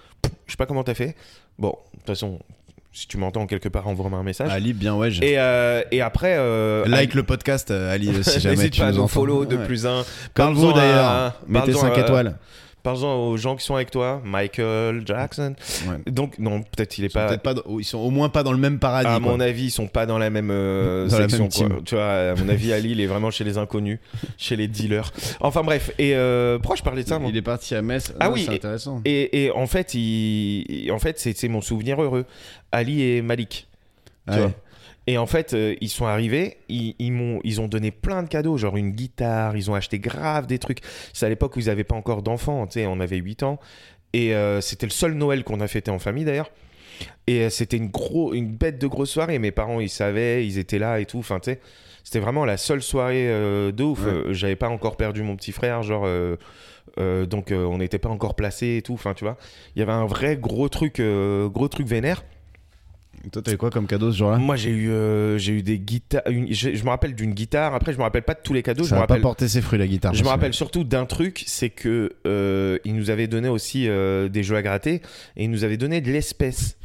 Je 0.48 0.52
sais 0.54 0.58
pas 0.58 0.66
comment 0.66 0.84
t'as 0.84 0.94
fait. 0.96 1.16
Bon, 1.60 1.76
de 1.94 1.98
toute 2.00 2.08
façon, 2.08 2.40
si 2.92 3.08
tu 3.08 3.18
m'entends 3.18 3.46
quelque 3.48 3.70
part, 3.70 3.88
envoie-moi 3.88 4.20
un 4.20 4.24
message. 4.24 4.52
Ali, 4.52 4.74
bien 4.74 4.96
ouais. 4.96 5.10
Et, 5.22 5.38
euh, 5.38 5.84
et 5.92 6.02
après. 6.02 6.36
euh, 6.38 6.86
Like 6.88 7.14
le 7.14 7.24
podcast, 7.24 7.70
euh, 7.72 7.94
Ali, 7.94 8.24
si 8.24 8.40
jamais 8.40 8.56
N'hésite 8.56 8.74
tu 8.74 8.80
pas 8.82 8.88
à 8.88 8.90
nous 8.92 8.98
nous 8.98 9.04
entends. 9.04 9.08
follow 9.10 9.46
de 9.46 9.58
Ouais. 9.58 9.66
plus 9.66 9.86
un. 9.86 10.04
Parle-vous 10.34 10.72
Parle-en 10.72 10.78
à- 10.78 10.82
d'ailleurs. 10.82 11.42
Mettez 11.48 11.72
parle-en 11.74 11.94
5 11.94 11.98
à- 11.98 12.02
étoiles. 12.02 12.38
Parle-en 12.84 13.28
aux 13.30 13.38
gens 13.38 13.56
qui 13.56 13.64
sont 13.64 13.76
avec 13.76 13.92
toi, 13.92 14.22
Michael 14.26 15.04
Jackson. 15.06 15.56
Ouais. 15.88 16.12
Donc, 16.12 16.38
non, 16.38 16.62
peut-être 16.64 16.98
il 16.98 17.06
est 17.06 17.08
Ils 17.08 17.14
pas. 17.14 17.38
pas 17.38 17.54
dans- 17.54 17.80
ils 17.80 17.86
sont 17.86 17.98
au 18.00 18.10
moins 18.10 18.28
pas 18.28 18.44
dans 18.44 18.52
le 18.52 18.58
même 18.58 18.78
paradis. 18.78 19.08
À 19.08 19.20
quoi. 19.22 19.32
mon 19.32 19.40
avis, 19.40 19.66
ils 19.68 19.72
sont 19.72 19.88
pas 19.88 20.06
dans 20.06 20.18
la 20.18 20.30
même 20.30 20.50
euh, 20.52 21.08
Dans 21.08 21.20
la 21.20 21.30
section. 21.30 21.70
quoi. 21.70 21.80
Tu 21.86 21.96
vois, 21.96 22.32
à 22.32 22.36
mon 22.36 22.50
avis, 22.50 22.74
Ali, 22.74 22.92
il 22.92 23.00
est 23.00 23.06
vraiment 23.08 23.32
chez 23.32 23.46
les 23.46 23.58
inconnus, 23.58 24.00
chez 24.38 24.58
les 24.58 24.68
dealers. 24.68 25.12
Enfin 25.40 25.64
bref, 25.64 25.92
et 25.98 26.14
euh, 26.16 26.60
pourquoi 26.60 26.76
je 26.76 26.84
parlais 26.84 27.04
de 27.04 27.08
ça 27.08 27.20
Il 27.26 27.38
est 27.38 27.42
parti 27.42 27.74
à 27.74 27.82
Metz. 27.82 28.14
Ah 28.20 28.28
Non, 28.28 28.34
oui, 28.34 28.44
c'est 28.46 28.56
intéressant. 28.56 29.02
et, 29.06 29.46
et 29.46 29.52
en 29.52 29.66
fait, 29.66 29.94
il, 29.94 30.92
en 30.92 31.00
fait, 31.00 31.18
c'est 31.20 31.48
mon 31.48 31.62
souvenir 31.62 32.02
heureux. 32.02 32.26
Ali 32.74 33.02
et 33.02 33.22
Malik. 33.22 33.68
tu 34.28 34.34
Ouais. 34.34 34.40
vois. 34.42 34.52
Et 35.08 35.18
en 35.18 35.26
fait, 35.26 35.54
euh, 35.54 35.76
ils 35.82 35.90
sont 35.90 36.06
arrivés, 36.06 36.58
ils, 36.70 36.96
ils 36.98 37.12
m'ont, 37.12 37.40
ils 37.44 37.60
ont 37.60 37.68
donné 37.68 37.92
plein 37.92 38.24
de 38.24 38.30
cadeaux, 38.30 38.58
genre 38.58 38.78
une 38.78 38.92
guitare, 38.92 39.58
ils 39.58 39.70
ont 39.70 39.76
acheté 39.76 40.00
grave 40.00 40.48
des 40.48 40.60
trucs. 40.60 40.80
C'est 41.12 41.26
à 41.26 41.30
l'époque 41.30 41.56
où 41.56 41.60
ils 41.60 41.66
n'avaient 41.66 41.84
pas 41.84 41.96
encore 41.96 42.22
d'enfants, 42.24 42.66
tu 42.68 42.80
sais, 42.80 42.86
on 42.86 43.00
avait 43.00 43.18
8 43.18 43.44
ans. 43.44 43.60
Et 44.14 44.34
euh, 44.36 44.62
c'était 44.62 44.86
le 44.86 44.92
seul 44.92 45.14
Noël 45.14 45.44
qu'on 45.44 45.60
a 45.60 45.68
fêté 45.68 45.92
en 45.92 46.00
famille 46.00 46.24
d'ailleurs. 46.24 46.52
Et 47.28 47.42
euh, 47.42 47.50
c'était 47.50 47.78
une, 47.78 47.90
gros, 47.90 48.34
une 48.34 48.48
bête 48.48 48.80
de 48.80 48.88
grosse 48.88 49.10
soirée. 49.10 49.40
Mes 49.40 49.52
parents, 49.52 49.80
ils 49.80 49.90
savaient, 49.90 50.46
ils 50.46 50.58
étaient 50.58 50.80
là 50.80 51.00
et 51.00 51.06
tout. 51.06 51.20
Enfin, 51.20 51.40
tu 51.40 51.52
sais, 51.52 51.60
c'était 52.04 52.20
vraiment 52.20 52.46
la 52.46 52.58
seule 52.58 52.82
soirée 52.82 53.28
de 53.28 53.84
ouf. 53.84 54.06
Ouais. 54.06 54.34
J'avais 54.34 54.56
pas 54.56 54.70
encore 54.70 54.96
perdu 54.96 55.24
mon 55.24 55.36
petit 55.36 55.52
frère, 55.52 55.84
genre. 55.84 56.08
donc 56.98 57.52
on 57.52 57.78
n'était 57.78 57.98
pas 57.98 58.10
encore 58.10 58.36
placé 58.36 58.78
et 58.78 58.82
tout. 58.84 58.94
Enfin, 58.94 59.16
tu 59.16 59.24
vois, 59.24 59.38
il 59.76 59.80
y 59.80 59.82
avait 59.82 59.94
un 59.94 60.06
vrai 60.06 60.38
gros 60.38 60.70
truc, 60.70 61.02
gros 61.02 61.68
truc 61.68 61.88
vénère. 61.88 62.24
Toi, 63.32 63.42
t'avais 63.42 63.58
quoi 63.58 63.70
comme 63.70 63.88
cadeau 63.88 64.12
ce 64.12 64.18
jour-là? 64.18 64.38
Moi, 64.38 64.56
j'ai 64.58 64.70
eu, 64.72 64.90
euh, 64.90 65.38
j'ai 65.38 65.54
eu 65.54 65.64
des 65.64 65.80
guitares. 65.80 66.24
Je, 66.28 66.76
je 66.76 66.84
me 66.84 66.90
rappelle 66.90 67.16
d'une 67.16 67.34
guitare. 67.34 67.74
Après, 67.74 67.94
je 67.94 67.98
me 67.98 68.04
rappelle 68.04 68.24
pas 68.24 68.34
de 68.34 68.42
tous 68.44 68.54
les 68.54 68.62
cadeaux. 68.64 68.84
je 68.84 68.90
Ça 68.90 68.96
me 68.96 69.00
va 69.00 69.08
pas 69.08 69.14
rappelle. 69.14 69.22
porté 69.22 69.48
ses 69.48 69.62
fruits 69.62 69.80
la 69.80 69.88
guitare. 69.88 70.14
Je 70.14 70.24
me 70.24 70.28
rappelle 70.28 70.54
surtout 70.54 70.84
d'un 70.84 71.06
truc, 71.06 71.44
c'est 71.48 71.70
que 71.70 72.12
euh, 72.28 72.78
il 72.84 72.96
nous 72.96 73.10
avait 73.10 73.28
donné 73.28 73.48
aussi 73.48 73.88
euh, 73.88 74.28
des 74.28 74.44
jeux 74.44 74.58
à 74.58 74.62
gratter 74.62 75.02
et 75.38 75.44
il 75.46 75.50
nous 75.50 75.64
avait 75.64 75.78
donné 75.78 76.02
de 76.02 76.12
l'espèce. 76.12 76.78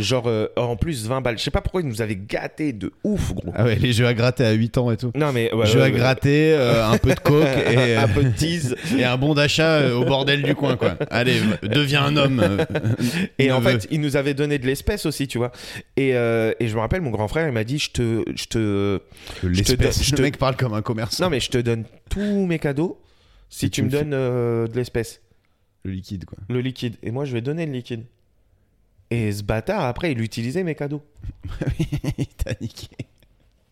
Genre 0.00 0.26
euh, 0.26 0.46
en 0.56 0.76
plus 0.76 1.06
20 1.06 1.20
balles. 1.20 1.38
Je 1.38 1.42
sais 1.44 1.50
pas 1.50 1.60
pourquoi 1.60 1.82
il 1.82 1.86
nous 1.88 2.02
avait 2.02 2.16
gâté 2.16 2.72
de 2.72 2.92
ouf, 3.04 3.34
gros. 3.34 3.52
Ah 3.54 3.64
ouais, 3.64 3.76
les 3.76 3.92
jeux 3.92 4.06
à 4.06 4.14
gratter 4.14 4.44
à 4.44 4.52
8 4.52 4.78
ans 4.78 4.90
et 4.90 4.96
tout. 4.96 5.12
Non 5.14 5.30
mais 5.32 5.52
ouais, 5.52 5.66
jeux 5.66 5.78
ouais, 5.78 5.86
à 5.86 5.90
gratter, 5.90 6.52
euh, 6.54 6.88
un 6.88 6.98
peu 6.98 7.14
de 7.14 7.20
coke 7.20 7.44
et, 7.70 7.96
un 7.96 8.08
peu 8.08 8.24
de 8.24 8.30
tease. 8.30 8.74
et 8.96 9.04
un 9.04 9.16
bon 9.16 9.34
d'achat 9.34 9.76
euh, 9.76 9.94
au 9.94 10.04
bordel 10.04 10.42
du 10.42 10.54
coin 10.54 10.76
quoi. 10.76 10.96
Allez, 11.10 11.40
deviens 11.62 12.02
un 12.04 12.16
homme. 12.16 12.42
Et 13.38 13.52
en 13.52 13.60
fait, 13.60 13.86
il 13.90 14.00
nous 14.00 14.16
avait 14.16 14.34
donné 14.34 14.58
de 14.58 14.66
l'espèce 14.66 15.06
aussi, 15.06 15.28
tu 15.28 15.38
vois. 15.38 15.52
Et, 15.96 16.10
et 16.10 16.68
je 16.68 16.74
me 16.74 16.80
rappelle, 16.80 17.02
mon 17.02 17.10
grand 17.10 17.28
frère, 17.28 17.46
il 17.46 17.52
m'a 17.52 17.64
dit, 17.64 17.78
je 17.78 17.90
te, 17.90 18.24
je 18.34 18.44
te, 18.46 19.00
l'espèce. 19.42 20.02
je 20.02 20.10
le 20.12 20.16
te- 20.16 20.22
mec 20.22 20.36
parle 20.38 20.56
comme 20.56 20.74
un 20.74 20.82
commerçant. 20.82 21.24
non 21.24 21.30
mais 21.30 21.40
je 21.40 21.50
te 21.50 21.58
donne 21.58 21.84
tous 22.08 22.46
mes 22.46 22.58
cadeaux 22.58 23.00
si 23.48 23.70
tu 23.70 23.80
tu 23.80 23.82
me 23.82 23.90
donnes 23.90 24.10
de 24.10 24.76
l'espèce. 24.76 25.20
Le 25.84 25.92
liquide 25.92 26.24
quoi. 26.26 26.38
le 26.48 26.60
liquide. 26.60 26.96
Et 27.02 27.10
moi, 27.10 27.24
je 27.24 27.32
vais 27.32 27.40
donner 27.40 27.64
le 27.66 27.72
liquide. 27.72 28.04
Et 29.10 29.32
ce 29.32 29.42
bâtard, 29.42 29.84
après, 29.84 30.12
il 30.12 30.20
utilisait 30.20 30.62
mes 30.62 30.74
cadeaux. 30.74 31.02
Il 32.18 32.28
t'a 32.28 32.54
niqué. 32.60 33.09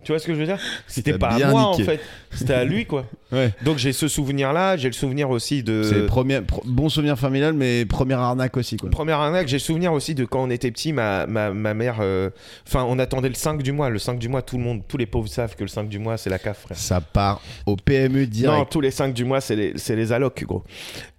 Tu 0.04 0.12
vois 0.12 0.20
ce 0.20 0.26
que 0.26 0.32
je 0.34 0.38
veux 0.38 0.46
dire 0.46 0.58
C'était 0.86 1.12
t'a 1.12 1.18
pas 1.18 1.28
à 1.34 1.50
moi, 1.50 1.70
niqué. 1.72 1.82
en 1.82 1.86
fait. 1.86 2.00
C'était 2.32 2.54
à 2.54 2.64
lui, 2.64 2.86
quoi. 2.86 3.04
Ouais. 3.30 3.52
Donc, 3.62 3.76
j'ai 3.76 3.92
ce 3.92 4.08
souvenir-là. 4.08 4.78
J'ai 4.78 4.88
le 4.88 4.94
souvenir 4.94 5.28
aussi 5.28 5.62
de... 5.62 5.82
C'est 5.82 6.06
premier, 6.06 6.40
pro- 6.40 6.62
bon 6.64 6.88
souvenir 6.88 7.18
familial, 7.18 7.52
mais 7.52 7.84
première 7.84 8.20
arnaque 8.20 8.56
aussi 8.56 8.78
quoi. 8.78 8.88
Première 8.88 9.20
arnaque, 9.20 9.48
j'ai 9.48 9.56
le 9.56 9.60
souvenir 9.60 9.92
aussi 9.92 10.14
de 10.14 10.24
quand 10.24 10.42
on 10.42 10.48
était 10.48 10.70
petit, 10.70 10.94
ma, 10.94 11.26
ma, 11.26 11.50
ma 11.50 11.74
mère. 11.74 11.98
euh, 12.00 12.30
Enfin, 12.66 12.86
on 12.88 12.98
attendait 12.98 13.28
le 13.28 13.34
5 13.34 13.62
du 13.62 13.70
mois. 13.72 13.90
Le 13.90 13.98
5 13.98 14.18
du 14.18 14.30
mois, 14.30 14.40
tout 14.40 14.56
le 14.56 14.62
monde, 14.64 14.80
tous 14.88 14.96
les 14.96 15.04
pauvres 15.04 15.28
savent 15.28 15.54
que 15.56 15.62
le 15.62 15.68
5 15.68 15.90
du 15.90 15.98
mois, 15.98 16.16
c'est 16.16 16.30
la 16.30 16.38
CAF, 16.38 16.60
frère. 16.60 16.78
Ça 16.78 17.02
part 17.02 17.42
au 17.66 17.76
PMU 17.76 18.20
Non, 18.22 18.26
direct. 18.30 18.72
tous 18.72 18.80
les 18.80 18.90
5 18.90 19.12
du 19.12 19.26
mois, 19.26 19.42
c'est 19.42 19.56
les, 19.56 19.74
les 19.74 20.12
allocs, 20.12 20.42
gros. 20.44 20.64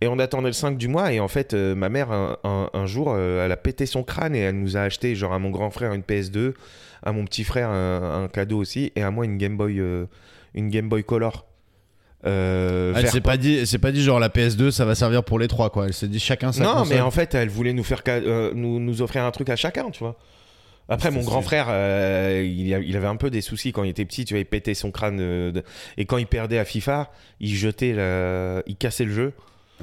Et 0.01 0.07
on 0.07 0.17
attendait 0.17 0.47
le 0.47 0.53
5 0.53 0.79
du 0.79 0.87
mois, 0.87 1.13
et 1.13 1.19
en 1.19 1.27
fait, 1.27 1.53
euh, 1.53 1.75
ma 1.75 1.89
mère, 1.89 2.11
un, 2.11 2.37
un- 2.43 2.71
un 2.73 2.85
jour, 2.87 3.13
euh, 3.15 3.45
elle 3.45 3.51
a 3.51 3.57
pété 3.57 3.85
son 3.85 4.01
crâne 4.01 4.35
et 4.35 4.39
elle 4.39 4.59
nous 4.59 4.77
a 4.77 4.81
acheté, 4.81 5.13
genre, 5.13 5.33
à 5.33 5.37
mon 5.37 5.51
grand 5.51 5.69
frère, 5.69 5.93
une 5.93 6.01
PS2, 6.01 6.53
à 7.03 7.12
mon 7.12 7.25
petit 7.25 7.43
frère, 7.43 7.69
un, 7.69 8.23
un 8.23 8.27
cadeau 8.27 8.57
aussi, 8.57 8.91
et 8.95 9.01
à 9.03 9.12
moi, 9.12 9.25
une 9.25 9.38
Game 9.38 9.57
Boy, 9.57 9.79
euh, 9.79 10.05
une 10.53 10.69
Game 10.69 10.89
Boy 10.89 11.03
Color. 11.03 11.45
Euh, 12.25 12.93
Elle 12.97 13.07
s'est 13.09 13.21
pas 13.21 13.38
dit, 13.38 13.65
c'est 13.65 13.77
pas 13.77 13.91
dit 13.93 14.03
genre 14.03 14.19
la 14.19 14.27
PS2 14.27 14.71
ça 14.71 14.83
va 14.83 14.93
servir 14.93 15.23
pour 15.23 15.39
les 15.39 15.47
trois 15.47 15.69
quoi. 15.69 15.85
Elle 15.88 15.93
s'est 15.93 16.09
dit 16.09 16.19
chacun 16.19 16.51
sa 16.51 16.63
Non, 16.65 16.73
console. 16.79 16.95
mais 16.97 17.01
en 17.01 17.12
fait, 17.12 17.33
elle 17.33 17.47
voulait 17.47 17.71
nous 17.71 17.83
faire 17.85 18.01
euh, 18.09 18.51
nous, 18.53 18.77
nous 18.81 19.01
offrir 19.01 19.23
un 19.23 19.31
truc 19.31 19.49
à 19.49 19.55
chacun, 19.55 19.89
tu 19.89 19.99
vois. 19.99 20.17
Après, 20.91 21.12
mon 21.12 21.21
grand 21.21 21.41
frère, 21.43 21.67
euh, 21.69 22.43
il, 22.43 22.73
avait 22.97 23.07
un 23.07 23.15
peu 23.15 23.29
des 23.29 23.41
soucis 23.41 23.71
quand 23.71 23.83
il 23.83 23.89
était 23.91 24.05
petit. 24.05 24.25
Tu 24.25 24.33
vois, 24.33 24.39
il 24.41 24.45
pétait 24.45 24.73
son 24.73 24.89
crâne. 24.89 25.19
euh, 25.21 25.51
de- 25.51 25.63
Et 25.97 26.05
quand 26.05 26.17
il 26.17 26.25
perdait 26.25 26.57
à 26.57 26.65
FIFA, 26.65 27.12
il 27.39 27.53
jetait, 27.55 27.93
la- 27.93 28.63
il 28.65 28.75
cassait 28.75 29.05
le 29.05 29.13
jeu. 29.13 29.33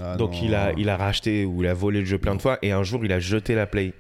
Ah 0.02 0.16
Donc 0.16 0.33
non. 0.33 0.40
il 0.42 0.55
a, 0.57 0.72
il 0.76 0.88
a 0.90 0.96
racheté 0.96 1.44
ou 1.44 1.62
il 1.62 1.68
a 1.68 1.74
volé 1.74 2.00
le 2.00 2.07
jeu 2.07 2.18
plein 2.18 2.35
de 2.35 2.42
fois. 2.42 2.59
Et 2.61 2.72
un 2.72 2.83
jour, 2.83 3.05
il 3.05 3.12
a 3.12 3.20
jeté 3.20 3.55
la 3.55 3.66
play. 3.66 3.94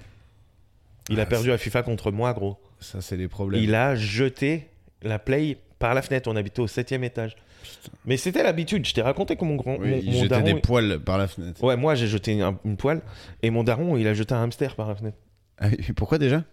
Il 1.08 1.20
a 1.20 1.22
Ah, 1.22 1.26
perdu 1.26 1.52
à 1.52 1.58
FIFA 1.58 1.84
contre 1.84 2.10
moi, 2.10 2.32
gros. 2.34 2.58
Ça 2.80 3.00
c'est 3.00 3.16
les 3.16 3.28
problèmes. 3.28 3.62
Il 3.62 3.74
a 3.74 3.94
jeté 3.96 4.68
la 5.02 5.18
play 5.18 5.56
par 5.78 5.94
la 5.94 6.02
fenêtre. 6.02 6.28
On 6.32 6.36
habitait 6.36 6.60
au 6.60 6.66
septième 6.66 7.04
étage. 7.04 7.36
Mais 8.04 8.16
c'était 8.16 8.42
l'habitude. 8.42 8.86
Je 8.86 8.94
t'ai 8.94 9.02
raconté 9.02 9.36
que 9.36 9.44
mon 9.44 9.56
grand, 9.56 9.76
Oui, 9.78 9.90
mon, 9.90 9.96
il 9.98 10.06
mon 10.06 10.12
jetait 10.12 10.28
daron, 10.28 10.44
des 10.44 10.54
poils 10.54 11.00
par 11.00 11.18
la 11.18 11.26
fenêtre. 11.26 11.62
Ouais, 11.64 11.76
moi 11.76 11.94
j'ai 11.94 12.06
jeté 12.06 12.40
un- 12.40 12.58
une 12.64 12.76
poêle 12.76 13.00
et 13.42 13.50
mon 13.50 13.64
daron 13.64 13.96
il 13.96 14.06
a 14.06 14.14
jeté 14.14 14.34
un 14.34 14.42
hamster 14.42 14.76
par 14.76 14.88
la 14.88 14.94
fenêtre. 14.94 15.16
Ah 15.58 15.68
pourquoi 15.96 16.18
déjà? 16.18 16.44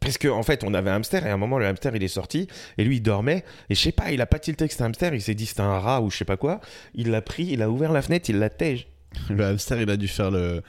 Parce 0.00 0.16
qu'en 0.16 0.38
en 0.38 0.42
fait 0.42 0.64
on 0.64 0.72
avait 0.72 0.88
un 0.90 0.94
hamster 0.96 1.26
et 1.26 1.30
à 1.30 1.34
un 1.34 1.36
moment 1.36 1.58
le 1.58 1.66
hamster 1.66 1.94
il 1.94 2.02
est 2.02 2.08
sorti 2.08 2.46
et 2.78 2.84
lui 2.84 2.96
il 2.96 3.00
dormait 3.02 3.44
et 3.68 3.74
je 3.74 3.80
sais 3.80 3.92
pas, 3.92 4.10
il 4.12 4.20
a 4.22 4.26
pas 4.26 4.38
tilté 4.38 4.64
que 4.66 4.72
c'était 4.72 4.84
un 4.84 4.86
hamster, 4.86 5.12
il 5.14 5.20
s'est 5.20 5.34
dit 5.34 5.44
c'était 5.44 5.60
un 5.60 5.78
rat 5.78 6.00
ou 6.00 6.10
je 6.10 6.16
sais 6.16 6.24
pas 6.24 6.38
quoi. 6.38 6.60
Il 6.94 7.10
l'a 7.10 7.20
pris, 7.20 7.44
il 7.50 7.60
a 7.60 7.68
ouvert 7.68 7.92
la 7.92 8.00
fenêtre, 8.00 8.30
il 8.30 8.38
l'a 8.38 8.48
tège. 8.48 8.86
Le 9.28 9.44
hamster, 9.44 9.78
il 9.82 9.90
a 9.90 9.98
dû 9.98 10.08
faire 10.08 10.30
le, 10.30 10.62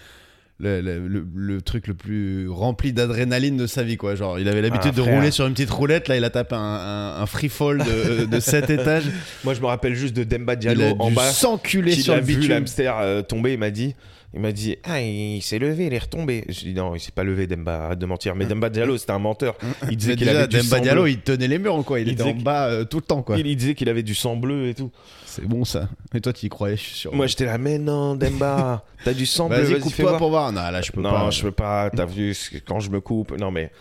le, 0.59 0.81
le, 0.81 1.07
le- 1.07 1.25
le 1.35 1.61
truc 1.61 1.87
le 1.87 1.93
plus 1.93 2.47
rempli 2.47 2.93
d'adrénaline 2.93 3.57
de 3.57 3.67
sa 3.67 3.83
vie, 3.83 3.97
quoi. 3.97 4.15
Genre, 4.15 4.39
il 4.39 4.47
avait 4.47 4.61
l'habitude 4.61 4.91
Ah, 4.93 4.97
de 4.97 5.01
rouler 5.01 5.31
sur 5.31 5.45
une 5.47 5.53
petite 5.53 5.71
roulette, 5.71 6.07
là, 6.07 6.15
il 6.15 6.23
a 6.23 6.29
tapé 6.29 6.55
un, 6.55 6.59
un, 6.59 7.21
un 7.21 7.25
free 7.25 7.49
fall 7.49 7.79
de, 7.79 8.25
de 8.25 8.39
7 8.39 8.69
étages. 8.69 9.05
Moi 9.43 9.53
je 9.55 9.61
me 9.61 9.65
rappelle 9.65 9.95
juste 9.95 10.15
de 10.15 10.23
Demba 10.23 10.53
Il 10.53 10.59
Diallo 10.59 10.83
a 10.83 10.93
en 11.01 11.09
dû 11.09 11.15
bas. 11.15 11.29
s'enculer 11.31 11.93
sur 11.93 12.13
a 12.13 12.17
le 12.17 12.23
vu 12.23 12.47
l'hamster 12.47 12.93
euh, 13.01 13.21
tomber, 13.23 13.53
il 13.53 13.59
m'a 13.59 13.71
dit. 13.71 13.95
Il 14.35 14.39
m'a 14.39 14.51
dit, 14.51 14.77
ah, 14.83 14.99
il 14.99 15.41
s'est 15.43 15.59
levé, 15.59 15.85
il 15.85 15.93
est 15.93 15.99
retombé. 15.99 16.43
Je 16.49 16.61
dis, 16.61 16.73
non, 16.73 16.95
il 16.95 16.99
s'est 16.99 17.11
pas 17.11 17.23
levé, 17.23 17.45
Demba, 17.45 17.85
arrête 17.85 17.99
de 17.99 18.05
mentir. 18.07 18.33
Mais 18.33 18.45
Demba 18.47 18.71
Diallo, 18.71 18.97
c'était 18.97 19.11
un 19.11 19.19
menteur. 19.19 19.55
Il 19.91 19.95
disait 19.95 20.15
qu'il 20.15 20.27
avait 20.27 20.47
du 20.47 20.57
Demba 20.57 20.77
sang 20.77 20.81
Diallo, 20.81 21.01
bleu. 21.03 21.11
il 21.11 21.19
tenait 21.19 21.47
les 21.47 21.59
murs, 21.59 21.83
quoi. 21.85 21.99
Il, 21.99 22.07
Il 22.07 22.13
était 22.13 22.23
en 22.23 22.33
bas 22.33 22.65
euh, 22.67 22.83
tout 22.83 22.97
le 22.97 23.03
temps, 23.03 23.21
quoi. 23.21 23.37
Il, 23.37 23.45
il 23.45 23.55
disait 23.55 23.75
qu'il 23.75 23.89
avait 23.89 24.01
du 24.01 24.15
sang 24.15 24.35
bleu 24.35 24.69
et 24.69 24.73
tout. 24.73 24.89
C'est 25.27 25.45
bon, 25.45 25.65
ça. 25.65 25.87
Et 26.15 26.19
toi, 26.21 26.33
tu 26.33 26.47
y 26.47 26.49
croyais, 26.49 26.77
je 26.77 26.81
suis 26.81 26.95
sûr. 26.95 27.13
Moi, 27.13 27.27
j'étais 27.27 27.45
là, 27.45 27.59
mais 27.59 27.77
non, 27.77 28.15
Demba, 28.15 28.83
t'as 29.03 29.13
du 29.13 29.27
sang 29.27 29.49
bleu, 29.49 29.61
Vas-y, 29.61 29.79
coupe-toi 29.79 30.17
pour 30.17 30.29
voir. 30.31 30.51
Non, 30.51 30.61
là, 30.61 30.81
je 30.81 30.91
peux 30.91 31.01
non, 31.01 31.11
pas. 31.11 31.29
je 31.29 31.41
peux 31.43 31.51
pas. 31.51 31.91
T'as 31.91 32.05
vu 32.05 32.35
quand 32.65 32.79
je 32.79 32.89
me 32.89 33.01
coupe. 33.01 33.37
Non, 33.37 33.51
mais. 33.51 33.71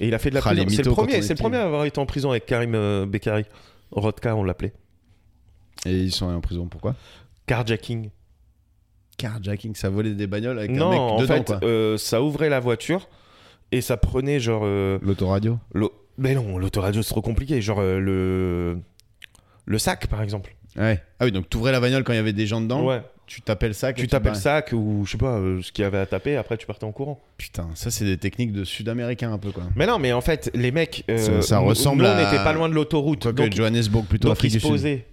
Et 0.00 0.08
il 0.08 0.14
a 0.14 0.18
fait 0.18 0.30
de 0.30 0.34
la 0.34 0.40
Ah, 0.44 0.50
prison. 0.50 0.66
C'est 0.70 0.84
le 0.84 0.90
premier, 0.90 1.22
c'est 1.22 1.34
le 1.34 1.38
premier 1.38 1.58
à 1.58 1.66
avoir 1.66 1.84
été 1.84 2.00
en 2.00 2.06
prison 2.06 2.30
avec 2.30 2.46
Karim 2.46 2.74
euh, 2.74 3.06
Bekkari. 3.06 3.44
Rodka, 3.92 4.34
on 4.34 4.42
l'appelait. 4.42 4.72
Et 5.86 5.92
ils 5.92 6.12
sont 6.12 6.26
allés 6.26 6.36
en 6.36 6.40
prison, 6.40 6.66
pourquoi? 6.66 6.96
Carjacking. 7.46 8.10
Carjacking, 9.20 9.74
ça 9.74 9.88
volait 9.90 10.14
des 10.14 10.26
bagnoles 10.26 10.58
avec 10.58 10.70
Non, 10.70 10.86
un 10.86 10.90
mec 10.90 11.00
en 11.00 11.16
dedans, 11.20 11.34
fait, 11.34 11.44
quoi. 11.44 11.60
euh, 11.62 11.96
ça 11.98 12.22
ouvrait 12.22 12.48
la 12.48 12.60
voiture 12.60 13.08
et 13.72 13.80
ça 13.80 13.96
prenait 13.96 14.40
genre. 14.40 14.62
euh, 14.64 14.98
L'autoradio 15.02 15.58
l'au- 15.74 15.92
mais 16.18 16.34
non, 16.34 16.58
l'autoradio 16.58 17.02
c'est 17.02 17.10
trop 17.10 17.22
compliqué. 17.22 17.60
Genre 17.62 17.78
euh, 17.80 17.98
le. 17.98 18.78
Le 19.66 19.78
sac, 19.78 20.06
par 20.08 20.22
exemple. 20.22 20.54
Ouais. 20.76 21.00
Ah 21.20 21.24
oui, 21.24 21.32
donc 21.32 21.48
t'ouvrais 21.48 21.72
la 21.72 21.80
bagnole 21.80 22.02
quand 22.04 22.12
il 22.12 22.16
y 22.16 22.18
avait 22.20 22.32
des 22.32 22.46
gens 22.46 22.60
dedans. 22.60 22.84
Ouais. 22.84 23.02
Tu 23.26 23.42
t'appelles 23.42 23.74
ça. 23.74 23.92
Tu 23.92 24.08
tapais 24.08 24.30
le 24.30 24.34
sac 24.34 24.70
ou 24.72 25.02
je 25.06 25.12
sais 25.12 25.18
pas 25.18 25.36
euh, 25.38 25.62
ce 25.62 25.70
qu'il 25.70 25.82
y 25.82 25.86
avait 25.86 25.98
à 25.98 26.06
taper. 26.06 26.36
Après, 26.36 26.56
tu 26.56 26.66
partais 26.66 26.84
en 26.84 26.90
courant. 26.90 27.20
Putain, 27.38 27.68
ça 27.74 27.92
c'est 27.92 28.04
des 28.04 28.16
techniques 28.18 28.52
de 28.52 28.64
sud-américains 28.64 29.32
un 29.32 29.38
peu 29.38 29.52
quoi. 29.52 29.62
Mais 29.76 29.86
non, 29.86 30.00
mais 30.00 30.12
en 30.12 30.20
fait, 30.20 30.50
les 30.54 30.72
mecs. 30.72 31.04
Ça- 31.16 31.40
ça 31.42 31.60
nous- 31.60 31.66
ressemble 31.66 32.02
nous, 32.02 32.08
à- 32.08 32.14
on 32.14 32.16
n'était 32.16 32.42
pas 32.42 32.52
loin 32.52 32.68
de 32.68 32.74
l'autoroute. 32.74 33.28
Donc, 33.28 33.52
Johannesburg 33.54 34.04
plutôt 34.06 34.26
donc 34.28 34.36
Afrique 34.38 34.50
ils 34.50 34.54
du 34.56 34.60
se 34.60 34.66
Sud. 34.66 34.72
posaient 34.74 35.06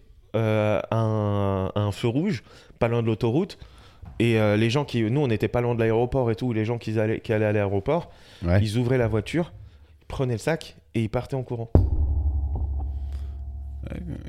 un, 0.91 1.72
un 1.76 1.91
feu 1.91 2.08
rouge, 2.08 2.43
pas 2.80 2.88
loin 2.88 3.02
de 3.02 3.08
l'autoroute. 3.08 3.58
Et 4.19 4.39
euh, 4.39 4.56
les 4.58 4.69
gens 4.69 4.84
qui. 4.86 5.03
Nous, 5.03 5.21
on 5.21 5.27
n'était 5.27 5.47
pas 5.47 5.62
loin 5.62 5.75
de 5.75 5.80
l'aéroport 5.80 6.32
et 6.32 6.36
tout. 6.36 6.51
Les 6.53 6.65
gens 6.65 6.77
qui 6.77 6.99
allaient, 6.99 7.19
qui 7.19 7.34
allaient 7.34 7.45
à 7.45 7.51
l'aéroport, 7.51 8.10
Ouais. 8.45 8.60
ils 8.62 8.77
ouvraient 8.77 8.97
la 8.97 9.08
voiture, 9.08 9.53
ils 10.01 10.06
prenaient 10.08 10.34
le 10.34 10.39
sac 10.39 10.75
et 10.95 11.01
ils 11.03 11.10
partaient 11.10 11.36
en 11.36 11.43
courant. 11.43 11.69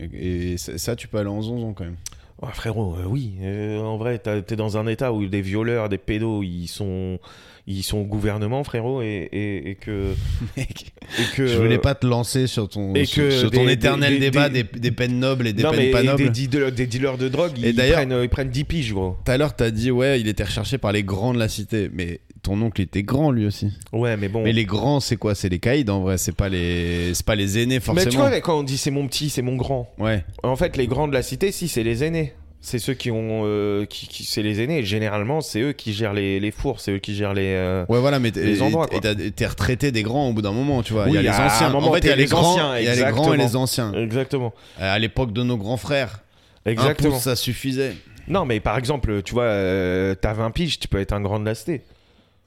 Et, 0.01 0.53
et 0.53 0.57
ça, 0.59 0.79
ça, 0.79 0.97
tu 0.97 1.09
peux 1.09 1.19
aller 1.19 1.29
en 1.29 1.43
zonzon 1.43 1.73
quand 1.73 1.85
même. 1.85 1.97
Oh, 2.41 2.47
frérot, 2.53 2.95
euh, 2.99 3.05
oui. 3.07 3.33
Euh, 3.43 3.81
en 3.81 3.97
vrai, 3.97 4.19
t'es 4.21 4.55
dans 4.57 4.77
un 4.77 4.87
état 4.87 5.13
où 5.13 5.27
des 5.27 5.41
violeurs, 5.41 5.89
des 5.89 5.99
pédos, 5.99 6.45
ils 6.45 6.69
sont, 6.69 7.19
ils 7.67 7.83
sont 7.83 7.99
au 7.99 8.05
gouvernement, 8.05 8.63
frérot, 8.63 9.03
et, 9.03 9.29
et, 9.33 9.71
et 9.71 9.75
que. 9.75 10.15
Mec, 10.57 10.93
Et 11.19 11.35
que 11.37 11.47
je 11.49 11.57
voulais 11.59 11.79
pas 11.79 11.97
te 11.97 12.07
lancer 12.07 12.47
sur 12.47 12.69
ton, 12.69 12.95
et 12.95 13.07
sur, 13.07 13.25
que 13.25 13.31
sur 13.33 13.51
ton 13.51 13.65
des- 13.65 13.73
éternel 13.73 14.13
des- 14.15 14.21
débat 14.31 14.49
des- 14.49 14.63
peines 14.93 15.19
nobles 15.19 15.49
et 15.49 15.53
des 15.53 15.65
non, 15.65 15.71
peines 15.73 15.81
mais 15.81 15.91
pas 15.91 16.03
nobles. 16.05 16.23
des, 16.31 16.31
dealers, 16.47 16.71
des 16.71 16.87
dealers 16.87 17.19
de 17.19 17.29
drogue, 17.29 17.53
Et 17.63 17.71
ils, 17.71 17.75
d'ailleurs- 17.75 17.97
prennent, 17.97 18.13
euh, 18.13 18.23
ils 18.25 18.29
prennent 18.29 18.51
10 18.51 18.65
piges, 18.65 18.93
gros. 18.95 19.17
Tout 19.25 19.33
à 19.33 19.37
l'heure, 19.37 19.57
t'as 19.57 19.71
dit, 19.71 19.91
ouais, 19.91 20.21
il 20.21 20.29
était 20.29 20.45
recherché 20.45 20.79
par 20.79 20.93
les 20.93 21.03
grands 21.03 21.35
de 21.35 21.39
la 21.41 21.49
cité. 21.49 21.91
Mais 21.93 22.21
ton 22.43 22.61
oncle 22.63 22.81
était 22.81 23.03
grand 23.03 23.31
lui 23.31 23.47
aussi. 23.47 23.73
Ouais, 23.93 24.17
mais 24.17 24.29
bon. 24.29 24.43
Mais 24.45 24.53
les 24.53 24.65
grands, 24.65 25.01
c'est 25.01 25.17
quoi? 25.17 25.35
C'est 25.35 25.49
les 25.49 25.59
caïds 25.59 25.89
en 25.91 26.01
vrai, 26.01 26.19
c'est 26.19 26.35
pas 26.35 26.49
les, 26.49 27.13
c'est 27.15 27.27
pas 27.27 27.35
les 27.35 27.59
aînés 27.59 27.77
Mais 27.77 27.81
forcément. 27.81 28.11
tu 28.11 28.17
vois, 28.17 28.41
quand 28.41 28.59
on 28.59 28.63
dit 28.63 28.79
c'est 28.79 28.91
mon 28.91 29.07
petit, 29.07 29.31
c'est 29.31 29.43
mon 29.43 29.57
grand. 29.57 29.91
Ouais. 29.99 30.25
En 30.43 30.57
fait, 30.57 30.77
les 30.77 30.87
grands 30.87 31.09
de 31.09 31.15
la 31.15 31.23
cité, 31.23 31.53
si, 31.53 31.69
c'est 31.69 31.83
les 31.83 32.05
aînés. 32.05 32.33
C'est 32.61 32.81
ceux 32.81 32.95
qui 32.95 33.13
ont. 33.13 33.43
euh, 33.45 33.85
qui, 33.87 34.09
qui- 34.09 34.25
c'est 34.25 34.43
les 34.43 34.61
aînés. 34.61 34.83
Généralement, 34.83 35.41
c'est 35.41 35.61
eux 35.61 35.73
qui 35.73 35.93
gèrent 35.93 36.13
les, 36.13 36.41
les 36.41 36.51
fours, 36.51 36.81
c'est 36.81 36.91
eux 36.91 36.99
qui 36.99 37.15
gèrent 37.15 37.33
les. 37.33 37.55
euh, 37.55 37.85
Ouais, 37.89 38.01
voilà, 38.01 38.19
mais 38.19 38.33
Les 38.35 38.61
endroits, 38.63 38.87
et 38.91 38.99
quoi. 38.99 39.15
t'as- 39.15 39.31
t'es 39.31 39.47
retraité 39.47 39.93
des 39.93 40.03
grands 40.03 40.29
au 40.29 40.33
bout 40.33 40.43
d'un 40.43 40.51
moment, 40.53 40.83
tu 40.83 40.93
vois. 40.93 41.05
Oui, 41.05 41.11
il 41.11 41.15
y 41.15 41.19
a 41.19 41.23
les 41.23 41.29
anciens. 41.29 41.73
en 41.73 41.93
fait, 41.93 42.01
il 42.01 42.07
y 42.09 42.11
a 42.11 42.17
les 42.17 42.25
grands, 42.27 42.75
il 42.77 42.85
y 42.85 42.89
a 42.89 42.95
les 42.97 43.13
grands 43.13 43.33
et 43.33 43.37
les 43.37 43.55
anciens. 43.55 43.93
Exactement. 43.95 44.53
Euh, 44.81 44.93
À 44.95 44.99
l'époque 44.99 45.33
de 45.33 45.45
nos 45.45 45.57
grands 45.57 45.77
frères, 45.77 46.21
un 46.67 46.71
Exactement. 46.73 47.13
pouce, 47.15 47.23
ça 47.23 47.37
suffisait. 47.37 47.95
Non, 48.27 48.45
mais 48.45 48.59
par 48.59 48.77
exemple, 48.77 49.23
tu 49.23 49.35
vois, 49.35 49.45
euh, 49.45 50.15
t'as 50.21 50.33
20 50.35 50.51
piges, 50.51 50.81
tu 50.81 50.89
peux 50.89 50.99
être 51.01 51.13
un 51.13 51.21
grand 51.21 51.39
de 51.39 51.45
la 51.47 51.55
cité. 51.55 51.83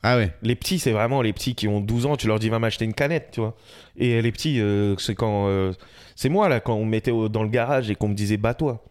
Ah 0.04 0.18
ouais. 0.18 0.32
Les 0.42 0.56
petits, 0.56 0.80
c'est 0.80 0.92
vraiment 0.92 1.22
les 1.22 1.32
petits 1.34 1.54
qui 1.54 1.68
ont 1.68 1.80
12 1.80 2.06
ans, 2.08 2.16
tu 2.18 2.28
leur 2.28 2.40
dis 2.40 2.50
va 2.50 2.58
m'acheter 2.60 2.86
une 2.86 2.94
canette, 2.94 3.30
tu 3.34 3.40
vois. 3.40 3.56
Et 3.98 4.22
les 4.22 4.32
petits, 4.32 4.60
euh, 4.60 4.96
c'est 4.98 5.14
quand. 5.16 5.48
euh, 5.48 5.74
c'est 6.16 6.30
moi, 6.30 6.50
là, 6.50 6.60
quand 6.60 6.74
on 6.76 6.86
me 6.86 6.90
mettait 6.90 7.12
au- 7.12 7.30
dans 7.30 7.44
le 7.44 7.50
garage 7.50 7.90
et 7.92 7.96
qu'on 7.96 8.08
me 8.08 8.16
disait 8.16 8.38
bats-toi. 8.38 8.84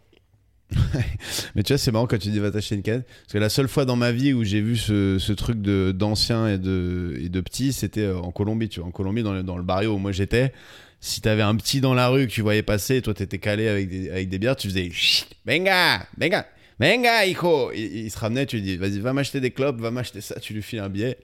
Mais 1.55 1.63
tu 1.65 1.73
vois, 1.73 1.79
c'est 1.79 1.91
marrant 1.91 2.07
quand 2.07 2.19
tu 2.19 2.29
dis 2.31 2.39
va 2.39 2.51
t'acheter 2.53 2.77
une 2.77 2.83
canette. 2.83 3.07
Parce 3.07 3.33
que 3.33 3.39
la 3.39 3.49
seule 3.49 3.69
fois 3.69 3.85
dans 3.85 3.97
ma 3.97 4.13
vie 4.13 4.33
où 4.33 4.45
j'ai 4.45 4.61
vu 4.61 4.77
ce, 4.77 5.19
ce 5.19 5.33
truc 5.33 5.61
de 5.61 5.93
d'anciens 5.93 6.47
et 6.49 6.59
de, 6.59 7.17
et 7.21 7.29
de 7.29 7.41
petits, 7.41 7.73
c'était 7.73 8.03
euh, 8.03 8.19
en 8.21 8.31
Colombie, 8.31 8.69
tu 8.69 8.81
vois. 8.81 8.89
En 8.89 8.93
Colombie, 8.93 9.23
dans 9.25 9.33
le, 9.33 9.43
dans 9.43 9.57
le 9.57 9.65
barrio 9.65 9.95
où 9.95 9.99
moi 9.99 10.13
j'étais, 10.13 10.53
si 11.01 11.21
t'avais 11.21 11.43
un 11.43 11.57
petit 11.57 11.81
dans 11.81 11.95
la 11.95 12.09
rue 12.09 12.27
que 12.29 12.33
tu 12.33 12.43
voyais 12.43 12.63
passer 12.63 12.97
et 12.97 13.03
toi 13.03 13.15
t'étais 13.15 13.39
calé 13.39 13.67
avec 13.69 13.89
des, 13.89 14.11
avec 14.11 14.29
des 14.29 14.39
bières, 14.39 14.55
tu 14.57 14.69
faisais 14.69 14.89
Chut, 14.91 15.27
venga, 15.45 16.07
venga, 16.17 16.47
venga, 16.81 17.25
hijo. 17.27 17.71
Il, 17.73 18.05
il 18.07 18.11
se 18.11 18.19
ramenait, 18.19 18.47
tu 18.47 18.57
lui 18.57 18.63
dis 18.63 18.77
vas-y, 18.77 18.99
va 18.99 19.13
m'acheter 19.13 19.41
des 19.41 19.51
clopes, 19.51 19.81
va 19.81 19.91
m'acheter 19.91 20.21
ça, 20.21 20.41
tu 20.41 20.55
lui 20.55 20.63
files 20.63 20.81
un 20.81 20.89
billet. 20.89 21.17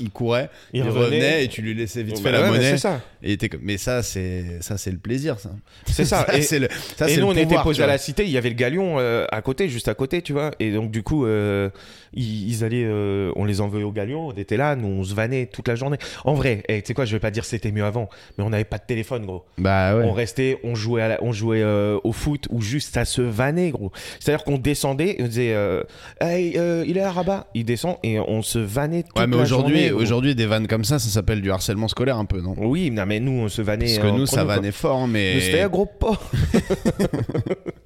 Il 0.00 0.10
courait, 0.10 0.48
il, 0.72 0.78
Il 0.80 0.82
revenait. 0.84 1.04
revenait. 1.06 1.44
et 1.44 1.48
tu 1.48 1.60
lui 1.60 1.74
laissais 1.74 2.02
vite 2.04 2.18
fait 2.20 2.30
la 2.30 2.38
ouais, 2.42 2.44
mais 2.50 2.56
monnaie. 2.58 2.70
C'est 2.70 2.78
ça. 2.78 3.00
Et 3.22 3.32
était 3.32 3.48
comme- 3.48 3.62
mais 3.64 3.78
ça, 3.78 4.02
c'est 4.04 4.58
ça, 4.60 4.78
c'est 4.78 4.92
le 4.92 4.98
plaisir, 4.98 5.40
ça. 5.40 5.50
C'est 5.86 6.04
ça. 6.04 6.24
et 6.34 6.42
c'est 6.42 6.60
le, 6.60 6.68
ça, 6.96 7.08
et 7.08 7.16
nous, 7.16 7.22
le 7.22 7.26
on 7.26 7.36
était 7.36 7.56
posés 7.62 7.82
à 7.82 7.86
la 7.88 7.98
cité, 7.98 8.22
il 8.24 8.30
y 8.30 8.36
avait 8.38 8.50
le 8.50 8.54
galion 8.54 8.98
euh, 9.00 9.26
à 9.32 9.42
côté, 9.42 9.68
juste 9.68 9.88
à 9.88 9.94
côté, 9.94 10.22
tu 10.22 10.32
vois. 10.32 10.52
Et 10.60 10.70
donc, 10.70 10.92
du 10.92 11.02
coup, 11.02 11.26
euh, 11.26 11.68
ils, 12.14 12.48
ils 12.48 12.62
allaient, 12.64 12.84
euh, 12.86 13.32
on 13.34 13.44
les 13.44 13.60
envoyait 13.60 13.84
au 13.84 13.90
galion, 13.90 14.28
on 14.28 14.32
était 14.32 14.56
là, 14.56 14.76
nous, 14.76 14.86
on 14.86 15.02
se 15.02 15.14
vannait 15.14 15.46
toute 15.46 15.66
la 15.66 15.74
journée. 15.74 15.98
En 16.24 16.34
vrai, 16.34 16.62
eh, 16.68 16.80
tu 16.80 16.86
sais 16.88 16.94
quoi, 16.94 17.04
je 17.04 17.12
vais 17.16 17.20
pas 17.20 17.32
dire 17.32 17.44
c'était 17.44 17.72
mieux 17.72 17.84
avant, 17.84 18.08
mais 18.36 18.44
on 18.44 18.50
n'avait 18.50 18.62
pas 18.64 18.78
de 18.78 18.84
téléphone, 18.86 19.26
gros. 19.26 19.44
Bah 19.58 19.96
ouais. 19.96 20.04
On 20.04 20.12
restait, 20.12 20.60
on 20.62 20.76
jouait, 20.76 21.02
à 21.02 21.08
la- 21.08 21.24
on 21.24 21.32
jouait 21.32 21.64
au 21.64 22.12
foot 22.12 22.46
ou 22.50 22.60
juste 22.62 22.96
à 22.96 23.04
se 23.04 23.20
vanner, 23.20 23.70
gros. 23.70 23.90
C'est-à-dire 24.20 24.44
qu'on 24.44 24.58
descendait, 24.58 24.87
on 24.90 25.26
disait, 25.26 25.52
euh, 25.54 25.82
hey, 26.20 26.54
euh, 26.56 26.84
il 26.86 26.96
est 26.96 27.02
à 27.02 27.10
Rabat, 27.12 27.46
il 27.54 27.64
descend 27.64 27.96
et 28.02 28.18
on 28.20 28.42
se 28.42 28.58
vannait 28.58 29.02
toute 29.02 29.18
Ouais, 29.18 29.26
mais 29.26 29.36
aujourd'hui, 29.36 29.90
aujourd'hui, 29.90 30.34
des 30.34 30.46
vannes 30.46 30.66
comme 30.66 30.84
ça, 30.84 30.98
ça 30.98 31.08
s'appelle 31.08 31.40
du 31.42 31.50
harcèlement 31.50 31.88
scolaire 31.88 32.16
un 32.18 32.24
peu, 32.24 32.40
non? 32.40 32.54
Oui, 32.58 32.90
non, 32.90 33.04
mais 33.06 33.20
nous, 33.20 33.32
on 33.32 33.48
se 33.48 33.62
vannait. 33.62 33.86
Parce 33.96 33.98
que 33.98 34.16
nous, 34.16 34.26
ça 34.26 34.44
vannait 34.44 34.72
fort, 34.72 35.06
mais. 35.08 35.40
C'était 35.40 35.60
un 35.62 35.68
gros 35.68 35.86
porc. 35.86 36.30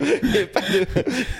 Et 0.00 0.46
pas 0.52 0.60
de, 0.60 0.86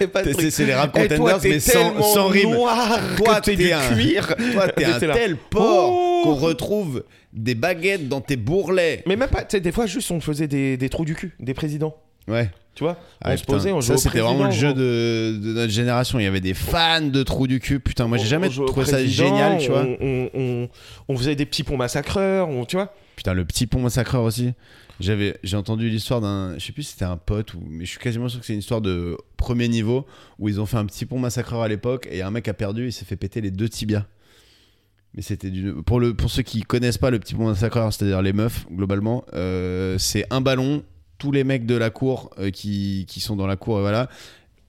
et 0.02 0.06
pas 0.06 0.22
de 0.22 0.32
C'est- 0.50 0.64
les 0.64 0.74
rap 0.74 0.92
contenders, 0.92 1.38
mais 1.42 1.60
sans, 1.60 2.02
sans 2.02 2.26
rime. 2.28 2.50
Noir 2.50 2.98
Toi, 3.16 3.40
t'es 3.40 3.56
du 3.56 3.72
un- 3.72 3.94
cuir. 3.94 4.34
Toi, 4.52 4.68
t'es 4.68 4.84
un 4.86 4.98
tel 4.98 5.36
porc 5.36 6.22
qu'on 6.22 6.34
retrouve 6.34 7.04
des 7.32 7.54
baguettes 7.54 8.08
dans 8.08 8.20
tes 8.20 8.36
bourrelets. 8.36 9.02
Mais 9.06 9.16
même 9.16 9.28
pas, 9.30 9.40
tu 9.42 9.56
sais, 9.56 9.60
des 9.60 9.72
fois, 9.72 9.86
juste 9.86 10.10
on 10.10 10.20
faisait 10.20 10.46
des, 10.48 10.76
des 10.76 10.88
trous 10.88 11.04
du 11.04 11.14
cul, 11.14 11.34
des 11.40 11.54
présidents. 11.54 11.96
Ouais. 12.28 12.50
Tu 12.74 12.84
vois 12.84 12.96
On 13.22 13.28
Ah, 13.28 13.36
se 13.36 13.44
posait, 13.44 13.70
on 13.72 13.80
ça, 13.82 13.88
jouait 13.94 13.96
c'était 13.98 14.20
vraiment 14.20 14.46
le 14.46 14.50
jeu 14.50 14.72
de, 14.72 15.38
de 15.42 15.52
notre 15.52 15.72
génération. 15.72 16.18
Il 16.18 16.22
y 16.22 16.26
avait 16.26 16.40
des 16.40 16.54
fans 16.54 17.02
de 17.02 17.22
trous 17.22 17.46
du 17.46 17.60
cul. 17.60 17.80
Putain, 17.80 18.06
moi, 18.06 18.16
j'ai 18.16 18.26
jamais 18.26 18.48
trouvé 18.48 18.86
ça 18.86 19.04
génial, 19.04 19.58
tu 19.58 19.68
vois. 19.70 19.84
On, 19.84 19.96
on- 20.00 20.30
on- 20.34 20.68
on 21.08 21.16
faisait 21.18 21.36
des 21.36 21.44
petits 21.44 21.64
ponts 21.64 21.76
massacreurs, 21.76 22.48
on- 22.48 22.64
tu 22.64 22.76
vois 22.76 22.94
Putain, 23.16 23.34
le 23.34 23.44
petit 23.44 23.66
pont 23.66 23.80
massacreur 23.80 24.22
aussi. 24.22 24.52
J'avais, 25.00 25.36
j'ai 25.42 25.56
entendu 25.56 25.88
l'histoire 25.90 26.20
d'un, 26.20 26.54
je 26.58 26.64
sais 26.64 26.72
plus 26.72 26.84
si 26.84 26.92
c'était 26.92 27.04
un 27.04 27.16
pote 27.16 27.54
ou, 27.54 27.62
mais 27.68 27.84
je 27.84 27.90
suis 27.90 27.98
quasiment 27.98 28.28
sûr 28.28 28.40
que 28.40 28.46
c'est 28.46 28.52
une 28.52 28.60
histoire 28.60 28.80
de 28.80 29.16
premier 29.36 29.66
niveau 29.68 30.06
où 30.38 30.48
ils 30.48 30.60
ont 30.60 30.66
fait 30.66 30.76
un 30.76 30.86
petit 30.86 31.06
pont 31.06 31.18
massacreur 31.18 31.60
à 31.62 31.68
l'époque 31.68 32.08
et 32.10 32.22
un 32.22 32.30
mec 32.30 32.46
a 32.48 32.54
perdu, 32.54 32.86
il 32.86 32.92
s'est 32.92 33.04
fait 33.04 33.16
péter 33.16 33.40
les 33.40 33.50
deux 33.50 33.68
tibias. 33.68 34.04
Mais 35.14 35.22
c'était 35.22 35.50
du, 35.50 35.74
pour 35.84 36.00
le, 36.00 36.14
pour 36.14 36.30
ceux 36.30 36.42
qui 36.42 36.62
connaissent 36.62 36.98
pas 36.98 37.10
le 37.10 37.18
petit 37.18 37.34
pont 37.34 37.48
massacreur, 37.48 37.92
c'est-à-dire 37.92 38.22
les 38.22 38.32
meufs 38.32 38.64
globalement, 38.72 39.24
euh, 39.34 39.96
c'est 39.98 40.24
un 40.30 40.40
ballon, 40.40 40.82
tous 41.22 41.30
les 41.30 41.44
mecs 41.44 41.66
de 41.66 41.76
la 41.76 41.90
cour 41.90 42.30
euh, 42.40 42.50
qui, 42.50 43.06
qui 43.06 43.20
sont 43.20 43.36
dans 43.36 43.46
la 43.46 43.54
cour, 43.54 43.78
et 43.78 43.80
voilà. 43.80 44.10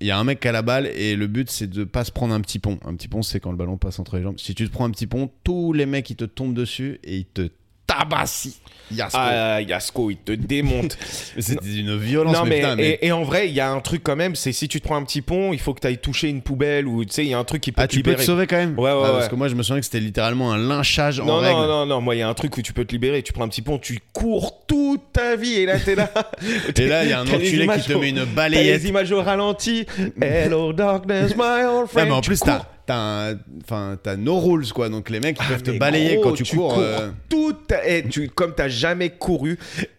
Il 0.02 0.06
y 0.06 0.12
a 0.12 0.20
un 0.20 0.24
mec 0.24 0.46
a 0.46 0.52
la 0.52 0.62
balle 0.62 0.86
et 0.86 1.16
le 1.16 1.26
but 1.26 1.50
c'est 1.50 1.66
de 1.66 1.84
pas 1.84 2.04
se 2.04 2.12
prendre 2.12 2.32
un 2.32 2.42
petit 2.42 2.60
pont. 2.60 2.78
Un 2.86 2.94
petit 2.94 3.08
pont 3.08 3.24
c'est 3.24 3.40
quand 3.40 3.50
le 3.50 3.58
ballon 3.58 3.78
passe 3.78 3.98
entre 3.98 4.18
les 4.18 4.24
jambes. 4.24 4.38
Si 4.38 4.54
tu 4.54 4.68
te 4.68 4.72
prends 4.72 4.86
un 4.86 4.92
petit 4.92 5.08
pont, 5.08 5.32
tous 5.44 5.74
les 5.74 5.88
mecs 5.88 6.08
ils 6.12 6.16
te 6.16 6.26
tombent 6.26 6.54
dessus 6.54 7.00
et 7.04 7.18
ils 7.18 7.26
te 7.26 7.50
tabassent. 7.98 8.60
Yasko. 8.92 9.18
Ah, 9.20 9.60
Yasko, 9.62 10.12
il 10.12 10.18
te 10.18 10.34
démonte. 10.34 10.98
C'était 11.40 11.66
d'une 11.68 11.98
violence, 11.98 12.36
non, 12.36 12.44
mais, 12.44 12.50
mais, 12.50 12.56
putain, 12.58 12.76
mais- 12.76 12.90
Et, 13.02 13.08
et 13.08 13.12
en 13.12 13.24
vrai, 13.24 13.48
il 13.48 13.54
y 13.56 13.60
a 13.60 13.72
un 13.72 13.80
truc 13.80 14.04
quand 14.04 14.16
même, 14.16 14.36
c'est 14.36 14.52
si 14.52 14.68
tu 14.68 14.82
te 14.82 14.86
prends 14.86 14.98
un 14.98 15.04
petit 15.04 15.22
pont, 15.22 15.52
il 15.52 15.60
faut 15.60 15.74
que 15.74 15.80
tu 15.80 15.88
ailles 15.88 15.98
toucher 15.98 16.28
une 16.28 16.42
poubelle 16.42 16.86
ou 16.88 17.04
tu 17.04 17.12
sais, 17.12 17.24
il 17.24 17.30
y 17.30 17.34
a 17.34 17.40
un 17.40 17.44
truc 17.44 17.62
qui 17.62 17.72
peut 17.72 17.82
Ah, 17.82 17.88
te 17.88 17.94
tu 17.96 18.04
peux 18.04 18.14
te 18.14 18.22
sauver 18.22 18.46
quand 18.46 18.58
même 18.58 18.78
Ouais, 18.78 18.92
ouais, 18.92 19.00
Ah, 19.04 19.10
Parce 19.14 19.24
ouais. 19.24 19.30
que 19.32 19.36
moi, 19.36 19.48
je 19.48 19.56
me 19.56 19.64
souviens 19.64 19.80
que 19.80 19.86
c'était 19.86 20.02
littéralement 20.02 20.52
un 20.52 20.58
lynchage 20.60 21.20
en 21.22 21.26
Non, 21.26 21.38
règle. 21.38 21.56
non, 21.56 21.68
non, 21.68 21.86
non, 21.88 22.02
moi 22.02 22.14
il 22.16 22.20
y 22.20 22.22
a 22.22 22.28
un 22.30 22.34
truc 22.36 22.56
où 22.58 22.62
tu 22.62 22.74
peux 22.74 22.86
te 22.86 22.92
libérer, 22.92 23.24
tu 23.24 23.34
prends 23.34 23.46
un 23.46 23.48
petit 23.48 23.64
pont, 23.64 23.80
tu 23.80 24.00
cours 24.12 24.64
toute 24.68 25.12
ta 25.14 25.38
vie 25.38 25.54
et 25.54 25.66
là 25.66 25.80
t'es 25.80 25.96
là. 25.96 26.12
Et 26.78 26.86
là, 26.86 27.04
il 27.04 27.10
y 27.10 27.14
a 27.14 27.20
un 27.22 27.24
enculé 27.28 27.68
qui 27.68 27.82
te 27.88 27.94
met 27.94 28.10
une 28.10 28.26
balayette. 28.26 28.84
les 28.84 28.90
images 28.90 29.12
au 29.12 29.22
ralenti. 29.24 29.88
Hello 30.22 30.72
darkness, 30.72 31.36
my 31.36 31.64
old 31.66 31.90
friend. 31.90 32.10
mais 32.10 32.14
en 32.16 32.22
plus, 32.22 32.40
t'as, 32.42 32.66
t'as, 32.86 33.34
enfin, 33.64 33.98
t'as 34.02 34.16
no 34.16 34.40
rules, 34.40 34.72
quoi. 34.74 34.90
Donc 34.90 35.10
les 35.10 35.20
mecs, 35.20 35.38
ils 35.40 35.44
Ah, 35.46 35.50
peuvent 35.50 35.64
te 35.64 35.72
balayer 35.72 36.16
gros, 36.16 36.24
quand 36.32 36.34
tu, 36.34 36.44
cours. 36.56 36.76
euh, 36.80 37.10
toute 37.30 37.68
ta- 37.68 37.86
et 37.88 38.04
tu, 38.08 38.30
comme 38.30 38.54
t'as 38.56 38.68
jamais 38.70 39.10
couru. 39.10 39.58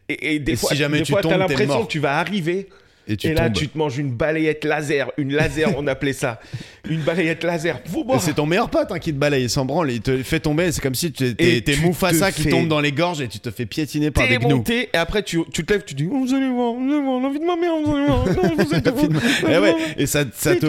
Et, 0.09 0.35
et 0.35 0.39
des 0.39 0.53
Et 0.53 0.57
fois, 0.57 0.71
si 0.71 0.77
jamais 0.77 0.99
des 0.99 1.05
tu 1.05 1.13
fois, 1.13 1.23
tombes, 1.23 1.33
t'as 1.33 1.39
l'impression 1.39 1.85
que 1.85 1.91
tu 1.91 1.99
vas 1.99 2.19
arriver. 2.19 2.69
et 3.09 3.17
tu 3.17 3.29
et 3.29 3.35
là, 3.35 3.51
tu 3.51 3.69
te 3.69 3.77
manges 3.79 3.99
une 3.99 4.13
balayette 4.13 4.65
laser. 4.65 5.11
Une 5.17 5.33
laser, 5.35 5.71
on 5.77 5.87
appelait 5.87 6.13
ça. 6.13 6.41
Une 6.89 7.01
balayette 7.01 7.45
laser. 7.45 7.81
C'est 8.21 8.35
ton 8.35 8.47
meilleur 8.47 8.69
pote 8.71 8.91
hein, 8.91 8.99
qui 8.99 9.13
te 9.13 9.19
balaye, 9.19 9.45
il 9.45 9.51
s'en 9.51 9.65
branle, 9.65 9.91
il 9.91 10.01
te 10.01 10.23
fait 10.23 10.41
tomber, 10.41 10.71
c'est 10.73 10.81
comme 10.83 10.95
si 10.95 11.13
tu 11.13 11.35
t'es, 11.35 11.63
tu 11.63 11.81
Mufasa 11.81 12.31
qui 12.33 12.49
tombe 12.49 12.69
dans 12.69 12.81
les 12.81 12.93
gorges 12.93 13.21
et 13.21 13.29
tu 13.29 13.39
te 13.41 13.51
fais 13.51 13.67
piétiner 13.67 14.11
par 14.11 14.27
des 14.29 14.39
gnous. 14.39 14.63
et 14.71 14.89
après 14.95 15.23
tu, 15.23 15.41
tu 15.53 15.65
te 15.65 15.73
lèves, 15.73 15.85
tu 15.85 15.95
dis 15.95 16.09
oh, 16.11 16.19
Vous 16.27 16.35
allez 16.35 16.49
voir, 16.49 16.73
vous 16.75 16.91
allez 16.93 17.03
voir, 17.03 17.21
la 17.21 17.29
vie 17.31 17.39
de 17.41 17.45
ma 17.45 17.57
mère, 17.57 17.73
vous 17.85 17.95
allez 17.95 18.07
voir. 18.07 18.27
Non, 18.27 18.65
vous 18.65 18.75
êtes 18.75 18.89
Et 19.51 19.59
ouais, 19.59 19.75
et 19.97 20.07
ça, 20.07 20.25
ça 20.35 20.55
te, 20.57 20.67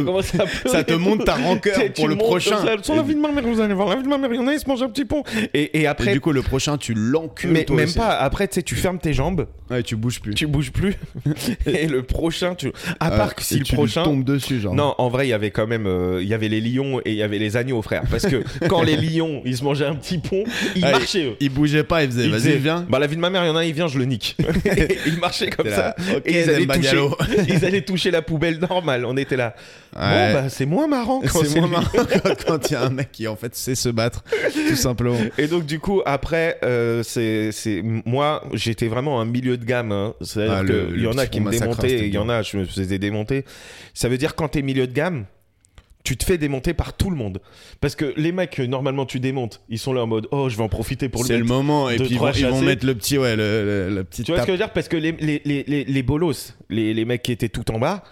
ça 0.67 0.83
te 0.83 0.93
monte 0.93 1.25
ta 1.25 1.35
rancœur 1.35 1.75
Tu- 1.85 1.91
pour 1.91 2.05
tu 2.05 2.09
le 2.09 2.15
prochain. 2.17 2.57
Sur 2.81 2.95
la 2.95 3.01
vie 3.03 3.15
de 3.15 3.19
ma 3.19 3.31
mère, 3.31 3.43
vous 3.45 3.59
allez 3.61 3.73
voir, 3.73 3.89
la 3.89 3.95
vie 3.97 4.03
de 4.03 4.07
ma 4.07 4.17
mère, 4.17 4.31
il 4.33 4.37
y 4.37 4.39
en 4.39 4.47
a, 4.47 4.53
ils 4.53 4.59
se 4.59 4.67
mangent 4.67 4.83
un 4.83 4.89
petit 4.89 5.05
pont. 5.05 5.23
Et, 5.53 5.61
et 5.61 5.81
Et 5.81 5.87
après, 5.87 6.13
du 6.13 6.21
coup, 6.21 6.31
le 6.31 6.41
prochain, 6.41 6.77
tu 6.77 6.93
l'encules. 6.93 7.51
mais 7.51 7.65
même 7.69 7.85
aussi. 7.85 7.97
pas, 7.97 8.09
après, 8.15 8.47
tu 8.47 8.55
sais, 8.55 8.63
tu 8.63 8.75
fermes 8.75 8.99
tes 8.99 9.13
jambes, 9.13 9.47
Ouais, 9.69 9.81
tu 9.83 9.95
bouges 9.95 10.21
plus. 10.21 10.33
tu 10.35 10.47
bouges 10.47 10.71
plus. 10.71 10.95
et 11.65 11.87
le 11.87 12.03
prochain, 12.03 12.55
tu. 12.55 12.71
À 12.99 13.11
part 13.11 13.35
que 13.35 13.43
si 13.43 13.59
le 13.59 13.63
tu 13.65 13.75
prochain. 13.75 14.03
tombes 14.03 14.23
dessus, 14.23 14.59
genre. 14.59 14.73
Non, 14.75 14.93
en 14.97 15.09
vrai, 15.09 15.25
il 15.27 15.29
y 15.29 15.33
avait 15.33 15.51
quand 15.51 15.67
même, 15.67 15.85
euh, 16.05 16.21
il 16.23 16.27
y 16.27 16.33
avait 16.33 16.47
les 16.49 16.61
lions 16.61 16.99
et 17.05 17.11
il 17.11 17.17
y 17.17 17.23
avait 17.23 17.39
les 17.39 17.57
agneaux, 17.57 17.81
frère. 17.81 18.03
Parce 18.09 18.25
que 18.27 18.43
quand 18.67 18.81
les 18.83 18.95
lions, 18.97 19.41
ils 19.45 19.57
se 19.57 19.63
mangeaient 19.63 19.85
un 19.85 19.95
petit 19.95 20.17
pont, 20.17 20.43
ils 20.75 20.81
marchaient. 20.81 21.25
eux. 21.25 21.35
Il 21.39 21.49
bougeait 21.49 21.83
pas, 21.83 22.03
Ils 22.03 22.09
vas-y, 22.11 22.29
disaient, 22.31 22.55
viens. 22.57 22.85
Bah 22.89 22.99
la 22.99 23.07
vie 23.07 23.15
de 23.15 23.21
ma 23.21 23.29
mère, 23.29 23.43
il 23.43 23.47
y 23.47 23.49
en 23.51 23.55
a 23.55 23.59
un, 23.59 23.63
il 23.63 23.73
vient, 23.73 23.87
je 23.87 23.97
le 23.99 24.05
nique. 24.05 24.37
Ils 25.05 25.17
marchaient 25.19 25.49
comme 25.49 25.69
ça. 25.69 25.95
là, 25.97 26.15
ok, 26.17 26.21
et 26.25 26.41
ils 26.43 26.49
allaient, 26.49 26.65
toucher, 26.67 26.97
ils 27.47 27.65
allaient 27.65 27.81
toucher 27.81 28.11
la 28.11 28.21
poubelle 28.21 28.59
normale. 28.59 29.05
On 29.05 29.17
était 29.17 29.35
là. 29.37 29.55
Ouais. 29.95 30.01
Bon 30.01 30.33
bah 30.33 30.49
c'est 30.49 30.65
moins 30.65 30.87
marrant 30.87 31.21
quand 31.21 31.43
C'est 31.45 31.57
moins 31.59 31.67
lui. 31.67 31.71
marrant 31.75 32.07
quand- 32.47 32.69
il 32.69 32.73
y 32.73 32.75
a 32.75 32.83
un 32.83 32.89
mec 32.89 33.11
qui 33.13 33.27
en 33.27 33.35
fait 33.37 33.55
sait 33.55 33.75
se 33.75 33.87
battre, 33.89 34.23
tout 34.69 34.75
simplement. 34.75 35.17
Et 35.37 35.47
donc 35.47 35.65
du 35.65 35.79
coup 35.79 36.01
après, 36.05 36.57
euh, 36.63 37.01
c'est, 37.03 37.51
c'est 37.53 37.81
moi 37.83 38.43
j'étais 38.53 38.87
vraiment 38.87 39.21
un 39.21 39.25
milieu 39.25 39.55
de 39.57 39.63
gamme. 39.65 39.91
hein. 39.93 40.13
C'est-à-dire 40.21 40.75
Ah, 40.93 40.97
y 40.99 41.07
en 41.07 41.17
a 41.17 41.27
qui 41.27 41.39
me 41.39 41.45
massacreur, 41.45 41.77
démontaient, 41.77 42.07
il 42.07 42.13
y 42.13 42.17
en 42.17 42.27
a 42.29 42.41
je 42.41 42.57
me 42.57 42.65
faisais 42.65 42.97
démonter. 42.97 43.45
Ça 43.93 44.09
veut 44.09 44.17
dire 44.17 44.35
quand 44.35 44.49
t'es 44.49 44.61
milieu 44.61 44.85
de 44.87 44.93
gamme. 44.93 45.25
Tu 46.05 46.15
te 46.15 46.23
fais 46.23 46.37
démonter 46.37 46.73
par 46.73 46.93
tout 46.95 47.09
le 47.09 47.17
monde. 47.17 47.41
Parce 47.81 47.95
que 47.95 48.13
les 48.15 48.31
mecs, 48.31 48.51
que 48.51 48.61
normalement 48.61 49.05
tu 49.05 49.19
démontes, 49.19 49.61
ils 49.67 49.79
sont 49.79 49.91
là 49.91 50.03
en 50.03 50.07
mode 50.07 50.27
Oh, 50.31 50.47
je 50.47 50.55
vais 50.55 50.63
en 50.63 50.69
profiter 50.69 51.09
pour 51.09 51.23
le 51.23 51.27
C'est 51.27 51.37
le 51.37 51.43
moment, 51.43 51.89
et 51.89 51.97
puis 51.97 52.05
ils 52.11 52.17
vont, 52.19 52.31
ils 52.31 52.45
vont 52.45 52.51
chassés. 52.53 52.65
mettre 52.65 52.85
le 52.85 52.95
petit, 52.95 53.17
ouais, 53.17 53.35
le, 53.35 54.05
Tu 54.09 54.23
vois 54.23 54.37
ce 54.37 54.41
que 54.43 54.47
je 54.47 54.51
veux 54.53 54.57
dire? 54.57 54.71
Parce 54.71 54.87
que 54.87 54.95
les, 54.95 55.11
les, 55.13 55.41
les, 55.43 55.63
les, 55.67 55.83
les 55.83 56.03
bolos, 56.03 56.53
les, 56.69 56.93
les 56.93 57.05
mecs 57.05 57.23
qui 57.23 57.31
étaient 57.33 57.49
tout 57.49 57.69
en 57.71 57.79
bas, 57.79 58.03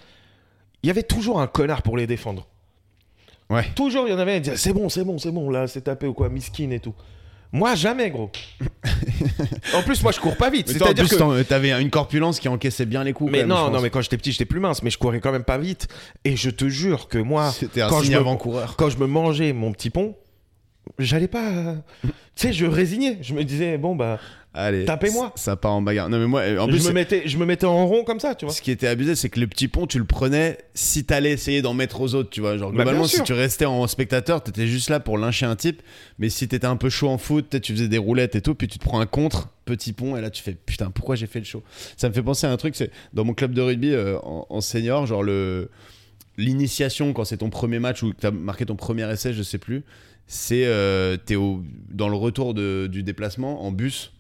il 0.82 0.88
y 0.88 0.89
avait 0.89 1.03
toujours 1.03 1.39
un 1.39 1.47
connard 1.47 1.82
pour 1.84 1.95
les 1.95 2.08
défendre. 2.08 2.47
Ouais. 3.49 3.65
Toujours, 3.75 4.08
il 4.08 4.12
y 4.12 4.13
en 4.13 4.19
avait, 4.19 4.41
c'est 4.58 4.73
bon, 4.73 4.89
c'est 4.89 5.03
bon, 5.03 5.17
c'est 5.19 5.32
bon, 5.32 5.49
là, 5.51 5.67
c'est 5.67 5.82
tapé 5.82 6.08
ou 6.08 6.13
quoi, 6.13 6.29
miskin 6.29 6.71
et 6.71 6.79
tout. 6.79 6.95
Moi, 7.54 7.76
jamais, 7.76 8.10
gros. 8.10 8.32
en 9.76 9.84
plus, 9.84 10.02
moi, 10.02 10.12
je 10.12 10.20
cours 10.20 10.36
pas 10.36 10.50
vite. 10.50 10.68
Mais 10.70 10.74
toi, 10.74 10.88
en 10.88 10.89
C'est-à-dire 10.89 11.08
plus, 11.08 11.18
que. 11.18 11.44
t'avais 11.44 11.70
une 11.82 11.92
corpulence 11.92 12.39
qui 12.39 12.48
encaissait 12.50 12.86
bien 12.88 13.04
les 13.04 13.13
coups. 13.13 13.32
Mais 13.32 13.42
quand 13.42 13.48
même, 13.48 13.58
je 13.68 13.72
non, 13.72 13.82
mais 13.82 13.89
quand 13.92 14.02
j'étais 14.02 14.18
petit, 14.18 14.32
j'étais 14.32 14.46
plus 14.46 14.60
mince, 14.60 14.82
mais 14.82 14.89
je 14.89 14.98
courais 14.98 15.20
quand 15.20 15.32
même 15.32 15.44
pas 15.44 15.60
vite. 15.60 15.88
Et 16.26 16.36
je 16.36 16.50
te 16.50 16.68
jure 16.68 17.08
que 17.08 17.20
moi, 17.20 17.54
quand 17.89 18.02
je 18.02 18.12
me- 18.12 18.76
quand 18.76 18.89
je 18.89 18.98
me 18.98 19.06
mangeais 19.06 19.54
mon 19.54 19.72
petit 19.72 19.92
pont, 19.92 20.16
j'allais 21.00 21.28
pas. 21.28 21.50
euh, 21.50 21.76
tu 22.04 22.12
sais, 22.36 22.54
je 22.54 22.65
résignais. 22.65 23.17
Je 23.22 23.34
me 23.34 23.43
disais, 23.43 23.78
bon, 23.78 23.96
bah, 23.96 24.19
Allez, 24.56 24.86
Tapez-moi. 24.86 25.32
Ça 25.36 25.56
part 25.56 25.74
en 25.74 25.82
bagarre. 25.82 26.10
Non, 26.10 26.19
mais 26.19 26.28
moi, 26.28 26.41
en 26.60 26.67
je, 26.67 26.72
plus, 26.72 26.88
me 26.88 26.93
mettais, 26.93 27.24
je 27.28 27.38
me 27.39 27.46
mettais 27.46 27.65
en 27.65 27.88
rond 27.88 28.04
comme 28.04 28.19
ça, 28.19 28.36
tu 28.36 28.46
vois. 28.46 28.54
ce 28.54 28.62
qui 28.62 28.69
était 28.69 28.86
abusé, 28.86 29.15
c'est 29.15 29.30
que 29.30 29.39
le 29.39 29.48
petit 29.48 29.67
pont, 29.67 29.88
tu 29.88 29.98
le 29.98 30.06
prenais 30.06 30.60
si 30.76 31.06
t'allais 31.06 31.32
essayer 31.32 31.63
d'en 31.63 31.74
mettre 31.74 32.02
aux 32.02 32.13
autres, 32.13 32.30
tu 32.30 32.39
vois. 32.41 32.56
Genre, 32.58 32.69
Bah, 32.69 32.84
globalement, 32.84 33.06
si 33.08 33.24
tu 33.24 33.34
restais 33.34 33.65
en 33.65 33.88
spectateur, 33.88 34.43
t'étais 34.43 34.67
juste 34.67 34.91
là 34.91 35.00
pour 35.00 35.17
lyncher 35.17 35.48
un 35.48 35.56
type. 35.56 35.82
Mais 36.19 36.30
si 36.30 36.48
t'étais 36.48 36.67
un 36.67 36.76
peu 36.76 36.89
chaud 36.91 37.10
en 37.10 37.17
foot, 37.17 37.48
peut-être 37.50 37.63
tu 37.63 37.74
faisais 37.74 37.88
des 37.88 37.98
roulettes 37.98 38.36
et 38.36 38.41
tout, 38.41 38.54
puis 38.54 38.67
tu 38.67 38.78
te 38.78 38.84
prends 38.84 39.00
un 39.00 39.08
contre, 39.08 39.50
petit 39.65 39.91
pont, 39.91 40.15
et 40.17 40.22
là 40.22 40.30
tu 40.30 40.43
fais 40.43 40.54
putain, 40.54 40.91
pourquoi 40.91 41.15
j'ai 41.15 41.26
fait 41.26 41.39
le 41.39 41.46
show? 41.46 41.63
Ça 41.98 42.08
me 42.10 42.13
fait 42.13 42.22
penser 42.22 42.46
à 42.46 42.52
un 42.52 42.58
truc, 42.58 42.76
c'est 42.76 42.91
dans 43.13 43.24
mon 43.24 43.34
club 43.34 43.54
de 43.54 43.62
rugby 43.62 43.91
euh, 43.91 44.19
en, 44.19 44.46
en 44.50 44.62
senior, 44.62 45.08
genre 45.08 45.24
le 45.24 45.72
l'initiation 46.38 47.13
quand 47.13 47.26
c'est 47.26 47.38
ton 47.38 47.50
premier 47.50 47.80
match 47.80 48.02
ou 48.04 48.12
que 48.12 48.17
t'as 48.19 48.32
marqué 48.32 48.65
ton 48.65 48.76
premier 48.76 49.10
essai, 49.12 49.34
je 49.34 49.43
sais 49.43 49.58
plus, 49.60 49.84
c'est 50.27 50.65
euh, 50.65 51.17
t'es 51.17 51.36
dans 51.89 52.09
le 52.09 52.15
retour 52.15 52.53
de- 52.53 52.88
du 52.91 53.03
déplacement 53.03 53.63
en 53.65 53.71
bus. 53.71 54.12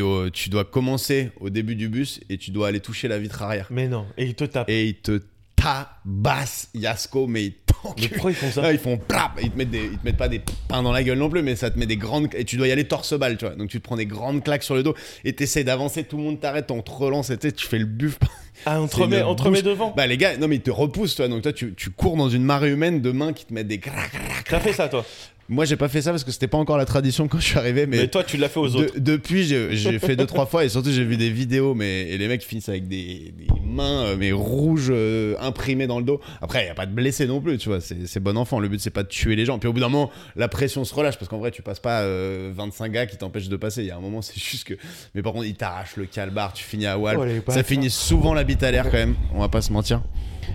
Au- 0.00 0.28
tu 0.28 0.50
dois 0.50 0.64
commencer 0.66 1.30
au 1.40 1.48
début 1.48 1.74
du 1.74 1.88
bus 1.88 2.20
et 2.28 2.36
tu 2.36 2.50
dois 2.50 2.68
aller 2.68 2.80
toucher 2.80 3.08
la 3.08 3.18
vitre 3.18 3.42
arrière. 3.42 3.68
Mais 3.70 3.88
non, 3.88 4.04
et 4.18 4.26
ils 4.26 4.34
te 4.34 4.44
tapent. 4.44 4.68
Et 4.68 4.88
ils 4.88 4.94
te 4.96 5.22
tabassent, 5.56 6.68
Yasko, 6.74 7.26
mais 7.26 7.44
ils 7.46 7.54
Mais 7.98 8.08
pourquoi 8.08 8.30
ils 8.30 8.34
font 8.36 8.50
ça 8.50 8.72
ils 8.72 8.78
font 8.78 8.98
plap, 8.98 9.38
ils 9.42 9.50
te 9.50 9.56
mettent 9.56 9.70
des, 9.70 9.84
ils 9.84 9.98
te 9.98 10.04
mettent 10.04 10.16
pas 10.18 10.28
des 10.28 10.40
pains 10.68 10.82
dans 10.82 10.92
la 10.92 11.02
gueule 11.02 11.16
non 11.18 11.30
plus, 11.30 11.42
mais 11.42 11.56
ça 11.56 11.70
te 11.70 11.78
met 11.78 11.86
des 11.86 11.96
grandes 11.96 12.28
et 12.34 12.44
tu 12.44 12.56
dois 12.56 12.68
y 12.68 12.72
aller 12.72 12.84
torse 12.84 13.14
balle, 13.18 13.38
tu 13.38 13.46
vois. 13.46 13.54
Donc 13.54 13.70
tu 13.70 13.78
te 13.78 13.84
prends 13.84 13.96
des 13.96 14.06
grandes 14.06 14.42
claques 14.44 14.64
sur 14.64 14.74
le 14.74 14.82
dos 14.82 14.94
et 15.24 15.32
t'essayes 15.34 15.64
d'avancer, 15.64 16.04
tout 16.04 16.16
le 16.18 16.24
monde 16.24 16.40
t'arrête, 16.40 16.70
on 16.70 16.82
te 16.82 16.90
relance, 16.90 17.30
et 17.30 17.38
tu 17.38 17.66
fais 17.66 17.78
le 17.78 17.86
buff. 17.86 18.18
Ah, 18.66 18.82
on 18.82 18.88
te 18.88 18.96
remet, 18.96 19.62
devant. 19.62 19.94
Bah 19.96 20.06
les 20.06 20.16
gars, 20.18 20.36
non 20.36 20.48
mais 20.48 20.56
ils 20.56 20.62
te 20.62 20.70
repoussent, 20.70 21.14
toi. 21.14 21.28
Donc 21.28 21.42
toi 21.42 21.52
tu, 21.52 21.74
tu 21.74 21.90
cours 21.90 22.16
dans 22.16 22.28
une 22.28 22.42
marée 22.44 22.70
humaine 22.70 23.00
de 23.00 23.12
mains 23.12 23.32
qui 23.32 23.46
te 23.46 23.54
mettent 23.54 23.68
des. 23.68 23.78
crac. 23.78 24.10
T'as 24.48 24.60
fait 24.60 24.72
ça, 24.72 24.88
toi. 24.88 25.04
Moi 25.48 25.64
j'ai 25.64 25.76
pas 25.76 25.88
fait 25.88 26.02
ça 26.02 26.10
parce 26.10 26.24
que 26.24 26.32
c'était 26.32 26.48
pas 26.48 26.58
encore 26.58 26.76
la 26.76 26.86
tradition 26.86 27.28
quand 27.28 27.38
je 27.38 27.44
suis 27.46 27.58
arrivé, 27.58 27.86
mais. 27.86 27.98
Mais, 27.98 28.08
toi, 28.08 28.24
tu 28.24 28.36
l'as 28.36 28.48
fait 28.48 28.58
aux 28.58 28.68
de- 28.68 28.76
autres. 28.78 28.94
depuis, 28.96 29.44
j'ai 29.44 29.98
fait 30.00 30.16
deux 30.16 30.26
trois 30.26 30.46
fois 30.46 30.64
et 30.64 30.68
surtout 30.68 30.90
j'ai 30.90 31.04
vu 31.04 31.16
des 31.16 31.30
vidéos, 31.30 31.72
mais 31.74 32.08
et 32.08 32.18
les 32.18 32.26
mecs 32.26 32.42
finissent 32.42 32.68
avec 32.68 32.88
des, 32.88 33.32
des 33.36 33.46
mains 33.64 34.06
euh, 34.06 34.16
mais 34.18 34.32
rouges 34.32 34.88
euh, 34.90 35.36
imprimées 35.40 35.86
dans 35.86 35.98
le 36.00 36.04
dos. 36.04 36.20
Après, 36.42 36.64
il 36.64 36.66
y 36.66 36.70
a 36.70 36.74
pas 36.74 36.86
de 36.86 36.92
blessés 36.92 37.26
non 37.28 37.40
plus, 37.40 37.58
tu 37.58 37.68
vois. 37.68 37.78
C'est 37.80 38.18
bon 38.20 38.36
enfant. 38.36 38.58
Le 38.58 38.66
but 38.68 38.80
c'est 38.80 38.90
pas 38.90 39.04
de 39.04 39.08
tuer 39.08 39.36
les 39.36 39.44
gens. 39.44 39.60
Puis 39.60 39.68
au 39.68 39.72
bout 39.72 39.78
d'un 39.80 39.88
moment, 39.88 40.10
la 40.34 40.48
pression 40.48 40.84
se 40.84 40.92
relâche 40.92 41.16
parce 41.16 41.28
qu'en 41.28 41.38
vrai, 41.38 41.52
tu 41.52 41.62
passes 41.62 41.80
pas 41.80 42.00
euh, 42.00 42.50
25 42.52 42.90
gars 42.90 43.06
qui 43.06 43.16
t'empêchent 43.16 43.48
de 43.48 43.56
passer. 43.56 43.82
Il 43.82 43.86
y 43.86 43.92
a 43.92 43.96
un 43.96 44.00
moment, 44.00 44.22
c'est 44.22 44.38
juste 44.40 44.64
que. 44.64 44.74
Mais 45.14 45.22
par 45.22 45.32
contre, 45.32 45.46
ils 45.46 45.54
t'arrachent 45.54 45.96
le 45.96 46.06
calbar, 46.06 46.54
tu 46.54 46.64
finis 46.64 46.86
à 46.86 46.98
Wall. 46.98 47.18
Oh, 47.20 47.50
ça 47.52 47.62
finit 47.62 47.90
souvent 47.90 48.34
la 48.34 48.42
bite 48.42 48.64
à 48.64 48.72
l'air 48.72 48.84
quand 48.86 48.98
même. 48.98 49.14
On 49.32 49.38
va 49.40 49.48
pas 49.48 49.62
se 49.62 49.72
mentir. 49.72 50.02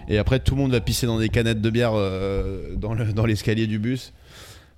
Et 0.08 0.18
après, 0.18 0.40
tout 0.40 0.56
le 0.56 0.62
monde 0.62 0.72
va 0.72 0.82
pisser 0.82 1.06
dans 1.08 1.20
des 1.20 1.30
canettes 1.30 1.62
de 1.62 1.70
bière 1.70 1.92
euh, 1.96 2.76
dans 2.76 2.94
le- 2.94 3.14
dans 3.14 3.26
l'escalier 3.26 3.68
du 3.68 3.80
bus. 3.80 4.14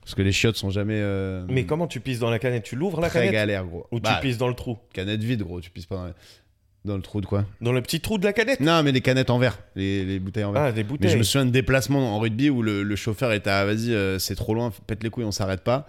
Parce 0.01 0.15
que 0.15 0.21
les 0.21 0.31
chiottes 0.33 0.57
sont 0.57 0.69
jamais. 0.69 0.97
euh, 0.97 1.45
Mais 1.49 1.63
comment 1.65 1.87
tu 1.87 1.99
pisses 2.01 2.19
dans 2.19 2.29
la 2.29 2.37
canette? 2.39 2.63
Tu 2.63 2.75
l'ouvres 2.75 2.99
la 2.99 3.07
très 3.09 3.19
canette? 3.19 3.33
galère, 3.33 3.65
gros. 3.65 3.87
Ou 3.91 3.99
Bah, 4.01 4.15
tu 4.19 4.27
pisses 4.27 4.37
dans 4.37 4.49
le 4.49 4.53
trou? 4.53 4.77
Canette 4.93 5.23
vide, 5.23 5.43
gros. 5.43 5.61
Tu 5.61 5.69
pisses 5.69 5.85
pas 5.85 5.95
dans, 5.95 6.91
dans 6.91 6.95
le 6.97 7.01
trou 7.01 7.21
de 7.21 7.25
quoi? 7.25 7.45
Dans 7.61 7.71
le 7.71 7.81
petit 7.81 8.01
trou 8.01 8.17
de 8.17 8.25
la 8.25 8.33
canette? 8.33 8.59
Non, 8.59 8.83
mais 8.83 8.91
les 8.91 8.99
canettes 8.99 9.29
en 9.29 9.39
verre. 9.39 9.57
Les, 9.77 10.03
les 10.03 10.19
bouteilles 10.19 10.43
en 10.43 10.51
verre. 10.51 10.63
Ah, 10.63 10.71
des 10.73 10.83
mais 10.83 10.89
bouteilles. 10.89 11.09
je 11.11 11.17
me 11.17 11.23
souviens 11.23 11.45
de 11.45 11.51
déplacements 11.51 12.15
en 12.15 12.19
rugby 12.19 12.49
où 12.49 12.61
le, 12.61 12.83
le 12.83 12.95
chauffeur 12.97 13.31
était 13.31 13.49
à 13.49 13.63
vas-y, 13.63 13.93
euh, 13.93 14.19
c'est 14.19 14.35
trop 14.35 14.53
loin, 14.53 14.73
pète 14.87 15.03
les 15.03 15.09
couilles, 15.09 15.23
on 15.23 15.31
s'arrête 15.31 15.61
pas. 15.61 15.87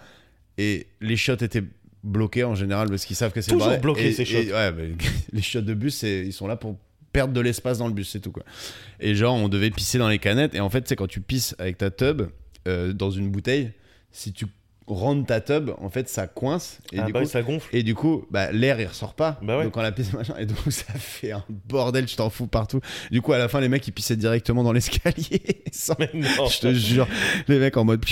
Et 0.58 0.86
les 1.00 1.16
chiottes 1.16 1.42
étaient 1.42 1.64
bloquées 2.04 2.44
en 2.44 2.54
général 2.54 2.88
parce 2.90 3.04
qu'ils 3.06 3.16
savent 3.16 3.32
que 3.32 3.40
c'est 3.40 3.50
Toujours 3.50 3.72
Et- 3.98 4.12
ces 4.12 4.24
chiottes. 4.24 4.46
ouais, 4.52 4.72
mais 4.72 4.90
les 5.32 5.42
chiottes 5.42 5.64
de 5.64 5.74
bus, 5.74 6.04
ils 6.04 6.32
sont 6.32 6.46
là 6.46 6.54
pour 6.54 6.76
perdre 7.14 7.32
de 7.32 7.40
l'espace 7.40 7.78
dans 7.78 7.86
le 7.88 7.94
bus, 7.94 8.10
c'est 8.10 8.20
tout 8.20 8.32
quoi. 8.32 8.42
Et 9.00 9.14
genre, 9.14 9.34
on 9.36 9.48
devait 9.48 9.70
pisser 9.70 9.96
dans 9.96 10.08
les 10.08 10.18
canettes. 10.18 10.54
Et 10.54 10.60
en 10.60 10.68
fait, 10.68 10.86
c'est 10.86 10.96
quand 10.96 11.06
tu 11.06 11.20
pisses 11.22 11.54
avec 11.58 11.78
ta 11.78 11.90
tub 11.90 12.22
euh, 12.68 12.92
dans 12.92 13.10
une 13.10 13.30
bouteille, 13.30 13.70
si 14.10 14.32
tu 14.32 14.46
rentres 14.86 15.24
ta 15.26 15.40
tub, 15.40 15.70
en 15.78 15.88
fait, 15.88 16.08
ça 16.10 16.26
coince. 16.26 16.80
Et 16.92 16.98
Ah 16.98 17.04
du 17.06 17.12
bah 17.12 17.20
coup, 17.20 17.24
oui, 17.24 17.30
ça 17.30 17.40
gonfle. 17.42 17.74
et 17.74 17.82
du 17.82 17.94
coup, 17.94 18.26
bah, 18.30 18.50
l'air 18.52 18.78
il 18.80 18.86
ressort 18.86 19.14
pas. 19.14 19.38
Bah 19.42 19.56
ouais. 19.58 19.64
Donc 19.64 19.76
on 19.76 19.80
la 19.80 19.92
pisse 19.92 20.12
machin. 20.12 20.34
Et 20.38 20.44
donc 20.44 20.58
ça 20.70 20.92
fait 20.94 21.30
un 21.32 21.44
bordel, 21.48 22.04
tu 22.04 22.16
t'en 22.16 22.28
fous 22.30 22.48
partout. 22.48 22.80
Du 23.10 23.22
coup, 23.22 23.32
à 23.32 23.38
la 23.38 23.48
fin, 23.48 23.60
les 23.60 23.68
mecs 23.68 23.86
ils 23.88 23.92
pissaient 23.92 24.16
directement 24.16 24.62
dans 24.64 24.72
l'escalier. 24.72 25.62
Sans-. 25.72 25.94
Je 26.12 26.60
te 26.60 26.74
jure, 26.74 27.06
les 27.48 27.58
mecs 27.60 27.76
en 27.76 27.84
mode 27.84 28.04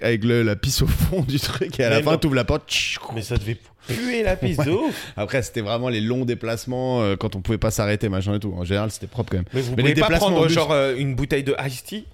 avec 0.00 0.24
le, 0.24 0.42
la 0.42 0.56
pisse 0.56 0.82
au 0.82 0.86
fond 0.86 1.22
du 1.22 1.38
truc. 1.38 1.78
Et 1.80 1.84
à 1.84 1.90
la 1.90 1.96
Mais 1.98 2.02
fin, 2.02 2.12
non. 2.12 2.18
t'ouvres 2.18 2.34
la 2.34 2.44
porte. 2.44 2.70
Mais 3.14 3.22
ça 3.22 3.36
devait 3.36 3.56
puer 3.88 4.22
la 4.22 4.36
piste 4.36 4.64
de 4.64 4.70
ouf. 4.88 5.12
Après, 5.16 5.42
c'était 5.42 5.60
vraiment 5.60 5.88
les 5.88 6.00
longs 6.00 6.24
déplacements 6.24 7.02
euh, 7.02 7.16
quand 7.16 7.36
on 7.36 7.40
pouvait 7.40 7.58
pas 7.58 7.70
s'arrêter, 7.70 8.08
machin 8.08 8.34
et 8.34 8.40
tout. 8.40 8.54
En 8.56 8.64
général, 8.64 8.90
c'était 8.90 9.06
propre 9.06 9.30
quand 9.32 9.38
même. 9.38 9.46
Mais 9.52 9.60
vous 9.60 9.74
Mais 9.76 9.82
les 9.82 9.90
pouvez 9.90 10.00
pas 10.00 10.06
déplacements 10.08 10.26
en 10.28 10.30
prendre 10.32 10.48
genre 10.48 10.72
euh, 10.72 10.94
une 10.96 11.14
bouteille 11.14 11.44
de 11.44 11.54
iced 11.66 11.84
tea 11.84 12.04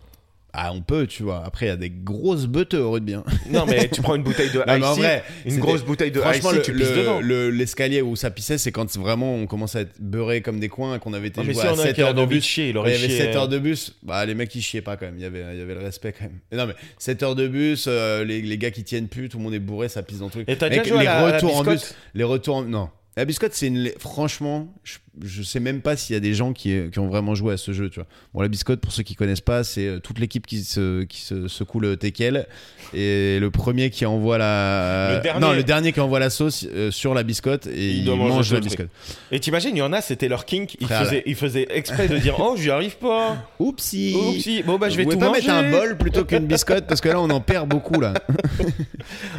Ah, 0.58 0.72
on 0.72 0.80
peut, 0.80 1.06
tu 1.06 1.22
vois. 1.22 1.42
Après, 1.44 1.66
il 1.66 1.68
y 1.68 1.72
a 1.72 1.76
des 1.76 1.90
grosses 1.90 2.46
beuteux 2.46 2.80
au 2.80 2.92
rugby. 2.92 3.12
hein. 3.12 3.24
Non, 3.50 3.66
mais 3.66 3.88
tu 3.88 4.00
prends 4.00 4.14
une 4.14 4.22
bouteille 4.22 4.48
de 4.50 4.62
Non, 4.78 4.94
vrai, 4.94 5.22
une 5.44 5.58
grosse 5.58 5.82
bouteille 5.84 6.10
de 6.10 6.18
Franchement, 6.20 6.52
le- 6.52 6.62
tu 6.62 6.72
pisses 6.72 6.88
le- 6.90 6.96
dedans. 6.96 7.20
le- 7.20 7.50
l'escalier 7.50 8.00
où 8.00 8.16
ça 8.16 8.30
pissait, 8.30 8.56
c'est 8.56 8.72
quand 8.72 8.90
vraiment 8.96 9.34
on 9.34 9.46
commence 9.46 9.76
à 9.76 9.82
être 9.82 10.00
beurré 10.00 10.40
comme 10.40 10.58
des 10.58 10.70
coins, 10.70 10.98
qu'on 10.98 11.12
avait 11.12 11.28
été 11.28 11.42
mais 11.44 11.52
si 11.52 11.60
à 11.60 11.74
on 11.74 11.78
a 11.78 11.82
7 11.82 11.94
qui 11.96 12.00
a 12.02 12.06
heures 12.06 12.14
de 12.14 12.24
bus. 12.24 12.42
chier, 12.44 12.70
il 12.70 12.72
Ouais, 12.72 12.78
aurait 12.78 12.90
il 12.92 12.94
y 12.94 13.04
avait 13.04 13.08
chié, 13.08 13.18
7 13.18 13.34
euh, 13.34 13.38
heures 13.38 13.48
de 13.48 13.58
bus, 13.58 13.96
bah 14.02 14.24
les 14.24 14.34
mecs 14.34 14.54
ils 14.54 14.62
chiaient 14.62 14.80
pas 14.80 14.96
quand 14.96 15.04
même, 15.06 15.16
il 15.18 15.22
y 15.22 15.26
avait, 15.26 15.44
il 15.52 15.58
y 15.58 15.62
avait 15.62 15.74
le 15.74 15.80
respect 15.80 16.12
quand 16.18 16.24
même. 16.24 16.38
Mais 16.50 16.56
non 16.56 16.66
mais 16.66 16.74
7 16.98 17.22
heures 17.22 17.34
de 17.34 17.46
bus, 17.48 17.84
euh, 17.86 18.24
les, 18.24 18.40
les 18.40 18.56
gars 18.58 18.70
qui 18.70 18.82
tiennent 18.82 19.08
plus, 19.08 19.28
tout 19.28 19.36
le 19.36 19.44
monde 19.44 19.54
est 19.54 19.58
bourré, 19.58 19.88
ça 19.90 20.02
pisse 20.02 20.20
dans 20.20 20.24
le 20.26 20.30
truc. 20.30 20.48
Et 20.48 20.56
t'as 20.56 20.70
Mec, 20.70 20.84
déjà 20.84 20.88
joué 20.94 20.98
à 20.98 21.00
les 21.00 21.04
la- 21.06 21.18
à 21.18 21.28
la 21.28 21.34
retours 21.36 21.56
en 21.58 21.64
bus, 21.64 21.94
les 22.14 22.24
retours 22.24 22.56
en... 22.56 22.62
non. 22.62 22.88
La 23.18 23.24
biscotte, 23.24 23.52
c'est 23.54 23.68
une. 23.68 23.90
Franchement, 23.98 24.74
je, 24.84 24.96
je 25.22 25.42
sais 25.42 25.60
même 25.60 25.80
pas 25.80 25.96
s'il 25.96 26.14
y 26.14 26.16
a 26.16 26.20
des 26.20 26.34
gens 26.34 26.52
qui, 26.52 26.76
qui 26.92 26.98
ont 26.98 27.08
vraiment 27.08 27.34
joué 27.34 27.54
à 27.54 27.56
ce 27.56 27.72
jeu, 27.72 27.88
tu 27.90 28.00
vois. 28.00 28.06
Bon, 28.34 28.40
la 28.42 28.48
biscotte, 28.48 28.80
pour 28.80 28.92
ceux 28.92 29.02
qui 29.02 29.14
connaissent 29.14 29.40
pas, 29.40 29.64
c'est 29.64 29.86
euh, 29.86 29.98
toute 29.98 30.18
l'équipe 30.18 30.46
qui 30.46 30.62
se, 30.64 31.04
qui 31.04 31.20
se 31.20 31.48
secoue 31.48 31.80
le 31.80 31.96
teckel. 31.96 32.46
Et 32.94 33.38
le 33.40 33.50
premier 33.50 33.90
qui 33.90 34.06
envoie 34.06 34.38
la. 34.38 35.16
Le 35.16 35.20
dernier. 35.22 35.40
Non, 35.40 35.52
le 35.52 35.62
dernier 35.64 35.92
qui 35.92 36.00
envoie 36.00 36.18
la 36.20 36.30
sauce 36.30 36.66
euh, 36.72 36.90
sur 36.90 37.14
la 37.14 37.22
biscotte 37.22 37.66
et 37.66 37.90
Il 37.92 38.10
mange 38.14 38.52
la 38.52 38.60
biscotte. 38.60 38.88
Et 39.32 39.40
t'imagines, 39.40 39.74
il 39.74 39.78
y 39.78 39.82
en 39.82 39.92
a, 39.92 40.00
c'était 40.00 40.28
leur 40.28 40.44
kink. 40.44 40.76
Ils 40.80 40.86
faisaient, 40.86 41.22
ils 41.26 41.34
faisaient 41.34 41.66
exprès 41.70 42.08
de 42.08 42.18
dire 42.18 42.36
Oh, 42.38 42.54
j'y 42.58 42.70
arrive 42.70 42.96
pas. 42.98 43.36
Oupsie 43.58 44.14
Oupsie. 44.14 44.62
Bon, 44.62 44.78
bah, 44.78 44.88
je 44.88 44.96
vais 44.96 45.04
Vous 45.04 45.12
tout 45.12 45.18
pas 45.18 45.28
manger. 45.28 45.40
mettre 45.48 45.50
un 45.52 45.70
bol 45.70 45.98
plutôt 45.98 46.24
qu'une 46.24 46.46
biscotte 46.46 46.86
parce 46.86 47.00
que 47.00 47.08
là 47.08 47.20
on 47.20 47.30
en 47.30 47.40
perd 47.40 47.68
beaucoup 47.68 48.00
là. 48.00 48.14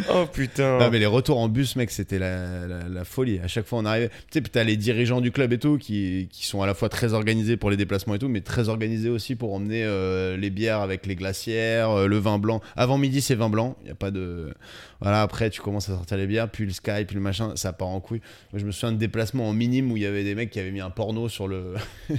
Oh 0.09 0.25
putain. 0.31 0.79
Non 0.79 0.89
mais 0.89 0.99
les 0.99 1.05
retours 1.05 1.37
en 1.39 1.49
bus 1.49 1.75
mec 1.75 1.91
c'était 1.91 2.19
la, 2.19 2.65
la, 2.67 2.87
la 2.89 3.03
folie. 3.03 3.39
À 3.43 3.47
chaque 3.47 3.65
fois 3.65 3.79
on 3.79 3.85
arrivait. 3.85 4.09
Tu 4.31 4.39
sais 4.39 4.41
t'as 4.41 4.63
les 4.63 4.77
dirigeants 4.77 5.19
du 5.19 5.31
club 5.31 5.51
et 5.53 5.57
tout 5.57 5.66
qui, 5.75 6.29
qui 6.31 6.45
sont 6.45 6.61
à 6.61 6.65
la 6.65 6.73
fois 6.73 6.87
très 6.87 7.13
organisés 7.13 7.57
pour 7.57 7.69
les 7.69 7.75
déplacements 7.75 8.15
et 8.15 8.19
tout 8.19 8.29
mais 8.29 8.39
très 8.39 8.69
organisés 8.69 9.09
aussi 9.09 9.35
pour 9.35 9.53
emmener 9.53 9.83
euh, 9.83 10.37
les 10.37 10.49
bières 10.49 10.79
avec 10.79 11.05
les 11.05 11.15
glacières, 11.15 11.89
euh, 11.91 12.07
le 12.07 12.17
vin 12.17 12.39
blanc. 12.39 12.61
Avant 12.77 12.97
midi 12.97 13.19
c'est 13.19 13.35
vin 13.35 13.49
blanc. 13.49 13.75
Il 13.81 13.89
y 13.89 13.91
a 13.91 13.95
pas 13.95 14.11
de 14.11 14.53
voilà 15.01 15.21
après 15.21 15.49
tu 15.49 15.61
commences 15.61 15.89
à 15.89 15.95
sortir 15.95 16.17
les 16.17 16.27
bières 16.27 16.49
puis 16.49 16.65
le 16.65 16.71
sky 16.71 17.03
puis 17.05 17.15
le 17.15 17.21
machin 17.21 17.51
ça 17.55 17.73
part 17.73 17.89
en 17.89 17.99
couille. 17.99 18.21
Moi 18.53 18.61
je 18.61 18.65
me 18.65 18.71
souviens 18.71 18.93
de 18.93 18.97
déplacements 18.97 19.49
en 19.49 19.53
minime 19.53 19.91
où 19.91 19.97
il 19.97 20.03
y 20.03 20.05
avait 20.05 20.23
des 20.23 20.35
mecs 20.35 20.49
qui 20.49 20.59
avaient 20.59 20.71
mis 20.71 20.81
un 20.81 20.89
porno 20.89 21.27
sur 21.27 21.47
le 21.49 21.73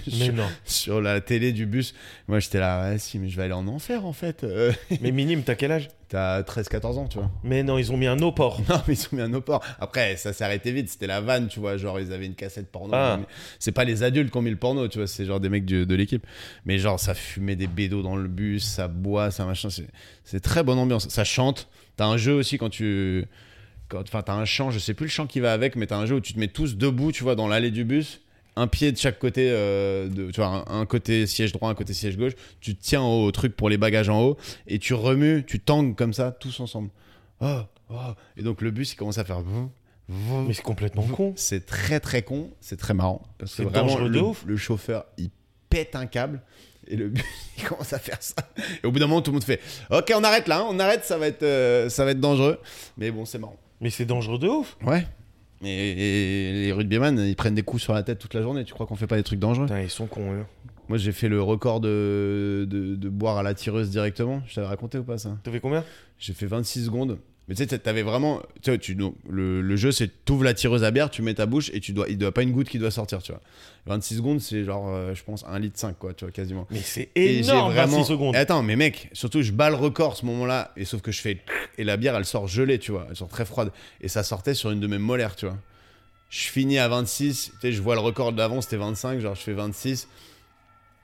sur, 0.64 1.00
la 1.00 1.20
télé 1.22 1.52
du 1.52 1.64
bus. 1.64 1.94
Moi 2.26 2.40
j'étais 2.40 2.60
là 2.60 2.90
ouais 2.90 2.98
si 2.98 3.18
mais 3.18 3.30
je 3.30 3.36
vais 3.38 3.44
aller 3.44 3.54
en 3.54 3.66
enfer 3.68 4.04
en 4.04 4.12
fait. 4.12 4.44
Mais 5.00 5.12
minime, 5.12 5.42
t'as 5.42 5.54
quel 5.54 5.72
âge? 5.72 5.88
T'as 6.08 6.40
13-14 6.42 6.96
ans, 6.98 7.06
tu 7.06 7.18
vois. 7.18 7.30
Mais 7.44 7.62
non, 7.62 7.76
ils 7.76 7.92
ont 7.92 7.98
mis 7.98 8.06
un 8.06 8.16
no-port. 8.16 8.62
Non, 8.68 8.80
mais 8.88 8.94
ils 8.94 9.06
ont 9.12 9.16
mis 9.16 9.36
un 9.36 9.40
port. 9.40 9.62
Après, 9.78 10.16
ça 10.16 10.32
s'est 10.32 10.42
arrêté 10.44 10.72
vite. 10.72 10.88
C'était 10.88 11.06
la 11.06 11.20
vanne, 11.20 11.48
tu 11.48 11.60
vois. 11.60 11.76
Genre, 11.76 12.00
ils 12.00 12.12
avaient 12.14 12.24
une 12.24 12.34
cassette 12.34 12.72
porno. 12.72 12.94
Ah. 12.94 13.20
C'est 13.58 13.72
pas 13.72 13.84
les 13.84 14.02
adultes 14.02 14.30
qui 14.30 14.38
ont 14.38 14.42
mis 14.42 14.48
le 14.50 14.56
porno, 14.56 14.88
tu 14.88 14.98
vois. 14.98 15.06
C'est 15.06 15.26
genre 15.26 15.38
des 15.38 15.50
mecs 15.50 15.66
du- 15.66 15.84
de 15.84 15.94
l'équipe. 15.94 16.26
Mais 16.64 16.78
genre, 16.78 16.98
ça 16.98 17.12
fumait 17.12 17.56
des 17.56 17.66
bédos 17.66 18.02
dans 18.02 18.16
le 18.16 18.26
bus, 18.28 18.64
ça 18.64 18.88
boit, 18.88 19.30
ça 19.30 19.44
machin. 19.44 19.68
C'est- 19.68 19.88
C'est 20.24 20.40
très 20.40 20.62
bonne 20.62 20.78
ambiance. 20.78 21.08
Ça 21.10 21.24
chante. 21.24 21.68
T'as 21.96 22.06
un 22.06 22.16
jeu 22.16 22.32
aussi 22.32 22.56
quand 22.56 22.70
tu. 22.70 23.26
quand- 23.88 24.00
Enfin, 24.02 24.22
t'as 24.22 24.34
un 24.34 24.44
chant, 24.46 24.70
je 24.70 24.78
sais 24.78 24.94
plus 24.94 25.04
le 25.06 25.10
chant 25.10 25.26
qui 25.26 25.40
va 25.40 25.52
avec, 25.52 25.76
mais 25.76 25.86
t'as 25.86 25.96
un 25.98 26.06
jeu 26.06 26.14
où 26.16 26.20
tu 26.20 26.32
te 26.32 26.38
mets 26.38 26.48
tous 26.48 26.76
debout, 26.78 27.12
tu 27.12 27.22
vois, 27.22 27.34
dans 27.34 27.48
l'allée 27.48 27.70
du 27.70 27.84
bus. 27.84 28.20
Un 28.58 28.66
pied 28.66 28.90
de 28.92 28.96
chaque 28.98 29.18
côté, 29.18 29.48
euh, 29.50 30.08
de, 30.08 30.30
tu 30.30 30.40
vois, 30.40 30.64
un, 30.68 30.80
un 30.80 30.86
côté 30.86 31.26
siège 31.26 31.52
droit, 31.52 31.70
un 31.70 31.74
côté 31.74 31.94
siège 31.94 32.16
gauche. 32.16 32.32
Tu 32.60 32.74
te 32.74 32.82
tiens 32.82 33.02
au 33.02 33.30
truc 33.30 33.54
pour 33.54 33.68
les 33.68 33.78
bagages 33.78 34.08
en 34.08 34.20
haut 34.22 34.36
et 34.66 34.78
tu 34.78 34.94
remues, 34.94 35.44
tu 35.46 35.60
tangues 35.60 35.94
comme 35.94 36.12
ça, 36.12 36.32
tous 36.32 36.58
ensemble. 36.60 36.90
Oh, 37.40 37.60
oh. 37.90 37.94
Et 38.36 38.42
donc 38.42 38.60
le 38.60 38.70
bus, 38.70 38.92
il 38.92 38.96
commence 38.96 39.18
à 39.18 39.24
faire. 39.24 39.42
Mais 40.08 40.54
c'est 40.54 40.62
complètement 40.62 41.02
con. 41.02 41.34
C'est 41.36 41.66
très 41.66 42.00
très 42.00 42.22
con, 42.22 42.50
c'est 42.60 42.78
très 42.78 42.94
marrant. 42.94 43.22
Parce 43.38 43.52
que 43.52 43.56
C'est 43.58 43.64
vraiment, 43.64 43.88
dangereux 43.88 44.08
de 44.08 44.14
le, 44.14 44.22
ouf. 44.22 44.44
le 44.46 44.56
chauffeur, 44.56 45.04
il 45.18 45.30
pète 45.68 45.94
un 45.94 46.06
câble 46.06 46.40
et 46.86 46.96
le 46.96 47.08
bus, 47.10 47.22
il 47.58 47.64
commence 47.64 47.92
à 47.92 47.98
faire 47.98 48.16
ça. 48.20 48.34
Et 48.82 48.86
au 48.86 48.90
bout 48.90 48.98
d'un 48.98 49.06
moment, 49.06 49.20
tout 49.20 49.30
le 49.30 49.34
monde 49.34 49.44
fait 49.44 49.60
Ok, 49.90 50.12
on 50.16 50.24
arrête 50.24 50.48
là, 50.48 50.60
hein, 50.60 50.66
on 50.68 50.78
arrête, 50.78 51.04
ça 51.04 51.18
va 51.18 51.26
être, 51.26 51.42
euh, 51.42 51.88
ça 51.90 52.04
va 52.04 52.12
être 52.12 52.20
dangereux. 52.20 52.58
Mais 52.96 53.10
bon, 53.10 53.24
c'est 53.24 53.38
marrant. 53.38 53.56
Mais 53.80 53.90
c'est 53.90 54.06
dangereux 54.06 54.38
de 54.38 54.48
ouf. 54.48 54.76
Ouais. 54.82 55.06
Et, 55.62 55.68
et 56.50 56.52
les 56.52 56.72
rugbyman, 56.72 57.18
ils 57.18 57.34
prennent 57.36 57.54
des 57.54 57.62
coups 57.62 57.82
sur 57.82 57.92
la 57.94 58.02
tête 58.02 58.18
toute 58.18 58.34
la 58.34 58.42
journée. 58.42 58.64
Tu 58.64 58.72
crois 58.74 58.86
qu'on 58.86 58.96
fait 58.96 59.06
pas 59.06 59.16
des 59.16 59.22
trucs 59.22 59.38
dangereux 59.40 59.66
Putain, 59.66 59.80
ils 59.82 59.90
sont 59.90 60.06
cons, 60.06 60.32
eux. 60.32 60.44
Moi, 60.88 60.96
j'ai 60.98 61.12
fait 61.12 61.28
le 61.28 61.42
record 61.42 61.80
de, 61.80 62.66
de, 62.68 62.94
de 62.96 63.08
boire 63.08 63.36
à 63.38 63.42
la 63.42 63.54
tireuse 63.54 63.90
directement. 63.90 64.42
Je 64.46 64.54
t'avais 64.54 64.66
raconté 64.68 64.98
ou 64.98 65.04
pas 65.04 65.18
ça 65.18 65.36
T'as 65.42 65.50
fait 65.50 65.60
combien? 65.60 65.84
J'ai 66.18 66.32
fait 66.32 66.46
26 66.46 66.86
secondes. 66.86 67.18
Mais 67.48 67.54
tu 67.54 67.66
sais, 67.66 67.78
t'avais 67.78 68.02
vraiment. 68.02 68.42
Tu 68.62 68.78
tu, 68.78 68.94
le, 69.28 69.62
le 69.62 69.76
jeu, 69.76 69.90
c'est 69.90 70.10
tu 70.26 70.32
ouvres 70.32 70.44
la 70.44 70.52
tireuse 70.52 70.84
à 70.84 70.90
bière, 70.90 71.08
tu 71.10 71.22
mets 71.22 71.32
ta 71.32 71.46
bouche 71.46 71.70
et 71.72 71.80
tu 71.80 71.92
dois, 71.92 72.06
il 72.08 72.18
doit 72.18 72.30
pas 72.32 72.42
une 72.42 72.52
goutte 72.52 72.68
qui 72.68 72.78
doit 72.78 72.90
sortir, 72.90 73.22
tu 73.22 73.32
vois. 73.32 73.40
26 73.86 74.16
secondes, 74.16 74.40
c'est 74.40 74.64
genre, 74.64 74.86
euh, 74.90 75.14
je 75.14 75.24
pense, 75.24 75.44
1 75.48 75.58
litre 75.58 75.78
5, 75.78 75.98
quoi, 75.98 76.12
tu 76.12 76.26
vois, 76.26 76.32
quasiment. 76.32 76.66
Mais 76.70 76.80
c'est 76.82 77.08
énorme, 77.14 77.72
26 77.72 77.90
vraiment- 77.90 78.04
secondes. 78.04 78.34
Et 78.34 78.38
attends, 78.38 78.62
mais 78.62 78.76
mec, 78.76 79.08
surtout, 79.14 79.40
je 79.40 79.52
bats 79.52 79.70
le 79.70 79.76
record 79.76 80.16
ce 80.18 80.26
moment-là, 80.26 80.72
et 80.76 80.84
sauf 80.84 81.00
que 81.00 81.10
je 81.10 81.20
fais. 81.22 81.38
Et 81.78 81.84
la 81.84 81.96
bière, 81.96 82.14
elle 82.16 82.26
sort 82.26 82.48
gelée, 82.48 82.78
tu 82.78 82.92
vois, 82.92 83.06
elle 83.08 83.16
sort 83.16 83.28
très 83.28 83.46
froide. 83.46 83.72
Et 84.02 84.08
ça 84.08 84.22
sortait 84.22 84.52
sur 84.52 84.70
une 84.70 84.80
de 84.80 84.86
mes 84.86 84.98
molaires, 84.98 85.34
tu 85.34 85.46
vois. 85.46 85.56
Je 86.28 86.48
finis 86.50 86.78
à 86.78 86.86
26, 86.88 87.52
tu 87.52 87.60
sais, 87.62 87.72
je 87.72 87.80
vois 87.80 87.94
le 87.94 88.02
record 88.02 88.32
d'avant, 88.34 88.60
c'était 88.60 88.76
25, 88.76 89.20
genre 89.20 89.34
je 89.34 89.40
fais 89.40 89.54
26. 89.54 90.06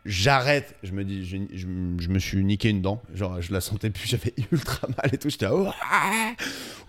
J'arrête, 0.06 0.74
je 0.82 0.92
me 0.92 1.02
dis, 1.02 1.24
je, 1.24 1.38
je- 1.54 1.66
je 1.98 2.08
me 2.10 2.18
suis 2.18 2.44
niqué 2.44 2.68
une 2.68 2.82
dent, 2.82 3.00
genre 3.14 3.40
je 3.40 3.52
la 3.54 3.62
sentais 3.62 3.88
plus, 3.88 4.06
j'avais 4.08 4.34
ultra 4.52 4.86
mal 4.88 5.08
et 5.14 5.16
tout, 5.16 5.30
j'étais 5.30 5.46
oh, 5.50 5.68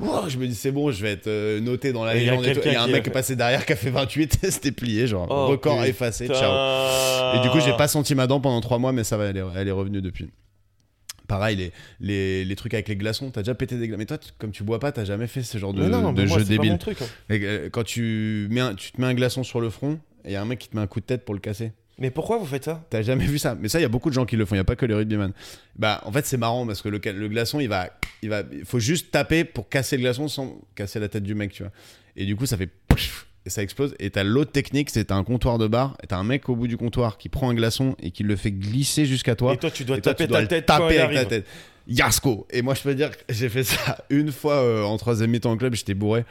oh, 0.01 0.23
je 0.27 0.37
me 0.37 0.47
dis 0.47 0.55
c'est 0.55 0.71
bon, 0.73 0.91
je 0.91 1.01
vais 1.01 1.11
être 1.13 1.27
euh, 1.27 1.61
noté 1.61 1.93
dans 1.93 2.03
la 2.03 2.15
Et 2.17 2.19
il 2.21 2.25
y 2.25 2.29
a 2.29 2.35
légende 2.35 2.61
Il 2.65 2.73
y 2.73 2.75
a 2.75 2.83
un 2.83 2.87
mec 2.87 3.03
qui 3.03 3.09
est 3.09 3.13
passé 3.13 3.37
derrière 3.37 3.65
qui 3.65 3.71
a 3.71 3.77
fait 3.77 3.89
28 3.89 4.39
et 4.43 4.51
c'était 4.51 4.73
plié, 4.73 5.07
genre 5.07 5.27
Oh, 5.29 5.47
record 5.47 5.77
putain. 5.77 5.87
effacé, 5.87 6.27
ciao. 6.27 7.35
Et 7.35 7.39
du 7.39 7.49
coup, 7.49 7.61
j'ai 7.61 7.71
pas 7.77 7.87
senti 7.87 8.15
ma 8.15 8.27
dent 8.27 8.41
pendant 8.41 8.59
3 8.59 8.79
mois, 8.79 8.91
mais 8.91 9.05
ça 9.05 9.15
va, 9.15 9.25
elle 9.27 9.37
est, 9.37 9.43
elle 9.55 9.67
est 9.69 9.71
revenue 9.71 10.01
depuis. 10.01 10.29
Pareil, 11.27 11.55
les, 11.55 11.71
les, 12.01 12.45
les 12.45 12.55
trucs 12.55 12.73
avec 12.73 12.87
les 12.89 12.95
glaçons, 12.97 13.31
t'as 13.31 13.41
déjà 13.41 13.55
pété 13.55 13.77
des 13.77 13.87
glaçons. 13.87 13.97
Mais 13.99 14.05
toi, 14.05 14.17
tu- 14.17 14.29
comme 14.37 14.51
tu 14.51 14.63
bois 14.63 14.79
pas, 14.79 14.91
t'as 14.91 15.05
jamais 15.05 15.25
fait 15.27 15.41
ce 15.41 15.57
genre 15.57 15.73
de, 15.73 15.81
Mais 15.83 15.89
non, 15.89 16.11
de 16.13 16.23
moi, 16.25 16.37
jeu 16.37 16.43
c'est 16.45 16.55
pas 16.57 16.61
débile. 16.61 16.71
mon 16.73 16.77
truc. 16.77 17.01
hein. 17.01 17.05
Euh, 17.31 17.69
quand 17.71 17.83
tu, 17.83 18.47
mets 18.51 18.59
un- 18.61 18.75
tu 18.75 18.91
te 18.91 18.99
mets 19.01 19.07
un 19.07 19.13
glaçon 19.15 19.43
sur 19.43 19.59
le 19.61 19.69
front, 19.71 19.99
et 20.25 20.33
y 20.33 20.35
a 20.35 20.41
un 20.41 20.45
mec 20.45 20.59
qui 20.59 20.67
te 20.69 20.75
met 20.75 20.83
un 20.83 20.87
coup 20.87 20.99
de 20.99 21.05
tête 21.05 21.23
pour 21.25 21.33
le 21.33 21.39
casser. 21.39 21.71
Mais 21.97 22.11
pourquoi 22.11 22.37
vous 22.37 22.45
faites 22.45 22.65
ça? 22.65 22.83
T'as 22.89 23.01
jamais 23.01 23.25
vu 23.25 23.37
ça? 23.37 23.55
Mais 23.55 23.69
ça, 23.69 23.79
il 23.79 23.81
y 23.81 23.85
a 23.85 23.89
beaucoup 23.89 24.09
de 24.09 24.15
gens 24.15 24.25
qui 24.25 24.35
le 24.35 24.45
font, 24.45 24.55
il 24.55 24.57
y 24.57 24.61
a 24.61 24.65
pas 24.65 24.75
que 24.75 24.85
les 24.85 24.93
rugbyman. 24.93 25.31
Bah, 25.77 26.01
en 26.05 26.11
fait, 26.11 26.25
c'est 26.25 26.37
marrant 26.37 26.67
parce 26.67 26.81
que 26.81 26.89
le, 26.89 26.99
le 26.99 27.27
glaçon, 27.29 27.59
il 27.59 27.69
va, 27.69 27.89
il 28.21 28.29
va, 28.29 28.43
il 28.51 28.65
faut 28.65 28.79
juste 28.79 29.11
taper 29.11 29.45
pour 29.45 29.69
casser 29.69 29.95
le 29.95 30.01
glaçon 30.01 30.27
sans 30.27 30.59
casser 30.75 30.99
la 30.99 31.07
tête 31.07 31.23
du 31.23 31.35
mec, 31.35 31.53
tu 31.53 31.63
vois. 31.63 31.71
Et 32.17 32.25
du 32.25 32.35
coup, 32.35 32.45
ça 32.45 32.57
fait 32.57 32.69
et 33.45 33.49
ça 33.49 33.61
explose. 33.61 33.95
Et 33.99 34.09
t'as 34.09 34.23
l'autre 34.23 34.51
technique, 34.51 34.89
c'est 34.89 35.11
un 35.11 35.23
comptoir 35.23 35.57
de 35.57 35.67
bar, 35.67 35.95
et 36.03 36.07
t'as 36.07 36.17
un 36.17 36.23
mec 36.23 36.49
au 36.49 36.55
bout 36.55 36.67
du 36.67 36.77
comptoir 36.77 37.17
qui 37.17 37.29
prend 37.29 37.49
un 37.49 37.53
glaçon 37.53 37.95
et 38.01 38.11
qui 38.11 38.23
le 38.23 38.35
fait 38.35 38.51
glisser 38.51 39.05
jusqu'à 39.05 39.35
toi. 39.35 39.53
Et 39.53 39.57
toi, 39.57 39.71
tu 39.71 39.85
dois 39.85 39.97
Et 39.97 40.01
toi, 40.01 40.13
taper 40.13 40.25
tu 40.25 40.29
dois 40.29 40.41
ta 40.41 40.47
tête 40.47 40.65
taper 40.65 40.99
avec 40.99 41.17
ta 41.17 41.25
tête. 41.25 41.47
Yasko 41.87 42.47
Et 42.49 42.63
moi, 42.63 42.73
je 42.73 42.81
peux 42.81 42.95
dire 42.95 43.11
que 43.11 43.23
j'ai 43.29 43.47
fait 43.47 43.63
ça 43.63 44.03
une 44.09 44.31
fois 44.31 44.55
euh, 44.55 44.83
en 44.83 44.97
troisième 44.97 45.29
mi-temps 45.29 45.51
au 45.51 45.57
club, 45.57 45.75
j'étais 45.75 45.93
bourré. 45.93 46.25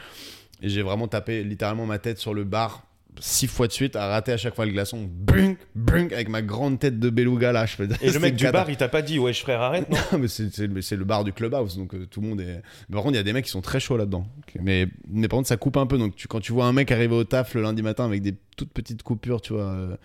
Et 0.62 0.68
j'ai 0.68 0.82
vraiment 0.82 1.06
tapé 1.06 1.44
littéralement 1.44 1.86
ma 1.86 1.98
tête 1.98 2.18
sur 2.18 2.34
le 2.34 2.44
bar 2.44 2.84
six 3.20 3.46
fois 3.46 3.66
de 3.66 3.72
suite, 3.72 3.96
à 3.96 4.08
rater 4.08 4.32
à 4.32 4.36
chaque 4.36 4.54
fois 4.54 4.66
le 4.66 4.72
glaçon. 4.72 5.08
Bunk, 5.08 5.58
bunk, 5.74 6.12
avec 6.12 6.28
ma 6.28 6.42
grande 6.42 6.78
tête 6.78 6.98
de 6.98 7.10
beluga 7.10 7.52
là, 7.52 7.66
je 7.66 7.76
peux 7.76 7.86
dire. 7.86 7.96
Et 8.02 8.10
le 8.10 8.18
mec 8.20 8.36
du 8.36 8.50
bar, 8.50 8.68
il 8.68 8.76
t'a 8.76 8.88
pas 8.88 9.02
dit, 9.02 9.18
wesh 9.18 9.42
frère, 9.42 9.60
arrête, 9.60 9.88
non 9.90 9.96
Non, 10.12 10.18
mais 10.18 10.28
c'est 10.28 10.96
le, 10.96 11.04
bar 11.04 11.24
du 11.24 11.32
clubhouse, 11.32 11.76
donc 11.76 11.94
euh, 11.94 12.06
tout 12.06 12.20
le 12.20 12.28
monde 12.28 12.40
est. 12.40 12.62
Mais 12.88 12.94
par 12.94 13.02
contre, 13.02 13.14
il 13.14 13.16
y 13.16 13.20
a 13.20 13.24
des 13.24 13.32
mecs 13.32 13.44
qui 13.44 13.50
sont 13.50 13.60
très 13.60 13.80
chauds 13.80 13.96
là-dedans. 13.96 14.26
Mais, 14.60 14.88
mais 15.08 15.28
par 15.28 15.38
contre, 15.38 15.48
ça 15.48 15.56
coupe 15.56 15.76
un 15.76 15.86
peu. 15.86 15.98
Donc 15.98 16.16
tu, 16.16 16.28
quand 16.28 16.40
tu 16.40 16.52
vois 16.52 16.66
un 16.66 16.72
mec 16.72 16.90
arriver 16.90 17.14
au 17.14 17.24
taf 17.24 17.54
le 17.54 17.62
lundi 17.62 17.82
matin 17.82 18.04
avec 18.04 18.22
des 18.22 18.34
toutes 18.56 18.72
petites 18.72 19.02
coupures, 19.02 19.40
tu 19.40 19.52
vois, 19.52 19.62
euh, 19.62 19.96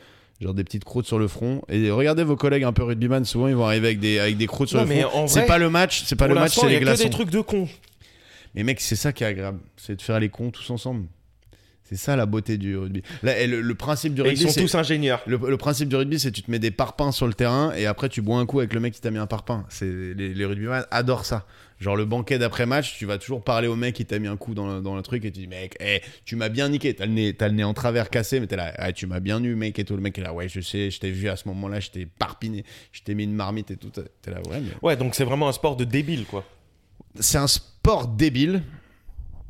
genre 0.41 0.53
des 0.53 0.63
petites 0.63 0.85
croûtes 0.85 1.05
sur 1.05 1.19
le 1.19 1.27
front. 1.27 1.61
Et 1.69 1.91
regardez 1.91 2.23
vos 2.23 2.35
collègues 2.35 2.63
un 2.63 2.73
peu 2.73 2.83
rugbyman, 2.83 3.25
souvent 3.25 3.47
ils 3.47 3.55
vont 3.55 3.65
arriver 3.65 3.87
avec 3.87 3.99
des, 3.99 4.19
avec 4.19 4.37
des 4.37 4.47
croûtes 4.47 4.69
sur 4.69 4.77
Non, 4.77 4.83
le 4.83 4.89
mais 4.89 5.01
front. 5.01 5.27
C'est 5.27 5.45
pas 5.45 5.57
le 5.57 5.69
match, 5.69 6.03
c'est 6.05 6.15
pas 6.15 6.27
le 6.27 6.35
match, 6.35 6.55
c'est 6.55 6.67
il 6.67 6.67
y 6.67 6.69
les 6.71 6.75
a 6.77 6.79
que 6.79 6.85
glaçons. 6.85 7.03
des 7.03 7.09
trucs 7.09 7.29
de 7.29 7.41
con. 7.41 7.67
Mais 8.55 8.63
mec, 8.63 8.79
c'est 8.79 8.95
ça 8.95 9.13
qui 9.13 9.23
est 9.23 9.27
agréable, 9.27 9.59
c'est 9.77 9.95
de 9.95 10.01
faire 10.01 10.19
les 10.19 10.29
cons 10.29 10.49
tous 10.49 10.69
ensemble. 10.71 11.05
C'est 11.89 11.95
ça 11.97 12.15
la 12.15 12.27
beauté 12.27 12.57
du 12.59 12.77
rugby. 12.77 13.01
Là, 13.23 13.39
et 13.39 13.47
le, 13.47 13.61
le 13.61 13.75
principe 13.75 14.13
du 14.13 14.21
Et 14.21 14.25
ils 14.25 14.29
rugby, 14.29 14.51
sont 14.51 14.61
tous 14.61 14.75
ingénieurs. 14.75 15.21
le, 15.25 15.37
le 15.37 15.57
principe 15.57 15.89
du 15.89 15.95
rugby, 15.95 16.19
c'est 16.19 16.31
tu 16.31 16.43
te 16.43 16.51
mets 16.51 16.59
des 16.59 16.69
parpaings 16.71 17.11
sur 17.11 17.25
le 17.25 17.33
terrain 17.33 17.73
et 17.75 17.87
après 17.87 18.09
tu 18.09 18.21
bois 18.21 18.37
un 18.37 18.45
coup 18.45 18.59
avec 18.59 18.73
le 18.73 18.79
mec 18.79 18.93
qui 18.93 19.01
t'a 19.01 19.09
mis 19.09 19.17
un 19.17 19.25
parpaing. 19.25 19.65
C'est 19.69 20.13
les, 20.15 20.33
les 20.35 20.45
rugbyman 20.45 20.85
adorent 20.91 21.25
ça. 21.25 21.47
Genre 21.79 21.95
le 21.95 22.03
banquet 22.05 22.37
d'après 22.37 22.65
match, 22.65 22.97
tu 22.97 23.05
vas 23.05 23.17
toujours 23.17 23.41
parler 23.43 23.67
au 23.69 23.75
mec 23.77 23.95
qui 23.95 24.05
t'a 24.05 24.19
mis 24.19 24.27
un 24.27 24.35
coup 24.35 24.53
dans 24.53 24.67
le, 24.75 24.81
dans 24.81 24.95
le 24.97 25.01
truc 25.01 25.23
et 25.25 25.31
tu 25.31 25.39
dis 25.39 25.47
mec, 25.47 25.75
eh, 25.79 26.01
tu 26.25 26.35
m'as 26.35 26.49
bien 26.49 26.69
niqué. 26.69 26.93
T'as 26.93 27.05
le 27.05 27.13
nez, 27.13 27.35
le 27.39 27.47
nez 27.49 27.63
en 27.63 27.73
travers 27.73 28.09
cassé, 28.09 28.39
mais 28.39 28.47
t'es 28.47 28.57
là, 28.57 28.73
Ah, 28.77 28.91
tu 28.91 29.07
m'as 29.07 29.19
bien 29.21 29.41
eu 29.43 29.55
mec 29.55 29.79
et 29.79 29.85
tout. 29.85 29.95
Le 29.95 30.01
mec 30.01 30.17
est 30.17 30.21
là, 30.21 30.33
ouais, 30.33 30.47
je 30.49 30.59
sais, 30.61 30.91
je 30.91 30.99
t'ai 30.99 31.09
vu 31.09 31.27
à 31.29 31.35
ce 31.37 31.47
moment-là, 31.47 31.79
je 31.79 31.89
t'ai 31.89 32.05
parpiné, 32.05 32.65
je 32.91 33.01
t'ai 33.01 33.15
mis 33.15 33.23
une 33.23 33.33
marmite 33.33 33.71
et 33.71 33.77
tout. 33.77 33.89
T'es 33.89 34.29
là, 34.29 34.41
ouais, 34.49 34.59
mais 34.61 34.71
Ouais, 34.81 34.97
donc 34.97 35.15
c'est 35.15 35.23
vraiment 35.23 35.47
un 35.47 35.53
sport 35.53 35.75
de 35.77 35.85
débile, 35.85 36.25
quoi. 36.25 36.43
c'est 37.19 37.37
un 37.37 37.47
sport 37.47 38.07
débile 38.09 38.61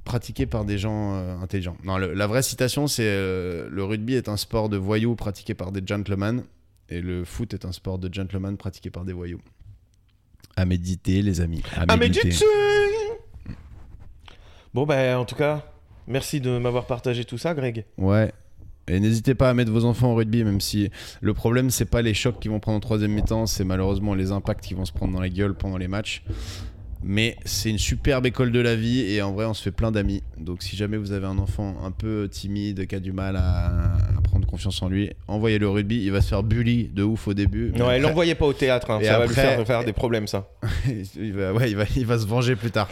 pratiqué 0.09 0.47
par 0.47 0.65
des 0.65 0.79
gens 0.79 1.13
euh, 1.13 1.37
intelligents. 1.37 1.77
Non, 1.83 1.97
le- 1.99 2.13
la 2.15 2.25
vraie 2.25 2.41
citation, 2.41 2.87
c'est 2.87 3.03
euh, 3.05 3.69
le 3.71 3.83
rugby 3.83 4.15
est 4.15 4.27
un 4.27 4.37
sport 4.37 4.67
de 4.67 4.75
voyous 4.75 5.15
pratiqué 5.15 5.53
par 5.53 5.71
des 5.71 5.81
gentlemen 5.85 6.43
et 6.89 6.99
le 7.01 7.23
foot 7.25 7.53
est 7.53 7.63
un 7.63 7.71
sport 7.71 7.99
de 7.99 8.11
gentlemen 8.11 8.57
pratiqué 8.57 8.89
par 8.89 9.05
des 9.05 9.13
voyous. 9.13 9.39
À 10.55 10.65
méditer, 10.65 11.21
les 11.21 11.41
amis. 11.41 11.61
À 11.77 11.95
méditer. 11.95 12.31
Bon, 14.73 14.85
bah, 14.85 15.19
en 15.19 15.25
tout 15.25 15.35
cas, 15.35 15.63
merci 16.07 16.41
de 16.41 16.57
m'avoir 16.57 16.85
partagé 16.87 17.23
tout 17.25 17.37
ça, 17.37 17.53
Greg. 17.53 17.85
Ouais. 17.97 18.31
Et 18.87 18.99
n'hésitez 18.99 19.35
pas 19.35 19.51
à 19.51 19.53
mettre 19.53 19.71
vos 19.71 19.85
enfants 19.85 20.11
au 20.13 20.15
rugby, 20.15 20.43
même 20.43 20.59
si 20.59 20.89
le 21.21 21.33
problème, 21.35 21.69
c'est 21.69 21.85
pas 21.85 22.01
les 22.01 22.15
chocs 22.15 22.39
qu'ils 22.39 22.49
vont 22.49 22.59
prendre 22.59 22.77
en 22.77 22.81
troisième 22.81 23.11
mi-temps, 23.11 23.45
c'est 23.45 23.63
malheureusement 23.63 24.15
les 24.15 24.31
impacts 24.31 24.65
qu'ils 24.65 24.77
vont 24.77 24.85
se 24.85 24.91
prendre 24.91 25.13
dans 25.13 25.21
la 25.21 25.29
gueule 25.29 25.53
pendant 25.53 25.77
les 25.77 25.87
matchs. 25.87 26.23
Mais 27.01 27.37
c'est 27.45 27.69
une 27.69 27.77
superbe 27.77 28.25
école 28.25 28.51
de 28.51 28.59
la 28.59 28.75
vie 28.75 28.99
et 29.01 29.21
en 29.21 29.31
vrai, 29.31 29.45
on 29.45 29.53
se 29.53 29.63
fait 29.63 29.71
plein 29.71 29.91
d'amis. 29.91 30.21
Donc, 30.37 30.61
si 30.63 30.75
jamais 30.75 30.97
vous 30.97 31.13
avez 31.13 31.27
un 31.27 31.37
enfant 31.37 31.77
un 31.83 31.91
peu 31.91 32.27
timide, 32.29 32.87
qui 32.87 32.95
a 32.95 32.99
du 32.99 33.13
mal 33.13 33.37
à, 33.37 33.95
à 34.17 34.21
prendre 34.23 34.45
confiance 34.45 34.81
en 34.81 34.89
lui, 34.89 35.09
envoyez-le 35.27 35.65
au 35.67 35.73
rugby. 35.73 36.03
Il 36.03 36.11
va 36.11 36.21
se 36.21 36.27
faire 36.27 36.43
bully 36.43 36.89
de 36.89 37.03
ouf 37.03 37.27
au 37.27 37.33
début. 37.33 37.71
mais 37.73 37.81
Ouais, 37.83 37.99
l'envoyez 37.99 38.35
pas 38.35 38.45
au 38.45 38.53
théâtre, 38.53 38.91
hein, 38.91 38.99
Et 39.01 39.05
ça 39.05 39.19
va 39.19 39.27
lui 39.27 39.33
faire, 39.33 39.65
faire 39.65 39.83
des 39.85 39.93
problèmes, 39.93 40.27
ça. 40.27 40.49
il 41.15 41.33
va, 41.33 41.53
ouais, 41.53 41.71
il 41.71 41.77
va, 41.77 41.85
il 41.95 42.05
va 42.05 42.19
se 42.19 42.27
venger 42.27 42.55
plus 42.55 42.71
tard. 42.71 42.89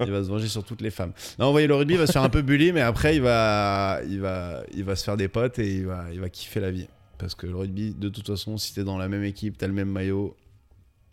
il 0.00 0.10
va 0.10 0.24
se 0.24 0.28
venger 0.28 0.48
sur 0.48 0.64
toutes 0.64 0.80
les 0.80 0.90
femmes. 0.90 1.12
Non, 1.38 1.46
envoyez 1.46 1.66
le 1.66 1.74
rugby, 1.74 1.94
il 1.94 1.98
va 1.98 2.06
se 2.06 2.12
faire 2.12 2.22
un 2.22 2.30
peu 2.30 2.42
bully, 2.42 2.72
mais 2.72 2.80
après, 2.80 3.16
il 3.16 3.22
va, 3.22 4.00
il 4.08 4.20
va, 4.20 4.62
il 4.74 4.84
va 4.84 4.96
se 4.96 5.04
faire 5.04 5.16
des 5.16 5.28
potes 5.28 5.58
et 5.58 5.76
il 5.76 5.86
va, 5.86 6.06
il 6.12 6.20
va 6.20 6.30
kiffer 6.30 6.60
la 6.60 6.70
vie. 6.70 6.88
Parce 7.18 7.34
que 7.34 7.46
le 7.46 7.56
rugby, 7.56 7.94
de 7.94 8.08
toute 8.08 8.26
façon, 8.26 8.56
si 8.58 8.74
t'es 8.74 8.84
dans 8.84 8.98
la 8.98 9.08
même 9.08 9.24
équipe, 9.24 9.56
t'as 9.58 9.66
le 9.66 9.72
même 9.72 9.90
maillot, 9.90 10.36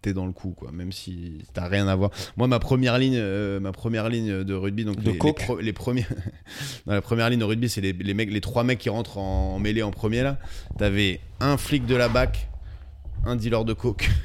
t'es 0.03 0.13
dans 0.13 0.27
le 0.27 0.31
coup, 0.33 0.51
quoi. 0.51 0.71
Même 0.71 0.91
si 0.91 1.39
t'as 1.53 1.67
rien 1.67 1.87
à 1.87 1.95
voir. 1.95 2.11
Moi, 2.37 2.47
ma 2.47 2.59
première 2.59 2.99
ligne, 2.99 3.17
euh, 3.17 3.59
ma 3.59 3.71
première 3.71 4.07
ligne 4.09 4.43
de 4.43 4.53
rugby, 4.53 4.85
donc 4.85 4.97
De 4.97 5.05
les, 5.07 5.11
les, 5.13 5.17
coke. 5.17 5.39
pro- 5.39 5.59
les 5.59 5.73
premiers, 5.73 6.05
dans 6.85 6.93
la 6.93 7.01
première 7.01 7.29
ligne 7.29 7.39
de 7.39 7.45
rugby, 7.45 7.69
c'est 7.69 7.81
les, 7.81 7.93
les 7.93 8.13
mecs, 8.13 8.29
les 8.31 8.41
trois 8.41 8.63
mecs 8.63 8.77
qui 8.79 8.89
rentrent 8.89 9.17
en, 9.17 9.55
en 9.55 9.59
mêlée 9.59 9.81
en 9.81 9.91
premier 9.91 10.21
là. 10.21 10.37
T'avais 10.77 11.19
un 11.39 11.57
flic 11.57 11.85
de 11.87 11.95
la 11.95 12.09
BAC, 12.09 12.47
un 13.25 13.35
dealer 13.35 13.65
de 13.65 13.73
coke. 13.73 14.09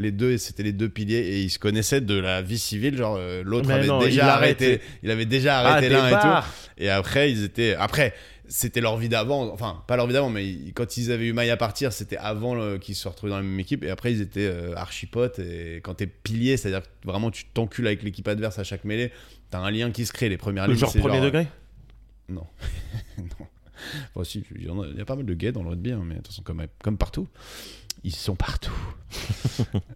Les 0.00 0.12
deux, 0.12 0.38
c'était 0.38 0.62
les 0.62 0.72
deux 0.72 0.88
piliers 0.88 1.16
et 1.18 1.42
ils 1.42 1.50
se 1.50 1.58
connaissaient 1.58 2.00
de 2.00 2.14
la 2.16 2.40
vie 2.40 2.56
civile. 2.60 2.96
Genre, 2.96 3.16
euh, 3.18 3.42
l'autre 3.44 3.68
avait 3.68 3.88
non, 3.88 3.98
déjà 3.98 4.32
arrêté. 4.32 4.80
Il 5.02 5.10
avait 5.10 5.26
déjà 5.26 5.58
Ah, 5.58 5.70
arrêté 5.72 5.88
des 5.88 5.94
l'un 5.96 6.06
et 6.08 6.12
tout. 6.12 6.46
Et 6.78 6.88
après, 6.88 7.32
ils 7.32 7.42
étaient. 7.42 7.74
Après, 7.74 8.14
c'était 8.48 8.80
leur 8.80 8.96
vie 8.96 9.08
d'avant. 9.08 9.52
Enfin, 9.52 9.82
pas 9.86 9.96
leur 9.96 10.06
vie 10.06 10.12
d'avant, 10.14 10.30
mais 10.30 10.46
ils- 10.46 10.72
quand 10.72 10.96
ils 10.96 11.12
avaient 11.12 11.26
eu 11.26 11.32
maille 11.32 11.50
à 11.50 11.56
partir, 11.56 11.92
c'était 11.92 12.16
avant 12.16 12.54
le- 12.54 12.78
qu'ils 12.78 12.94
se 12.94 13.06
retrouvaient 13.08 13.30
dans 13.30 13.36
la 13.36 13.42
même 13.42 13.60
équipe. 13.60 13.84
Et 13.84 13.90
après, 13.90 14.12
ils 14.12 14.20
étaient 14.20 14.46
euh, 14.46 14.74
archipotes. 14.74 15.38
Et 15.38 15.76
quand 15.84 15.94
t'es 15.94 16.06
pilier, 16.06 16.56
c'est-à-dire 16.56 16.82
que 16.82 16.88
vraiment, 17.06 17.30
tu 17.30 17.44
t'encules 17.46 17.86
avec 17.86 18.02
l'équipe 18.02 18.26
adverse 18.28 18.58
à 18.58 18.64
chaque 18.64 18.84
mêlée, 18.84 19.12
t'as 19.50 19.58
un 19.60 19.70
lien 19.70 19.90
qui 19.90 20.04
se 20.06 20.12
crée. 20.12 20.28
Les 20.28 20.36
premières 20.38 20.66
lignes, 20.66 20.76
genre 20.78 20.92
premier 21.00 21.20
degré 21.20 21.46
non. 22.30 22.46
non. 23.18 23.46
Enfin, 24.14 24.24
si, 24.24 24.44
il 24.56 24.64
y, 24.66 24.68
a, 24.68 24.72
il 24.92 24.98
y 24.98 25.00
a 25.00 25.04
pas 25.04 25.16
mal 25.16 25.24
de 25.24 25.34
gays 25.34 25.52
dans 25.52 25.62
le 25.62 25.70
rugby, 25.70 25.92
hein, 25.92 26.02
mais 26.04 26.14
de 26.16 26.18
toute 26.18 26.28
façon, 26.28 26.42
comme, 26.42 26.62
comme 26.82 26.98
partout. 26.98 27.26
Ils 28.04 28.14
sont 28.14 28.34
partout. 28.36 28.72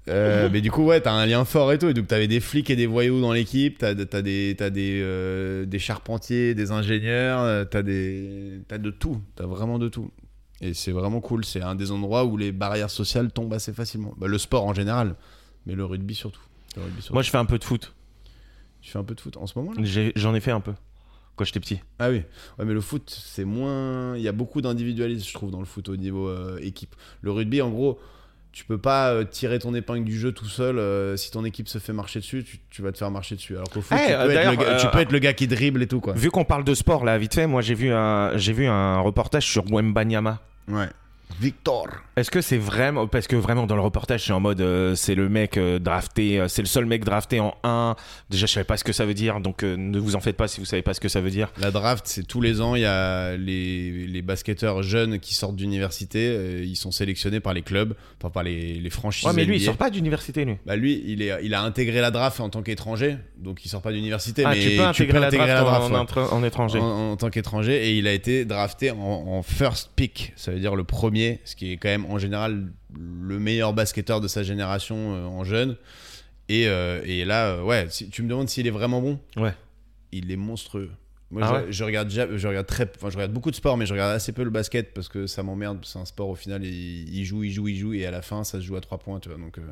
Euh, 0.09 0.49
mais 0.51 0.61
du 0.61 0.71
coup, 0.73 0.83
ouais, 0.85 1.01
t'as 1.01 1.13
un 1.13 1.25
lien 1.27 1.45
fort 1.45 1.73
et 1.73 1.79
tout. 1.79 1.87
Et 1.89 1.95
donc, 1.95 2.09
t'avais 2.09 2.27
des 2.27 2.41
flics 2.41 2.69
et 2.71 2.75
des 2.77 2.87
voyous 2.87 3.21
dans 3.21 3.33
l'équipe. 3.33 3.79
T'as 3.79 3.95
t'as 3.95 4.21
des, 4.23 4.57
t'as 4.59 4.71
des, 4.71 5.01
euh, 5.01 5.65
des 5.65 5.79
charpentiers, 5.79 6.55
des 6.57 6.73
ingénieurs. 6.73 7.41
euh, 7.41 7.65
T'as 7.65 7.83
des, 7.83 8.61
t'as 8.67 8.79
de 8.79 8.91
tout. 8.91 9.23
T'as 9.37 9.47
vraiment 9.47 9.79
de 9.79 9.89
tout. 9.89 10.11
Et 10.61 10.75
c'est 10.75 10.91
vraiment 10.91 11.21
cool. 11.21 11.45
C'est 11.45 11.63
un 11.63 11.77
des 11.77 11.93
endroits 11.93 12.25
où 12.25 12.37
les 12.37 12.51
barrières 12.51 12.91
sociales 12.91 13.31
tombent 13.31 13.55
assez 13.55 13.73
facilement. 13.73 14.13
Bah, 14.17 14.27
le 14.27 14.39
sport 14.39 14.67
en 14.67 14.75
général, 14.75 15.15
mais 15.67 15.75
le 15.75 15.85
rugby 15.85 16.15
surtout. 16.17 16.43
Le 16.77 16.83
rugby 16.83 17.01
surtout. 17.01 17.15
Moi, 17.15 17.23
je 17.23 17.31
fais 17.31 17.39
un 17.39 17.45
peu 17.45 17.59
de 17.59 17.65
foot. 17.65 17.95
tu 18.81 18.91
fais 18.91 18.99
un 18.99 19.05
peu 19.05 19.15
de 19.15 19.21
foot 19.21 19.37
en 19.37 19.47
ce 19.47 19.57
moment 19.57 19.73
là? 19.73 19.83
J'en 20.17 20.35
ai 20.35 20.41
fait 20.41 20.51
un 20.51 20.61
peu 20.61 20.73
quand 21.37 21.45
j'étais 21.45 21.61
petit. 21.61 21.81
Ah 21.99 22.11
oui, 22.11 22.23
ouais, 22.59 22.65
mais 22.65 22.75
le 22.75 22.81
foot, 22.81 23.05
c'est 23.09 23.45
moins. 23.45 24.17
Il 24.17 24.23
y 24.23 24.29
a 24.29 24.33
beaucoup 24.33 24.61
d'individualisme, 24.61 25.27
je 25.29 25.35
trouve, 25.35 25.51
dans 25.51 25.61
le 25.61 25.65
foot 25.67 25.89
au 25.89 25.97
niveau 25.97 26.29
euh, 26.29 26.59
équipe. 26.63 26.95
Le 27.23 27.31
rugby, 27.33 27.63
en 27.63 27.71
gros, 27.71 27.99
tu 28.53 28.65
peux 28.67 28.77
pas 28.79 29.13
euh, 29.13 29.25
tirer 29.25 29.59
ton 29.59 29.75
épingle 29.75 30.05
du 30.05 30.19
jeu 30.19 30.33
tout 30.33 30.45
seul. 30.47 30.79
euh, 30.79 31.17
si 31.17 31.31
ton 31.31 31.45
équipe 31.45 31.69
se 31.69 31.79
fait 31.79 31.95
marcher 31.95 32.21
dessus, 32.21 32.45
tu, 32.45 32.59
tu 32.69 32.83
vas 32.83 32.93
te 32.93 32.99
faire 32.99 33.11
marcher 33.11 33.35
dessus. 33.35 33.55
Alors 33.57 33.71
qu'au 33.71 33.81
foot, 33.81 33.97
Eh, 33.99 34.09
tu, 34.09 34.13
peux, 34.13 34.31
être 34.31 34.51
le, 34.51 34.57
gars- 34.57 34.77
tu 34.77 34.87
peux 34.89 34.99
être 34.99 35.13
le 35.13 35.19
gars 35.21 35.33
qui 35.33 35.47
dribble 35.47 35.83
et 35.83 35.87
tout, 35.87 36.01
quoi. 36.01 36.13
Vu 36.13 36.31
qu'on 36.31 36.45
parle 36.45 36.65
de 36.65 36.75
sport, 36.75 37.05
là, 37.05 37.17
vite 37.17 37.35
fait, 37.35 37.47
moi, 37.47 37.63
j'ai 37.63 37.75
vu 37.75 37.91
un, 37.91 38.37
vu 38.37 38.67
un 38.67 39.01
reportage 39.01 39.47
sur 39.51 39.65
Wembanyama. 39.73 40.41
Ouais. 40.69 40.89
Victor. 41.41 41.89
Est-ce 42.17 42.31
que 42.31 42.41
c'est 42.41 42.59
vraiment 42.59 43.07
parce 43.07 43.27
que 43.27 43.37
vraiment 43.37 43.67
dans 43.67 43.75
le 43.77 43.81
reportage 43.81 44.25
c'est 44.27 44.33
en 44.33 44.41
mode 44.41 44.61
euh, 44.61 44.95
c'est 44.95 45.15
le 45.15 45.29
mec 45.29 45.57
euh, 45.57 45.79
drafté 45.79 46.39
euh, 46.41 46.49
c'est 46.49 46.63
le 46.63 46.67
seul 46.69 46.85
mec 46.85 47.05
drafté 47.05 47.41
en 47.41 47.55
1 47.65 47.97
déjà 48.31 48.47
je 48.47 48.53
savais 48.53 48.65
pas 48.65 48.77
ce 48.77 48.85
que 48.85 48.93
ça 48.93 49.07
veut 49.07 49.15
dire 49.15 49.41
donc 49.41 49.63
euh, 49.65 49.77
ne 49.77 49.99
vous 49.99 50.15
en 50.15 50.21
faites 50.21 50.37
pas 50.37 50.47
si 50.49 50.61
vous 50.61 50.67
savez 50.67 50.83
pas 50.83 50.93
ce 50.95 51.01
que 51.01 51.09
ça 51.09 51.21
veut 51.21 51.31
dire 51.31 51.51
La 51.61 51.71
draft, 51.71 52.05
c'est 52.07 52.27
tous 52.27 52.41
les 52.41 52.61
ans, 52.61 52.75
il 52.75 52.83
y 52.83 52.87
a 52.87 53.37
les, 53.37 54.07
les 54.07 54.23
basketteurs 54.23 54.83
jeunes 54.83 55.19
qui 55.21 55.35
sortent 55.35 55.57
d'université, 55.57 56.29
euh, 56.29 56.63
ils 56.65 56.77
sont 56.77 56.91
sélectionnés 56.91 57.41
par 57.41 57.55
les 57.55 57.63
clubs, 57.63 57.95
enfin 58.21 58.31
par 58.31 58.43
les, 58.43 58.75
les 58.75 58.91
franchises. 58.91 59.27
ouais 59.27 59.33
mais 59.35 59.45
lui 59.45 59.57
il 59.57 59.61
NBA. 59.63 59.67
sort 59.67 59.77
pas 59.77 59.91
d'université 59.91 60.45
lui 60.45 60.57
Bah 60.67 60.77
lui, 60.77 61.03
il, 61.07 61.23
est, 61.23 61.33
il 61.43 61.55
a 61.55 61.63
intégré 61.63 62.01
la 62.01 62.11
draft 62.11 62.41
en 62.41 62.51
tant 62.51 62.63
qu'étranger, 62.63 63.17
donc 63.39 63.65
il 63.65 63.69
sort 63.69 63.81
pas 63.83 63.93
d'université, 63.93 64.43
ah 64.45 64.51
mais 64.55 64.61
tu 64.61 65.07
peux 65.07 65.17
intégrer 65.17 65.47
la 65.49 65.61
draft, 65.63 65.91
en, 65.91 65.91
ouais. 65.95 65.99
en, 65.99 66.21
en- 66.21 66.33
en 66.33 66.45
étranger 66.45 66.79
en, 66.79 67.13
en 67.13 67.17
tant 67.17 67.31
qu'étranger 67.31 67.89
et 67.89 67.97
il 67.97 68.07
a 68.07 68.13
été 68.13 68.45
drafté 68.45 68.91
en, 68.91 68.97
en 68.99 69.43
first 69.43 69.91
pick, 69.97 70.33
ça 70.37 70.51
veut 70.53 70.61
dire 70.61 70.75
le 70.75 70.85
premier, 70.85 71.22
ce 71.45 71.57
qui 71.57 71.73
est 71.73 71.77
quand 71.77 71.89
même 71.89 72.07
en 72.07 72.19
général 72.19 72.73
le 72.99 73.39
meilleur 73.39 73.73
basketteur 73.73 74.21
de 74.21 74.29
sa 74.29 74.43
génération 74.43 75.15
euh, 75.15 75.25
en 75.27 75.45
jeune. 75.45 75.77
Et, 76.49 76.67
euh, 76.67 77.01
et 77.05 77.25
là, 77.25 77.53
euh, 77.53 77.63
ouais, 77.63 77.87
si, 77.89 78.11
tu 78.11 78.23
me 78.23 78.29
demandes 78.29 78.49
s'il 78.49 78.67
est 78.67 78.71
vraiment 78.71 79.01
bon 79.01 79.19
ouais 79.37 79.55
il 80.13 80.31
est 80.31 80.37
monstrueux. 80.37 80.91
Moi, 81.31 81.43
Ah 81.45 81.49
je, 81.49 81.55
ouais 81.55 81.73
je 81.73 81.85
regarde, 81.85 82.11
je 82.11 82.47
regarde 82.47 82.67
très, 82.67 82.91
enfin, 82.97 83.09
je 83.09 83.17
regarde 83.17 83.33
beaucoup 83.33 83.51
de 83.51 83.57
sports, 83.57 83.79
mais 83.79 83.87
je 83.87 83.93
regarde 83.95 84.15
assez 84.15 84.33
peu 84.33 84.43
le 84.45 84.51
basket 84.51 84.93
parce 84.93 85.09
que 85.09 85.27
ça 85.27 85.43
m'emmerde. 85.43 85.79
C'est 85.85 85.99
un 85.99 86.05
sport 86.05 86.29
au 86.29 86.35
final, 86.35 86.63
il, 86.63 87.09
il 87.09 87.25
joue, 87.25 87.43
il 87.43 87.51
joue, 87.51 87.69
il 87.69 87.77
joue, 87.77 87.95
et 87.95 88.05
à 88.05 88.11
la 88.11 88.21
fin, 88.21 88.45
ça 88.45 88.59
se 88.61 88.65
joue 88.65 88.77
à 88.77 88.83
trois 88.83 88.99
points, 88.99 89.19
tu 89.19 89.31
vois. 89.31 89.39
Donc, 89.39 89.57
euh, 89.57 89.63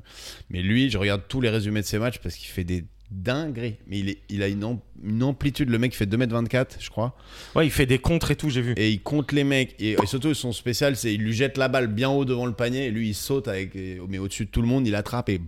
mais 0.48 0.62
lui, 0.62 0.88
je 0.88 0.96
regarde 0.96 1.20
tous 1.28 1.42
les 1.42 1.50
résumés 1.50 1.82
de 1.82 1.86
ses 1.86 1.98
matchs 1.98 2.18
parce 2.18 2.34
qu'il 2.36 2.48
fait 2.48 2.64
des 2.64 2.84
dingueries. 3.10 3.76
Mais 3.86 3.98
il, 3.98 4.08
est, 4.08 4.18
il 4.28 4.42
a 4.42 4.48
une, 4.48 4.62
am- 4.64 4.78
une 5.04 5.22
amplitude. 5.22 5.70
Le 5.70 5.78
mec 5.78 5.94
fait 5.94 6.06
2m24, 6.06 6.66
je 6.78 6.90
crois, 6.90 7.16
ouais 7.54 7.66
il 7.66 7.70
fait 7.70 7.86
des 7.86 7.98
contres 7.98 8.30
et 8.30 8.36
tout 8.36 8.50
j'ai 8.50 8.62
vu 8.62 8.74
et 8.76 8.90
il 8.90 9.00
compte 9.02 9.32
les 9.32 9.44
mecs. 9.44 9.74
Et, 9.78 9.92
et 10.02 10.06
surtout, 10.06 10.34
son 10.34 10.52
spécial, 10.52 10.96
c'est 10.96 11.14
il 11.14 11.22
lui 11.22 11.32
jette 11.32 11.58
la 11.58 11.68
balle 11.68 11.86
bien 11.88 12.08
haut 12.08 12.24
devant 12.24 12.46
le 12.46 12.52
panier, 12.52 12.86
et 12.86 12.90
lui, 12.90 13.08
il 13.10 13.14
saute 13.14 13.48
avec, 13.48 13.74
mais 14.08 14.18
au-dessus 14.18 14.44
de 14.46 14.50
tout 14.50 14.62
le 14.62 14.68
monde, 14.68 14.86
il 14.86 14.94
attrape 14.94 15.28
et 15.28 15.40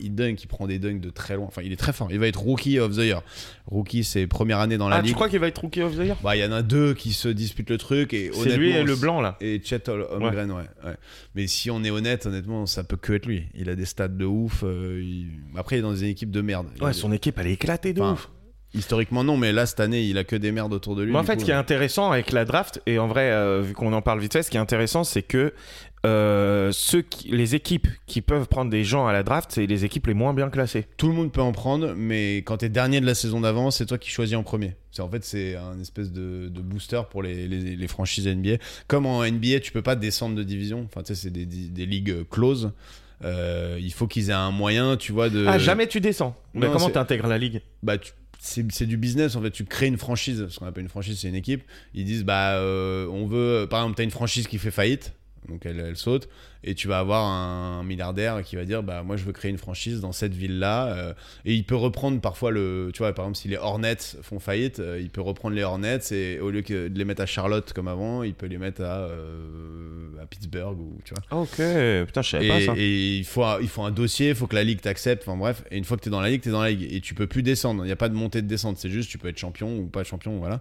il 0.00 0.14
dunk, 0.14 0.42
il 0.42 0.46
prend 0.46 0.66
des 0.66 0.78
dunks 0.78 1.00
de 1.00 1.10
très 1.10 1.36
loin. 1.36 1.46
Enfin, 1.46 1.62
il 1.64 1.72
est 1.72 1.76
très 1.76 1.92
fort. 1.92 2.08
Il 2.10 2.18
va 2.18 2.26
être 2.26 2.40
rookie 2.40 2.78
of 2.78 2.92
the 2.96 3.00
year. 3.00 3.22
Rookie, 3.66 4.04
c'est 4.04 4.26
première 4.26 4.58
année 4.58 4.78
dans 4.78 4.88
la 4.88 4.96
ah 4.96 5.00
ligue. 5.00 5.10
tu 5.10 5.14
crois 5.14 5.28
qu'il 5.28 5.38
va 5.38 5.48
être 5.48 5.58
rookie 5.60 5.82
of 5.82 5.94
the 5.96 6.00
year? 6.04 6.16
Bah, 6.22 6.36
il 6.36 6.40
y 6.40 6.44
en 6.44 6.52
a 6.52 6.62
deux 6.62 6.94
qui 6.94 7.12
se 7.12 7.28
disputent 7.28 7.70
le 7.70 7.78
truc 7.78 8.14
et 8.14 8.30
c'est 8.32 8.56
lui 8.56 8.70
et 8.70 8.82
le 8.82 8.96
blanc 8.96 9.20
là 9.20 9.36
Et 9.40 9.60
Chet 9.62 9.88
Hol- 9.88 10.06
Holmgren, 10.10 10.50
ouais. 10.52 10.62
ouais. 10.84 10.94
Mais 11.34 11.46
si 11.46 11.70
on 11.70 11.82
est 11.84 11.90
honnête, 11.90 12.26
honnêtement, 12.26 12.66
ça 12.66 12.84
peut 12.84 12.96
que 12.96 13.12
être 13.14 13.26
lui. 13.26 13.44
Il 13.54 13.68
a 13.68 13.74
des 13.74 13.84
stats 13.84 14.08
de 14.08 14.24
ouf. 14.24 14.62
euh, 14.64 15.00
il- 15.02 15.28
Après, 15.56 15.76
il 15.76 15.78
est 15.80 15.82
dans 15.82 15.92
des 15.92 16.04
équipes 16.04 16.30
de 16.30 16.40
merde. 16.40 16.66
Ouais 16.80 16.92
des- 16.92 16.96
son 16.96 17.12
équipe 17.12 17.38
elle 17.38 17.46
est 17.48 17.52
éclatée 17.54 17.92
de 17.92 18.00
Enfin, 18.00 18.12
ouf 18.14 18.28
Historiquement, 18.74 19.24
non, 19.24 19.38
mais 19.38 19.50
là, 19.50 19.64
cette 19.64 19.80
année, 19.80 20.02
il 20.04 20.18
a 20.18 20.24
que 20.24 20.36
des 20.36 20.52
merdes 20.52 20.74
autour 20.74 20.94
de 20.94 21.02
lui. 21.02 21.16
En 21.16 21.22
fait, 21.24 21.34
coup, 21.36 21.40
ce 21.40 21.44
qui 21.46 21.50
est 21.50 21.54
intéressant 21.54 22.10
avec 22.12 22.32
la 22.32 22.44
draft, 22.44 22.82
et 22.84 22.98
en 22.98 23.06
vrai, 23.08 23.30
euh, 23.30 23.62
vu 23.62 23.72
qu'on 23.72 23.94
en 23.94 24.02
parle 24.02 24.20
vite 24.20 24.34
fait, 24.34 24.42
ce 24.42 24.50
qui 24.50 24.58
est 24.58 24.60
intéressant, 24.60 25.04
c'est 25.04 25.22
que 25.22 25.54
euh, 26.06 26.70
ceux 26.72 27.02
qui, 27.02 27.28
les 27.30 27.54
équipes 27.54 27.88
qui 28.06 28.22
peuvent 28.22 28.46
prendre 28.48 28.70
des 28.70 28.84
gens 28.84 29.06
à 29.06 29.12
la 29.12 29.22
draft, 29.22 29.50
c'est 29.52 29.66
les 29.66 29.84
équipes 29.84 30.06
les 30.06 30.14
moins 30.14 30.32
bien 30.34 30.48
classées. 30.50 30.86
Tout 30.96 31.08
le 31.08 31.14
monde 31.14 31.32
peut 31.32 31.40
en 31.40 31.52
prendre, 31.52 31.94
mais 31.96 32.36
quand 32.38 32.58
t'es 32.58 32.68
dernier 32.68 33.00
de 33.00 33.06
la 33.06 33.14
saison 33.14 33.40
d'avant, 33.40 33.70
c'est 33.70 33.86
toi 33.86 33.98
qui 33.98 34.10
choisis 34.10 34.36
en 34.36 34.42
premier. 34.42 34.76
C'est 34.92 35.02
en 35.02 35.08
fait 35.10 35.24
c'est 35.24 35.56
un 35.56 35.78
espèce 35.80 36.12
de, 36.12 36.48
de 36.48 36.60
booster 36.60 37.00
pour 37.10 37.22
les, 37.22 37.48
les, 37.48 37.76
les 37.76 37.88
franchises 37.88 38.26
NBA. 38.28 38.56
Comme 38.86 39.06
en 39.06 39.24
NBA, 39.24 39.60
tu 39.60 39.72
peux 39.72 39.82
pas 39.82 39.96
descendre 39.96 40.36
de 40.36 40.42
division. 40.42 40.84
Enfin, 40.86 41.02
tu 41.02 41.14
sais, 41.14 41.22
c'est 41.22 41.30
des, 41.30 41.46
des, 41.46 41.68
des 41.68 41.86
ligues 41.86 42.28
closes. 42.30 42.72
Euh, 43.24 43.78
il 43.80 43.92
faut 43.92 44.06
qu'ils 44.06 44.30
aient 44.30 44.34
un 44.34 44.52
moyen, 44.52 44.96
tu 44.96 45.10
vois, 45.12 45.28
de. 45.28 45.44
Ah, 45.48 45.58
jamais 45.58 45.88
tu 45.88 46.00
descends. 46.00 46.36
Mais 46.54 46.66
comment 46.72 46.90
t'intègres 46.90 47.26
la 47.26 47.38
ligue? 47.38 47.60
Bah, 47.82 47.98
tu- 47.98 48.12
c'est 48.40 48.70
c'est 48.70 48.86
du 48.86 48.96
business 48.96 49.34
en 49.34 49.42
fait. 49.42 49.50
Tu 49.50 49.64
crées 49.64 49.88
une 49.88 49.98
franchise. 49.98 50.46
Ce 50.48 50.60
qu'on 50.60 50.66
appelle 50.66 50.84
une 50.84 50.88
franchise, 50.88 51.18
c'est 51.18 51.28
une 51.28 51.34
équipe. 51.34 51.64
Ils 51.94 52.04
disent 52.04 52.22
bah 52.24 52.52
euh, 52.52 53.08
on 53.08 53.26
veut. 53.26 53.66
Par 53.68 53.80
exemple, 53.80 53.96
t'as 53.96 54.04
une 54.04 54.12
franchise 54.12 54.46
qui 54.46 54.58
fait 54.58 54.70
faillite. 54.70 55.12
Donc 55.48 55.64
elle, 55.66 55.80
elle 55.80 55.96
saute 55.96 56.28
et 56.64 56.74
tu 56.74 56.88
vas 56.88 56.98
avoir 56.98 57.24
un 57.24 57.84
milliardaire 57.84 58.42
qui 58.42 58.56
va 58.56 58.64
dire 58.64 58.82
bah 58.82 59.02
moi 59.04 59.16
je 59.16 59.24
veux 59.24 59.32
créer 59.32 59.50
une 59.50 59.58
franchise 59.58 60.00
dans 60.00 60.10
cette 60.12 60.34
ville 60.34 60.58
là 60.58 61.14
et 61.44 61.54
il 61.54 61.64
peut 61.64 61.76
reprendre 61.76 62.20
parfois 62.20 62.50
le 62.50 62.90
tu 62.92 62.98
vois 62.98 63.12
par 63.14 63.26
exemple 63.26 63.38
si 63.38 63.46
les 63.48 63.56
Hornets 63.56 63.96
font 64.22 64.40
faillite 64.40 64.80
euh, 64.80 64.98
il 65.00 65.08
peut 65.08 65.20
reprendre 65.20 65.54
les 65.54 65.62
Hornets 65.62 66.00
et 66.10 66.40
au 66.40 66.50
lieu 66.50 66.62
que 66.62 66.88
de 66.88 66.98
les 66.98 67.04
mettre 67.04 67.22
à 67.22 67.26
Charlotte 67.26 67.72
comme 67.72 67.86
avant 67.86 68.24
il 68.24 68.34
peut 68.34 68.46
les 68.46 68.58
mettre 68.58 68.82
à 68.82 68.98
euh, 68.98 70.08
à 70.20 70.26
Pittsburgh 70.26 70.78
ou 70.80 70.98
tu 71.04 71.14
vois 71.14 71.22
Ah, 71.30 71.36
Ok, 71.38 72.06
putain, 72.06 72.22
je 72.22 72.28
savais 72.28 72.48
pas 72.48 72.60
ça. 72.60 72.74
et 72.76 73.18
il, 73.18 73.24
faut, 73.24 73.44
il 73.60 73.68
faut 73.68 73.82
un 73.82 73.90
dossier, 73.90 74.30
il 74.30 74.34
faut 74.34 74.46
que 74.46 74.56
la 74.56 74.64
ligue 74.64 74.80
t'accepte. 74.80 75.22
Enfin 75.26 75.36
bref, 75.36 75.62
et 75.70 75.78
une 75.78 75.84
fois 75.84 75.96
que 75.96 76.02
t'es 76.02 76.10
dans 76.10 76.20
la 76.20 76.28
ligue, 76.28 76.40
t'es 76.40 76.50
dans 76.50 76.62
la 76.62 76.70
ligue. 76.70 76.92
Et 76.92 77.00
tu 77.00 77.14
peux 77.14 77.26
plus 77.26 77.42
descendre. 77.42 77.84
Il 77.84 77.86
n'y 77.86 77.92
a 77.92 77.96
pas 77.96 78.08
de 78.08 78.14
montée 78.14 78.42
de 78.42 78.46
descente. 78.48 78.78
C'est 78.78 78.90
juste, 78.90 79.10
tu 79.10 79.18
peux 79.18 79.28
être 79.28 79.38
champion 79.38 79.78
ou 79.78 79.86
pas 79.86 80.02
champion. 80.04 80.38
Voilà. 80.38 80.60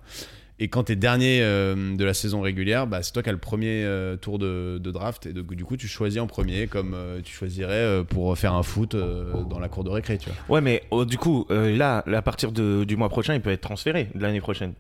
Et 0.60 0.70
quand 0.70 0.86
t'es 0.86 0.96
dernier 0.96 1.42
euh, 1.42 1.96
de 1.96 2.04
la 2.04 2.14
saison 2.16 2.42
régulière, 2.42 2.88
bah, 2.88 3.04
c'est 3.04 3.12
toi 3.12 3.22
qui 3.22 3.30
as 3.30 3.32
le 3.32 3.38
premier 3.38 3.84
euh, 3.84 4.16
tour 4.16 4.40
de, 4.40 4.80
draft. 4.80 5.28
Et 5.28 5.34
du 5.34 5.66
coup, 5.66 5.78
tu 5.78 5.88
choisis 5.88 6.20
en 6.20 6.28
premier, 6.28 6.68
comme 6.68 6.94
euh, 6.96 7.22
tu 7.22 7.34
choisirais 7.34 8.04
pour 8.10 8.36
faire 8.38 8.54
un 8.54 8.64
foot 8.64 8.96
dans 8.96 9.60
la 9.60 9.70
cour 9.70 9.84
de 9.84 9.90
récré. 9.90 10.18
Tu 10.18 10.30
vois. 10.30 10.56
Ouais, 10.56 10.62
mais 10.62 10.84
oh, 10.90 11.06
du 11.06 11.18
coup, 11.18 11.46
là, 11.50 12.04
à 12.06 12.22
partir 12.22 12.52
du 12.52 12.96
mois 12.98 13.10
prochain, 13.10 13.36
il 13.36 13.42
peut 13.42 13.52
être 13.52 13.62
transféré 13.62 14.10
de 14.16 14.22
l'année 14.22 14.42
prochaine. 14.42 14.74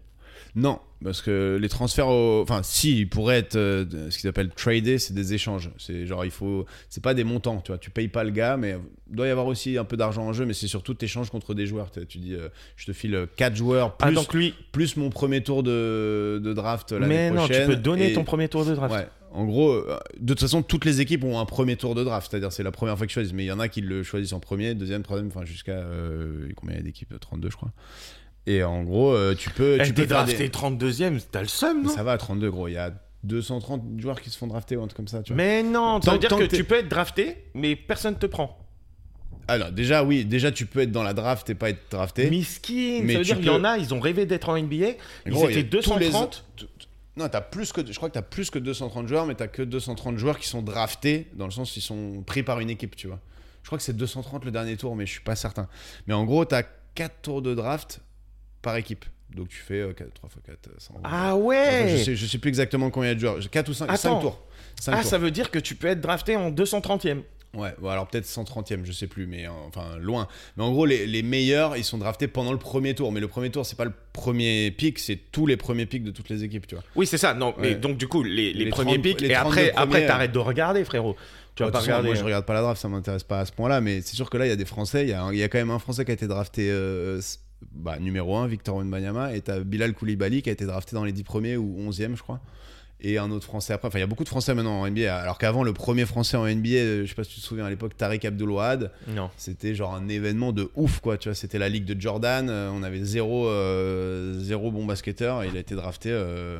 Non, 0.59 0.79
parce 1.03 1.21
que 1.21 1.59
les 1.61 1.69
transferts, 1.69 2.07
au- 2.07 2.41
enfin, 2.41 2.61
si, 2.63 2.97
ils 3.01 3.07
pourraient 3.07 3.37
être 3.37 3.55
euh, 3.57 3.85
ce 4.09 4.17
qu'ils 4.17 4.27
appellent 4.27 4.49
trader, 4.49 4.97
c'est 4.97 5.13
des 5.13 5.35
échanges. 5.35 5.69
C'est 5.77 6.07
genre, 6.07 6.25
il 6.25 6.31
faut, 6.31 6.65
c'est 6.89 7.03
pas 7.03 7.13
des 7.13 7.23
montants, 7.23 7.61
tu 7.61 7.71
vois. 7.71 7.77
Tu 7.77 7.91
payes 7.91 8.07
pas 8.07 8.23
le 8.23 8.31
gars, 8.31 8.57
mais 8.57 8.75
il 9.09 9.15
doit 9.15 9.27
y 9.27 9.29
avoir 9.29 9.45
aussi 9.45 9.77
un 9.77 9.83
peu 9.85 9.97
d'argent 9.97 10.23
en 10.23 10.33
jeu, 10.33 10.47
mais 10.47 10.53
c'est 10.53 10.67
surtout 10.67 10.95
t'échanges 10.95 11.29
contre 11.29 11.53
des 11.53 11.67
joueurs. 11.67 11.91
Tu 11.91 12.17
dis, 12.17 12.33
euh, 12.33 12.49
je 12.75 12.87
te 12.87 12.91
file 12.93 13.27
4 13.35 13.55
joueurs 13.55 13.95
plus, 13.97 14.07
Ah, 14.07 14.11
donc 14.11 14.33
lui. 14.33 14.55
plus 14.71 14.97
mon 14.97 15.11
premier 15.11 15.43
tour 15.43 15.61
de, 15.61 16.41
de 16.43 16.53
draft 16.53 16.91
l'année 16.91 17.07
Mais 17.07 17.29
non, 17.29 17.45
tu 17.47 17.53
peux 17.67 17.75
donner 17.75 18.11
et- 18.11 18.13
ton 18.13 18.23
premier 18.23 18.49
tour 18.49 18.65
de 18.65 18.73
draft. 18.73 18.95
Ouais. 18.95 19.07
En 19.33 19.45
gros, 19.45 19.73
euh, 19.73 19.99
de 20.19 20.33
toute 20.33 20.39
façon, 20.41 20.63
toutes 20.63 20.85
les 20.85 21.01
équipes 21.01 21.23
ont 21.23 21.39
un 21.39 21.45
premier 21.45 21.75
tour 21.75 21.93
de 21.93 22.03
draft, 22.03 22.31
c'est-à-dire 22.31 22.51
c'est 22.51 22.63
la 22.63 22.71
première 22.71 22.97
fois 22.97 23.05
qu'ils 23.05 23.13
choisissent, 23.13 23.33
mais 23.33 23.43
il 23.43 23.47
y 23.47 23.51
en 23.51 23.59
a 23.59 23.67
qui 23.67 23.81
le 23.81 24.01
choisissent 24.01 24.33
en 24.33 24.39
premier, 24.39 24.73
deuxième, 24.73 25.03
troisième, 25.03 25.27
enfin 25.27 25.45
jusqu'à 25.45 25.73
euh, 25.73 26.47
combien 26.55 26.73
il 26.75 26.77
y 26.79 26.81
a 26.81 26.83
d'équipes? 26.83 27.13
32, 27.19 27.51
je 27.51 27.57
crois. 27.57 27.71
Et 28.49 28.63
en 28.63 28.81
gros, 28.83 29.11
euh, 29.13 29.35
tu 29.35 29.49
peux, 29.49 29.77
tu 29.83 29.93
peux 29.93 30.07
faire 30.07 30.23
drafté 30.25 30.37
des... 30.37 30.49
32ème, 30.49 31.19
t'as 31.31 31.41
le 31.41 31.47
seum, 31.47 31.83
non 31.83 31.89
Ça 31.89 32.01
va 32.01 32.13
à 32.13 32.17
32 32.17 32.49
gros, 32.49 32.67
il 32.69 32.73
y 32.73 32.77
a 32.77 32.91
230 33.23 33.99
joueurs 33.99 34.21
qui 34.21 34.29
se 34.29 34.37
font 34.37 34.47
drafter 34.47 34.77
ou 34.77 34.81
un 34.83 34.87
truc 34.87 34.95
comme 34.97 35.07
ça, 35.09 35.21
tu 35.21 35.33
vois. 35.33 35.37
Mais 35.43 35.63
non, 35.63 36.01
ça 36.01 36.13
veut 36.13 36.17
dire 36.19 36.29
que 36.29 36.43
tu 36.45 36.63
peux 36.63 36.75
être 36.75 36.87
drafté, 36.87 37.43
mais 37.53 37.75
personne 37.75 38.17
te 38.17 38.25
prend. 38.25 38.57
Alors 39.49 39.71
déjà 39.71 40.03
oui, 40.03 40.25
déjà 40.25 40.51
tu 40.51 40.65
peux 40.65 40.81
être 40.81 40.91
dans 40.91 41.03
la 41.03 41.13
draft 41.13 41.49
et 41.49 41.55
pas 41.55 41.69
être 41.69 41.89
drafté. 41.91 42.29
Miskin, 42.29 43.01
Mais 43.03 43.13
ça 43.13 43.19
veut 43.19 43.25
tu 43.25 43.31
dire 43.33 43.37
qu'il 43.37 43.45
y 43.47 43.49
en 43.49 43.63
a, 43.63 43.77
ils 43.77 43.93
ont 43.93 43.99
rêvé 43.99 44.25
d'être 44.25 44.49
en 44.49 44.57
NBA, 44.57 44.75
ils 45.25 45.31
Gros, 45.31 45.47
étaient 45.49 45.63
tous 45.63 45.97
les- 45.99 46.09
230. 46.09 46.43
t- 46.57 46.65
t- 46.65 46.71
Non, 47.15 47.27
t'as 47.29 47.41
plus 47.41 47.71
que, 47.71 47.85
je 47.85 47.95
crois 47.95 48.09
que 48.09 48.13
t'as 48.13 48.21
plus 48.21 48.49
que 48.49 48.59
230 48.59 49.07
joueurs, 49.07 49.25
mais 49.25 49.35
t'as 49.35 49.47
que 49.47 49.61
230 49.61 50.17
joueurs 50.17 50.37
qui 50.37 50.47
sont 50.47 50.61
draftés 50.61 51.27
dans 51.33 51.45
le 51.45 51.51
sens 51.51 51.75
ils 51.77 51.81
sont 51.81 52.23
pris 52.25 52.43
par 52.43 52.59
une 52.59 52.69
équipe, 52.69 52.95
tu 52.95 53.07
vois. 53.07 53.19
Je 53.63 53.67
crois 53.69 53.77
que 53.77 53.83
c'est 53.83 53.95
230 53.95 54.45
le 54.45 54.51
dernier 54.51 54.75
tour, 54.77 54.95
mais 54.95 55.05
je 55.05 55.11
suis 55.11 55.21
pas 55.21 55.35
certain. 55.35 55.67
Mais 56.07 56.13
en 56.13 56.23
gros, 56.25 56.43
t'as 56.45 56.63
4 56.95 57.21
tours 57.21 57.41
de 57.41 57.53
draft 57.53 57.99
par 58.61 58.75
équipe. 58.77 59.05
Donc 59.35 59.49
tu 59.49 59.57
fais 59.57 59.81
3 59.93 60.29
x 60.29 60.35
4, 60.45 60.69
100. 60.81 60.93
Ah 61.03 61.35
Enfin, 61.35 61.43
ouais 61.43 61.85
je, 61.97 62.03
sais, 62.03 62.15
je 62.15 62.25
sais 62.25 62.37
plus 62.37 62.47
exactement 62.49 62.89
combien 62.89 63.09
il 63.09 63.11
y 63.11 63.11
a 63.11 63.15
de 63.15 63.19
joueurs. 63.19 63.37
4 63.51 63.69
ou 63.69 63.73
5, 63.73 63.85
Attends. 63.85 63.97
5 63.97 64.19
tours. 64.21 64.41
5 64.79 64.91
Ah, 64.93 65.01
tours. 65.01 65.09
ça 65.09 65.17
veut 65.17 65.31
dire 65.31 65.51
que 65.51 65.59
tu 65.59 65.75
peux 65.75 65.87
être 65.87 66.01
drafté 66.01 66.35
en 66.35 66.49
230ème. 66.51 67.21
Ouais, 67.55 67.73
bon, 67.79 67.89
alors 67.89 68.07
peut-être 68.07 68.25
130ème, 68.25 68.83
je 68.85 68.91
sais 68.91 69.07
plus, 69.07 69.25
mais 69.25 69.45
euh, 69.47 69.51
enfin 69.67 69.97
loin. 69.99 70.27
Mais 70.57 70.63
en 70.63 70.71
gros, 70.71 70.85
les, 70.85 71.07
les 71.07 71.23
meilleurs, 71.23 71.75
ils 71.77 71.83
sont 71.83 71.97
draftés 71.97 72.27
pendant 72.27 72.51
le 72.51 72.57
premier 72.59 72.93
tour. 72.93 73.11
Mais 73.11 73.19
le 73.19 73.27
premier 73.27 73.49
tour, 73.49 73.65
c'est 73.65 73.77
pas 73.77 73.85
le 73.85 73.93
premier 74.13 74.69
pick, 74.71 74.99
c'est 74.99 75.15
tous 75.31 75.45
les 75.47 75.57
premiers 75.57 75.85
picks 75.85 76.03
de 76.03 76.11
toutes 76.11 76.29
les 76.29 76.43
équipes, 76.43 76.67
tu 76.67 76.75
vois. 76.75 76.83
Oui, 76.95 77.07
c'est 77.07 77.17
ça. 77.17 77.33
Non, 77.33 77.53
mais 77.57 77.69
Ouais. 77.69 77.75
donc 77.75 77.97
du 77.97 78.07
coup, 78.07 78.21
les, 78.23 78.53
les 78.53 78.65
Les 78.65 78.69
premiers 78.69 78.93
30 78.93 79.01
pics, 79.01 79.21
et 79.23 79.29
32 79.29 79.33
après, 79.35 79.71
après 79.75 80.05
t'arrêtes 80.05 80.31
de 80.33 80.39
regarder, 80.39 80.83
frérot. 80.83 81.15
Tu 81.55 81.63
vas 81.63 81.71
pas 81.71 81.79
façon, 81.79 81.87
regarder. 81.87 82.07
Moi, 82.09 82.15
je 82.15 82.23
regarde 82.23 82.45
pas 82.45 82.53
la 82.53 82.61
draft, 82.61 82.79
ça 82.81 82.89
m'intéresse 82.89 83.23
pas 83.23 83.39
à 83.39 83.45
ce 83.45 83.51
point-là. 83.53 83.81
Mais 83.81 84.01
c'est 84.01 84.15
sûr 84.15 84.29
que 84.29 84.37
là, 84.37 84.45
il 84.45 84.49
y 84.49 84.51
a 84.51 84.55
des 84.57 84.65
Français. 84.65 85.03
Il 85.03 85.09
y, 85.09 85.13
a 85.13 85.33
y 85.33 85.49
quand 85.49 85.57
même 85.57 85.71
un 85.71 85.79
Français 85.79 86.05
qui 86.05 86.11
a 86.11 86.13
été 86.13 86.27
drafté 86.27 86.69
euh, 86.69 87.19
bah, 87.73 87.97
numéro 87.99 88.35
1, 88.37 88.47
Victor 88.47 88.77
Wembanyama. 88.77 89.35
Et 89.35 89.41
t'as 89.41 89.59
Bilal 89.61 89.93
Koulibaly 89.93 90.41
qui 90.41 90.49
a 90.49 90.53
été 90.53 90.65
drafté 90.65 90.95
dans 90.95 91.03
les 91.03 91.11
10 91.11 91.23
premiers 91.23 91.57
ou 91.57 91.77
11e, 91.89 92.15
je 92.15 92.21
crois. 92.23 92.39
Et 92.99 93.19
un 93.19 93.29
autre 93.29 93.45
Français 93.45 93.73
après. 93.73 93.87
Enfin, 93.89 93.99
il 93.99 94.01
y 94.01 94.03
a 94.03 94.07
beaucoup 94.07 94.23
de 94.23 94.29
Français 94.29 94.55
maintenant 94.55 94.81
en 94.81 94.89
NBA. 94.89 95.15
Alors 95.15 95.37
qu'avant, 95.37 95.63
le 95.63 95.71
premier 95.71 96.05
Français 96.07 96.35
en 96.35 96.47
NBA, 96.47 96.69
euh, 96.69 97.01
je 97.03 97.09
sais 97.09 97.13
pas 97.15 97.23
si 97.23 97.35
tu 97.35 97.41
te 97.41 97.45
souviens 97.45 97.65
à 97.65 97.69
l'époque, 97.69 97.95
Tariq 97.95 98.25
Abdul-Wahad. 98.25 98.91
Non. 99.09 99.29
C'était 99.37 99.75
genre 99.75 99.93
un 99.93 100.07
événement 100.09 100.51
de 100.51 100.71
ouf, 100.75 100.99
quoi. 100.99 101.17
Tu 101.19 101.29
vois, 101.29 101.35
c'était 101.35 101.59
la 101.59 101.69
ligue 101.69 101.85
de 101.85 101.99
Jordan. 102.01 102.49
euh, 102.49 102.71
on 102.73 102.81
avait 102.81 103.03
zéro, 103.03 103.47
euh, 103.49 104.39
zéro 104.39 104.71
bon 104.71 104.83
basketteur. 104.85 105.43
Et 105.43 105.49
il 105.49 105.55
a 105.57 105.59
été 105.59 105.75
drafté. 105.75 106.09
euh, 106.11 106.57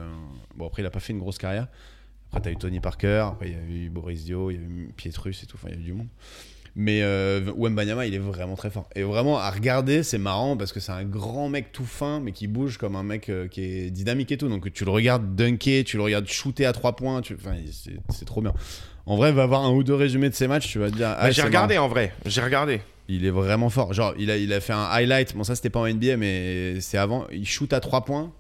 Bon, 0.55 0.67
après, 0.67 0.83
il 0.83 0.85
a 0.85 0.91
pas 0.91 0.99
fait 0.99 1.13
une 1.13 1.19
grosse 1.19 1.39
carrière. 1.39 1.67
Après, 2.29 2.41
t'as 2.41 2.51
eu 2.51 2.57
Tony 2.57 2.79
Parker. 2.81 3.29
Après, 3.31 3.47
il 3.49 3.53
y 3.53 3.55
a 3.55 3.85
eu 3.85 3.89
Boris 3.89 4.23
Dio. 4.25 4.51
Il 4.51 4.55
y 4.55 4.57
a 4.59 4.61
eu 4.61 4.91
Pietrus 4.95 5.41
et 5.41 5.47
tout. 5.47 5.57
Enfin, 5.59 5.69
il 5.71 5.75
y 5.75 5.77
a 5.77 5.81
eu 5.81 5.85
du 5.85 5.93
monde. 5.93 6.07
Mais 6.80 7.01
euh, 7.01 7.41
Wembanyama, 7.57 8.05
il 8.05 8.13
est 8.13 8.19
vraiment 8.19 8.55
très 8.55 8.69
fort. 8.69 8.88
Et 8.95 9.01
vraiment, 9.01 9.39
à 9.39 9.49
regarder, 9.49 10.03
c'est 10.03 10.19
marrant 10.19 10.55
parce 10.55 10.71
que 10.71 10.80
c'est 10.80 10.91
un 10.91 11.05
grand 11.05 11.49
mec 11.49 11.71
tout 11.71 11.86
fin, 11.86 12.19
mais 12.19 12.32
qui 12.32 12.45
bouge 12.45 12.78
comme 12.78 12.95
un 12.95 13.01
mec 13.01 13.30
euh, 13.30 13.47
qui 13.47 13.63
est 13.63 13.89
dynamique 13.89 14.32
et 14.32 14.38
tout. 14.38 14.47
Donc, 14.47 14.71
tu 14.71 14.86
le 14.86 14.91
regardes 14.91 15.36
dunker, 15.36 15.84
tu 15.84 15.97
le 15.97 16.03
regardes 16.03 16.28
shooter 16.28 16.67
à 16.67 16.73
trois 16.73 16.95
points. 16.95 17.21
Tu... 17.21 17.34
Enfin, 17.34 17.55
c'est- 17.71 18.25
trop 18.25 18.41
bien. 18.41 18.53
En 19.07 19.15
vrai, 19.15 19.32
va 19.32 19.47
voir 19.47 19.63
un 19.65 19.71
ou 19.71 19.84
deux 19.84 19.95
résumés 19.95 20.30
de 20.30 20.36
ses 20.36 20.47
matchs, 20.47 20.67
tu 20.71 20.78
vas 20.78 20.91
te 20.91 20.95
dire. 20.97 21.07
ah, 21.17 21.23
Bah, 21.23 21.32
j'ai 21.32 21.41
regardé 21.41 21.80
en 21.80 21.88
vrai. 21.88 22.13
J'ai 22.28 22.41
regardé. 22.41 22.82
il 23.07 23.25
est 23.25 23.32
vraiment 23.32 23.71
fort. 23.71 23.93
Genre, 23.93 24.13
il 24.19 24.30
a, 24.30 24.38
il 24.38 24.53
a 24.53 24.59
fait 24.59 24.73
un 24.73 24.84
highlight. 24.84 25.36
Bon, 25.36 25.43
ça, 25.43 25.55
c'était 25.55 25.71
pas 25.71 25.80
en 25.80 25.88
NBA, 25.88 26.15
mais 26.17 26.80
c'est 26.80 26.99
avant. 26.99 27.25
Il 27.32 27.47
shoot 27.47 27.73
à 27.73 27.80
3 27.80 28.05
points. 28.05 28.32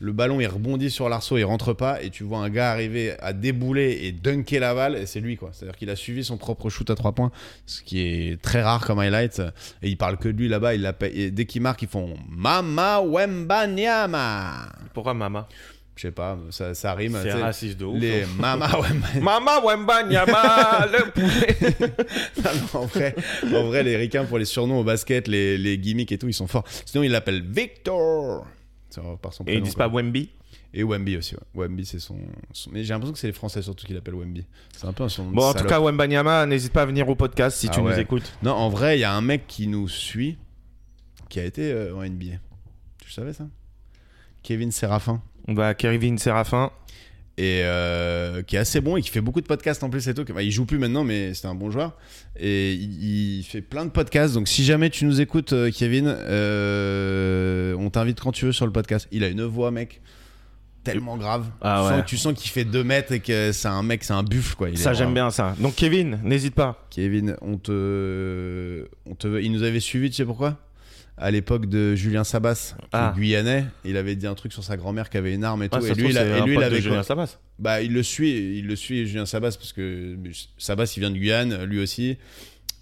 Le 0.00 0.12
ballon, 0.12 0.40
il 0.40 0.46
rebondit 0.46 0.90
sur 0.90 1.08
l'arceau, 1.08 1.38
il 1.38 1.44
rentre 1.44 1.72
pas, 1.72 2.02
et 2.02 2.10
tu 2.10 2.24
vois 2.24 2.38
un 2.38 2.50
gars 2.50 2.70
arriver 2.70 3.14
à 3.20 3.32
débouler 3.32 4.00
et 4.02 4.12
dunker 4.12 4.60
la 4.60 4.74
balle, 4.74 4.96
et 4.96 5.06
c'est 5.06 5.20
lui, 5.20 5.36
quoi. 5.36 5.50
C'est-à-dire 5.52 5.76
qu'il 5.76 5.90
a 5.90 5.96
suivi 5.96 6.24
son 6.24 6.36
propre 6.36 6.68
shoot 6.68 6.88
à 6.90 6.94
trois 6.94 7.12
points, 7.12 7.30
ce 7.66 7.82
qui 7.82 8.00
est 8.00 8.42
très 8.42 8.62
rare 8.62 8.84
comme 8.84 8.98
highlight. 8.98 9.40
Et 9.82 9.88
il 9.88 9.96
parle 9.96 10.18
que 10.18 10.28
de 10.28 10.36
lui 10.36 10.48
là-bas. 10.48 10.74
Il 10.74 10.94
et 11.12 11.30
dès 11.30 11.46
qu'il 11.46 11.62
marque, 11.62 11.82
ils 11.82 11.88
font 11.88 12.16
Mama 12.28 13.00
Wembanyama. 13.00 14.68
Pourquoi 14.92 15.14
Mama? 15.14 15.48
Je 15.96 16.02
sais 16.02 16.10
pas, 16.10 16.36
ça, 16.50 16.74
ça 16.74 16.92
rime. 16.94 17.16
C'est 17.22 17.32
raciste 17.32 17.78
de 17.78 17.84
ouf. 17.84 18.00
Les 18.00 18.22
hein. 18.22 18.28
Mama 18.36 18.68
Wembanyama. 18.82 19.20
Mama 19.20 19.60
Wembanyama, 19.64 20.86
le 20.92 21.10
poulet. 21.10 21.76
Non, 22.42 22.50
non, 22.54 22.80
en, 22.80 22.86
vrai, 22.86 23.14
en 23.52 23.64
vrai, 23.64 23.82
les 23.84 23.96
ricains 23.96 24.24
pour 24.24 24.38
les 24.38 24.44
surnoms 24.44 24.80
au 24.80 24.84
basket, 24.84 25.28
les, 25.28 25.56
les 25.56 25.78
gimmicks 25.78 26.10
et 26.10 26.18
tout, 26.18 26.28
ils 26.28 26.34
sont 26.34 26.48
forts. 26.48 26.64
Sinon, 26.84 27.04
ils 27.04 27.12
l'appellent 27.12 27.44
Victor. 27.46 28.44
Par 29.20 29.32
son 29.32 29.44
Et 29.46 29.54
ils 29.56 29.62
disent 29.62 29.74
pas 29.74 29.88
Wemby 29.88 30.30
Et 30.72 30.82
Wemby 30.84 31.16
aussi. 31.16 31.34
Ouais. 31.54 31.66
Wemby, 31.66 31.84
c'est 31.86 31.98
son, 31.98 32.16
son- 32.52 32.70
Mais 32.70 32.84
j'ai 32.84 32.92
l'impression 32.94 33.12
que 33.12 33.18
c'est 33.18 33.26
les 33.26 33.32
Français 33.32 33.62
surtout 33.62 33.86
qui 33.86 33.92
l'appellent 33.94 34.14
Wemby. 34.14 34.44
C'est 34.76 34.86
un 34.86 34.92
peu 34.92 35.04
un 35.04 35.08
son. 35.08 35.30
Bon, 35.30 35.42
en 35.44 35.54
tout 35.54 35.64
cas, 35.64 35.80
Wembanyama, 35.80 36.46
n'hésite 36.46 36.72
pas 36.72 36.82
à 36.82 36.86
venir 36.86 37.08
au 37.08 37.14
podcast 37.14 37.56
si 37.58 37.68
Ah 37.70 37.74
tu 37.74 37.80
nous 37.82 37.98
écoutes. 37.98 38.32
Non, 38.42 38.52
en 38.52 38.68
vrai, 38.68 38.96
il 38.98 39.00
y 39.00 39.04
a 39.04 39.12
un 39.14 39.20
mec 39.20 39.46
qui 39.46 39.66
nous 39.68 39.88
suit 39.88 40.38
qui 41.28 41.40
a 41.40 41.44
été 41.44 41.72
euh, 41.72 41.96
en 41.96 42.02
NBA. 42.04 42.36
Tu 43.02 43.10
savais 43.10 43.32
ça? 43.32 43.46
Kevin 44.42 44.70
Séraphin. 44.72 45.22
Bah, 45.48 45.74
Kevin 45.74 46.18
Séraphin. 46.18 46.70
Et 47.36 47.62
euh, 47.64 48.42
qui 48.42 48.56
est 48.56 48.60
assez 48.60 48.80
bon 48.80 48.96
et 48.96 49.02
qui 49.02 49.10
fait 49.10 49.20
beaucoup 49.20 49.40
de 49.40 49.46
podcasts 49.46 49.82
en 49.82 49.90
plus 49.90 50.06
et 50.06 50.14
tout. 50.14 50.24
Bah, 50.32 50.42
il 50.42 50.52
joue 50.52 50.66
plus 50.66 50.78
maintenant, 50.78 51.04
mais 51.04 51.34
c'était 51.34 51.48
un 51.48 51.54
bon 51.54 51.70
joueur. 51.70 51.96
Et 52.36 52.74
il, 52.74 53.38
il 53.38 53.42
fait 53.42 53.60
plein 53.60 53.84
de 53.84 53.90
podcasts. 53.90 54.34
Donc 54.34 54.48
si 54.48 54.64
jamais 54.64 54.90
tu 54.90 55.04
nous 55.04 55.20
écoutes, 55.20 55.52
euh, 55.52 55.70
Kevin, 55.70 56.06
euh, 56.06 57.74
on 57.78 57.90
t'invite 57.90 58.20
quand 58.20 58.32
tu 58.32 58.44
veux 58.46 58.52
sur 58.52 58.66
le 58.66 58.72
podcast. 58.72 59.08
Il 59.10 59.24
a 59.24 59.28
une 59.28 59.42
voix, 59.42 59.72
mec, 59.72 60.00
tellement 60.84 61.16
grave. 61.16 61.46
Ah 61.60 61.80
tu, 61.80 61.92
ouais. 61.92 61.98
sens, 62.00 62.06
tu 62.06 62.16
sens 62.16 62.34
qu'il 62.34 62.50
fait 62.50 62.64
2 62.64 62.84
mètres 62.84 63.12
et 63.12 63.20
que 63.20 63.50
c'est 63.50 63.68
un 63.68 63.82
mec, 63.82 64.04
c'est 64.04 64.12
un 64.12 64.22
buffle 64.22 64.54
quoi. 64.54 64.70
Il 64.70 64.78
Ça, 64.78 64.92
j'aime 64.92 65.14
bien 65.14 65.30
ça. 65.30 65.56
Donc, 65.58 65.74
Kevin, 65.74 66.20
n'hésite 66.22 66.54
pas. 66.54 66.86
Kevin, 66.90 67.36
on 67.40 67.58
te, 67.58 68.86
on 69.06 69.14
te, 69.16 69.40
il 69.40 69.50
nous 69.50 69.62
avait 69.64 69.80
suivi, 69.80 70.10
tu 70.10 70.16
sais 70.16 70.24
pourquoi? 70.24 70.58
À 71.16 71.30
l'époque 71.30 71.66
de 71.66 71.94
Julien 71.94 72.24
Sabas, 72.24 72.74
qui 72.80 72.86
Ah. 72.92 73.12
est 73.16 73.20
guyanais, 73.20 73.66
il 73.84 73.96
avait 73.96 74.16
dit 74.16 74.26
un 74.26 74.34
truc 74.34 74.52
sur 74.52 74.64
sa 74.64 74.76
grand-mère 74.76 75.08
qui 75.10 75.16
avait 75.16 75.32
une 75.32 75.44
arme 75.44 75.62
et 75.62 75.68
tout. 75.68 75.78
Ah, 75.78 75.80
ça 75.80 75.88
et 75.88 75.94
lui, 75.94 76.08
il, 76.10 76.18
a- 76.18 76.38
et 76.38 76.42
lui, 76.42 76.54
il 76.56 76.62
avait 76.62 76.80
Julien 76.80 77.04
Sabas. 77.04 77.38
Bah, 77.60 77.82
il 77.82 77.92
le 77.92 78.02
suit, 78.02 78.58
il 78.58 78.66
le 78.66 78.74
suit 78.74 79.06
Julien 79.06 79.24
Sabas 79.26 79.52
parce 79.56 79.72
que 79.72 80.16
Sabas 80.58 80.92
il 80.96 81.00
vient 81.00 81.10
de 81.10 81.16
Guyane, 81.16 81.64
lui 81.64 81.78
aussi. 81.80 82.16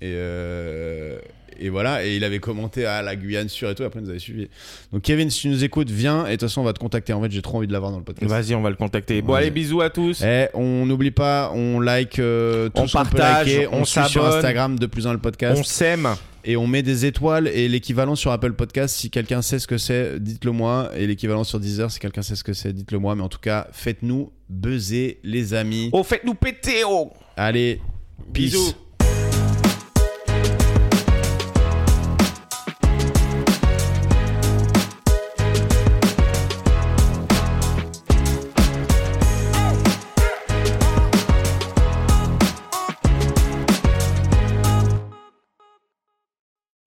Et, 0.01 0.15
euh, 0.17 1.19
et 1.59 1.69
voilà, 1.69 2.05
et 2.05 2.17
il 2.17 2.25
avait 2.25 2.39
commenté 2.39 2.85
à 2.87 3.03
la 3.03 3.17
Guyane 3.17 3.49
sur 3.49 3.71
et 3.71 3.75
tout, 3.75 3.83
après 3.85 4.01
il 4.01 4.05
nous 4.05 4.11
avait 4.11 4.19
suivi. 4.19 4.49
Donc 4.93 5.03
Kevin, 5.03 5.31
si 5.31 5.41
tu 5.43 5.49
nous 5.49 5.65
écoutes, 5.65 5.91
viens 5.91 6.25
et 6.27 6.31
de 6.31 6.33
toute 6.33 6.43
façon 6.43 6.61
on 6.61 6.65
va 6.65 6.73
te 6.73 6.79
contacter. 6.79 7.13
En 7.13 7.23
fait, 7.23 7.31
j'ai 7.31 7.43
trop 7.43 7.59
envie 7.59 7.67
de 7.67 7.73
l'avoir 7.73 7.91
dans 7.93 7.99
le 7.99 8.05
podcast. 8.05 8.31
Vas-y, 8.31 8.55
on 8.55 8.63
va 8.63 8.71
le 8.71 8.77
contacter. 8.77 9.23
Bon, 9.23 9.33
Ouais. 9.35 9.41
allez, 9.41 9.51
bisous 9.51 9.81
à 9.81 9.91
tous. 9.91 10.23
Eh, 10.25 10.49
on 10.55 10.87
n'oublie 10.87 11.11
pas, 11.11 11.51
on 11.55 11.81
like 11.81 12.19
euh, 12.19 12.69
tout 12.69 12.83
On 12.83 12.87
ce 12.87 12.93
peut 12.99 13.05
partage, 13.05 13.47
liker, 13.47 13.67
on 13.69 13.81
on, 13.81 13.85
suit 13.85 14.05
sur. 14.09 14.25
Instagram 14.25 14.79
de 14.79 14.87
plus 14.87 15.07
en 15.07 15.13
le 15.13 15.19
podcast 15.19 15.59
On 15.61 15.65
s'aime. 15.65 16.09
et 16.45 16.57
on 16.57 16.67
met 16.67 16.83
des 16.83 17.07
étoiles 17.07 17.49
et 17.49 17.69
l'équivalent 17.69 18.15
sur 18.17 18.31
Apple 18.33 18.53
Podcast. 18.55 18.95
Si 18.97 19.11
quelqu'un 19.11 19.43
sait 19.43 19.59
ce 19.59 19.67
que 19.67 19.79
c'est, 19.79 20.19
dites-le 20.21 20.53
moi. 20.53 20.91
Et 20.97 21.07
l'équivalent 21.07 21.45
sur 21.45 21.61
Deezer, 21.61 21.91
si 21.91 21.99
quelqu'un 22.01 22.23
sait 22.23 22.37
ce 22.37 22.45
que 22.45 22.53
c'est, 22.53 22.73
dites-le 22.73 22.99
moi. 22.99 23.15
Mais 23.15 23.23
en 23.23 23.29
tout 23.29 23.39
cas, 23.41 23.69
faites-nous 23.73 24.31
buzzer 24.49 25.19
les 25.25 25.55
amis. 25.55 25.91
Oh, 25.93 26.03
faites-nous 26.03 26.35
péter, 26.35 26.83
oh 26.87 27.13
Allez, 27.37 27.81
peace. 28.33 28.51
Bisous. 28.53 28.73